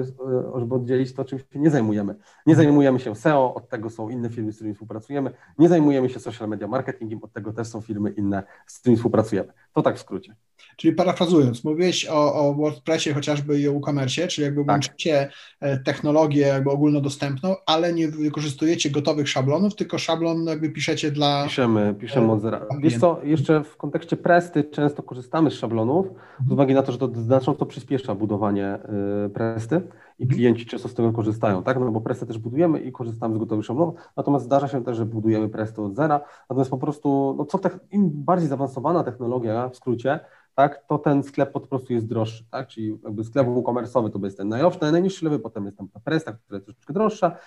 e, 0.56 0.60
żeby 0.60 0.76
oddzielić 0.76 1.14
to, 1.14 1.26
czym 1.26 1.40
się 1.40 1.46
nie 1.56 1.70
zajmujemy. 1.70 2.16
Nie 2.46 2.56
zajmujemy 2.56 3.00
się 3.00 3.16
SEO, 3.16 3.54
od 3.54 3.70
tego 3.70 3.90
są 3.90 4.10
inne 4.10 4.30
firmy, 4.30 4.52
z 4.52 4.56
którymi 4.56 4.74
współpracujemy. 4.74 5.32
Nie 5.60 5.70
zajmujemy 5.70 6.10
się 6.10 6.20
social 6.20 6.50
media 6.50 6.68
marketingiem, 6.68 7.20
od 7.24 7.34
tego 7.34 7.54
też 7.54 7.68
są 7.68 7.82
firmy 7.82 8.10
inne, 8.10 8.44
z 8.68 8.80
którymi 8.80 8.98
współpracujemy. 8.98 9.54
To 9.74 9.82
tak 9.82 9.96
w 9.96 10.00
skrócie. 10.00 10.36
Czyli 10.78 10.96
parafrazując, 10.96 11.64
mówiłeś 11.64 12.08
o, 12.10 12.34
o 12.34 12.54
WordPressie 12.54 13.14
chociażby 13.14 13.60
i 13.60 13.68
o 13.68 13.72
e-commerce, 13.72 14.28
czyli 14.28 14.46
jakby 14.46 14.62
tak. 14.62 14.70
łączycie 14.70 15.30
e, 15.60 15.78
technologię 15.80 16.42
jakby 16.42 16.70
ogólnodostępną, 16.70 17.56
ale 17.66 17.94
nie 17.94 18.08
wykorzystujecie 18.08 18.90
gotowych 18.90 19.30
szablonów, 19.30 19.76
tylko 19.76 19.98
szablon 19.98 20.46
jakby 20.46 20.70
piszecie 20.70 21.12
dla... 21.12 21.44
Piszemy, 21.44 21.96
piszemy 22.00 22.32
od 22.32 22.42
zera. 22.42 22.66
Wiesz 22.80 23.00
co, 23.00 23.20
jeszcze 23.24 23.64
w 23.64 23.78
kontekście 23.78 24.18
Presty 24.18 24.64
często 24.64 25.04
korzystamy 25.04 25.52
z 25.52 25.54
szablonów, 25.54 26.08
z 26.48 26.52
uwagi 26.52 26.74
na 26.74 26.84
to, 26.84 26.92
że 26.92 26.98
to 26.98 27.10
znacząco 27.14 27.66
przyspiesza 27.66 28.16
budowanie 28.16 28.80
y, 29.26 29.30
Presty 29.30 29.82
i 30.20 30.28
klienci 30.28 30.66
często 30.66 30.90
z 30.90 30.94
tego 30.94 31.14
korzystają, 31.14 31.64
tak? 31.64 31.80
No 31.80 31.92
bo 31.92 32.02
Prestę 32.02 32.26
też 32.26 32.38
budujemy 32.38 32.80
i 32.80 32.92
korzystamy 32.92 33.36
z 33.36 33.38
gotowych 33.38 33.66
szablonów, 33.66 33.96
natomiast 34.18 34.46
zdarza 34.46 34.68
się 34.68 34.84
też, 34.84 34.98
że 34.98 35.06
budujemy 35.06 35.50
Prestę 35.50 35.82
od 35.82 35.96
zera, 35.96 36.22
natomiast 36.50 36.72
po 36.72 36.78
prostu, 36.78 37.36
no 37.38 37.46
co 37.46 37.58
te, 37.58 37.70
im 37.92 38.10
bardziej 38.14 38.50
zaawansowana 38.50 39.04
technologia, 39.04 39.70
w 39.70 39.76
skrócie, 39.76 40.20
tak, 40.56 40.86
to 40.88 40.98
ten 40.98 41.24
sklep 41.24 41.52
po 41.52 41.60
prostu 41.60 41.94
jest 41.94 42.08
droższy, 42.08 42.46
tak, 42.52 42.68
czyli 42.68 43.00
jakby 43.04 43.24
sklep 43.24 43.48
e-commerce'owy 43.48 44.10
to 44.10 44.20
jest 44.26 44.38
ten 44.38 44.48
najowszy, 44.48 44.80
najniższy 44.92 45.26
lewy, 45.26 45.40
potem 45.40 45.66
jest 45.66 45.78
tam 45.78 45.90
ta 45.90 46.00
Presta, 46.00 46.34
która 46.34 46.58
jest 46.58 46.66
troszeczkę 46.66 46.94
droższa, 46.94 47.38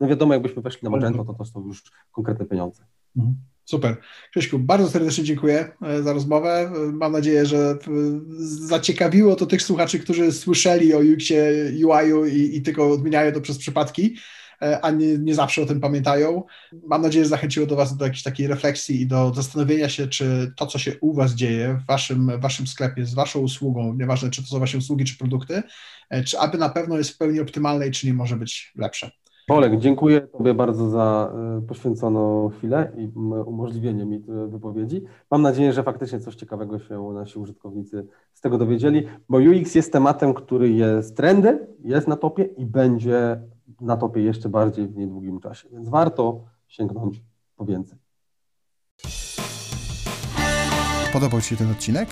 no 0.00 0.08
wiadomo, 0.08 0.34
jakbyśmy 0.34 0.62
weszli 0.62 0.84
na 0.84 0.90
Magento, 0.90 1.24
to 1.24 1.34
to 1.34 1.44
są 1.44 1.66
już 1.66 1.92
konkretne 2.12 2.46
pieniądze. 2.46 2.84
Mhm. 3.16 3.34
Super. 3.70 3.96
Krzyśku, 4.30 4.58
bardzo 4.58 4.90
serdecznie 4.90 5.24
dziękuję 5.24 5.72
e, 5.82 6.02
za 6.02 6.12
rozmowę. 6.12 6.72
Mam 6.92 7.12
nadzieję, 7.12 7.46
że 7.46 7.58
e, 7.58 7.76
zaciekawiło 8.68 9.36
to 9.36 9.46
tych 9.46 9.62
słuchaczy, 9.62 9.98
którzy 9.98 10.32
słyszeli 10.32 10.94
o 10.94 10.98
UX-ie, 10.98 11.72
UI-u 11.86 12.26
i, 12.26 12.56
i 12.56 12.62
tylko 12.62 12.92
odmieniają 12.92 13.32
to 13.32 13.40
przez 13.40 13.58
przypadki, 13.58 14.16
e, 14.62 14.80
a 14.84 14.90
nie, 14.90 15.18
nie 15.18 15.34
zawsze 15.34 15.62
o 15.62 15.66
tym 15.66 15.80
pamiętają. 15.80 16.42
Mam 16.86 17.02
nadzieję, 17.02 17.24
że 17.24 17.28
zachęciło 17.28 17.66
do 17.66 17.76
Was 17.76 17.96
do 17.96 18.04
jakiejś 18.04 18.22
takiej 18.22 18.46
refleksji 18.46 19.00
i 19.00 19.06
do 19.06 19.34
zastanowienia 19.34 19.88
się, 19.88 20.08
czy 20.08 20.52
to, 20.56 20.66
co 20.66 20.78
się 20.78 20.98
u 21.00 21.14
Was 21.14 21.34
dzieje 21.34 21.78
w 21.82 21.86
Waszym, 21.86 22.38
w 22.38 22.40
waszym 22.40 22.66
sklepie, 22.66 23.06
z 23.06 23.14
Waszą 23.14 23.40
usługą, 23.40 23.94
nieważne 23.94 24.30
czy 24.30 24.42
to 24.42 24.48
są 24.48 24.58
Wasze 24.58 24.78
usługi, 24.78 25.04
czy 25.04 25.18
produkty, 25.18 25.62
czy 26.26 26.38
aby 26.38 26.58
na 26.58 26.68
pewno 26.68 26.98
jest 26.98 27.10
w 27.10 27.18
pełni 27.18 27.40
optymalne 27.40 27.88
i 27.88 27.90
czy 27.90 28.06
nie 28.06 28.14
może 28.14 28.36
być 28.36 28.72
lepsze. 28.76 29.19
Olek, 29.50 29.78
dziękuję 29.78 30.20
Tobie 30.20 30.54
bardzo 30.54 30.90
za 30.90 31.32
e, 31.58 31.62
poświęconą 31.66 32.48
chwilę 32.48 32.92
i 32.96 33.08
umożliwienie 33.46 34.04
mi 34.04 34.24
wypowiedzi. 34.48 35.02
Mam 35.30 35.42
nadzieję, 35.42 35.72
że 35.72 35.82
faktycznie 35.82 36.20
coś 36.20 36.34
ciekawego 36.34 36.78
się 36.78 37.12
nasi 37.14 37.38
użytkownicy 37.38 38.06
z 38.34 38.40
tego 38.40 38.58
dowiedzieli, 38.58 39.06
bo 39.28 39.38
UX 39.38 39.74
jest 39.74 39.92
tematem, 39.92 40.34
który 40.34 40.70
jest 40.70 41.16
trendy, 41.16 41.66
jest 41.84 42.08
na 42.08 42.16
topie 42.16 42.42
i 42.42 42.66
będzie 42.66 43.40
na 43.80 43.96
topie 43.96 44.22
jeszcze 44.22 44.48
bardziej 44.48 44.88
w 44.88 44.96
niedługim 44.96 45.40
czasie, 45.40 45.68
więc 45.72 45.88
warto 45.88 46.40
sięgnąć 46.68 47.22
po 47.56 47.64
więcej. 47.64 47.98
Podobał 51.12 51.40
Ci 51.40 51.48
się 51.48 51.56
ten 51.56 51.70
odcinek? 51.70 52.08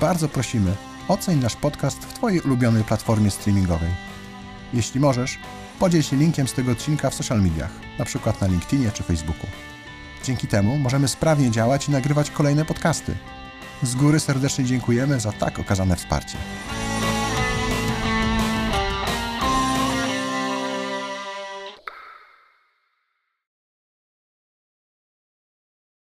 Bardzo 0.00 0.28
prosimy, 0.28 0.70
oceń 1.08 1.38
nasz 1.42 1.56
podcast 1.56 2.04
w 2.04 2.14
Twojej 2.14 2.40
ulubionej 2.40 2.84
platformie 2.84 3.30
streamingowej. 3.30 3.90
Jeśli 4.74 5.00
możesz, 5.00 5.38
podziel 5.82 6.02
się 6.02 6.16
linkiem 6.16 6.48
z 6.48 6.52
tego 6.52 6.72
odcinka 6.72 7.10
w 7.10 7.14
social 7.14 7.42
mediach, 7.42 7.70
na 7.98 8.04
przykład 8.04 8.40
na 8.40 8.46
LinkedInie 8.46 8.90
czy 8.90 9.02
Facebooku. 9.02 9.46
Dzięki 10.24 10.46
temu 10.46 10.78
możemy 10.78 11.08
sprawnie 11.08 11.50
działać 11.50 11.88
i 11.88 11.90
nagrywać 11.90 12.30
kolejne 12.30 12.64
podcasty. 12.64 13.14
Z 13.82 13.94
góry 13.94 14.20
serdecznie 14.20 14.64
dziękujemy 14.64 15.20
za 15.20 15.32
tak 15.32 15.58
okazane 15.58 15.96
wsparcie. 15.96 16.38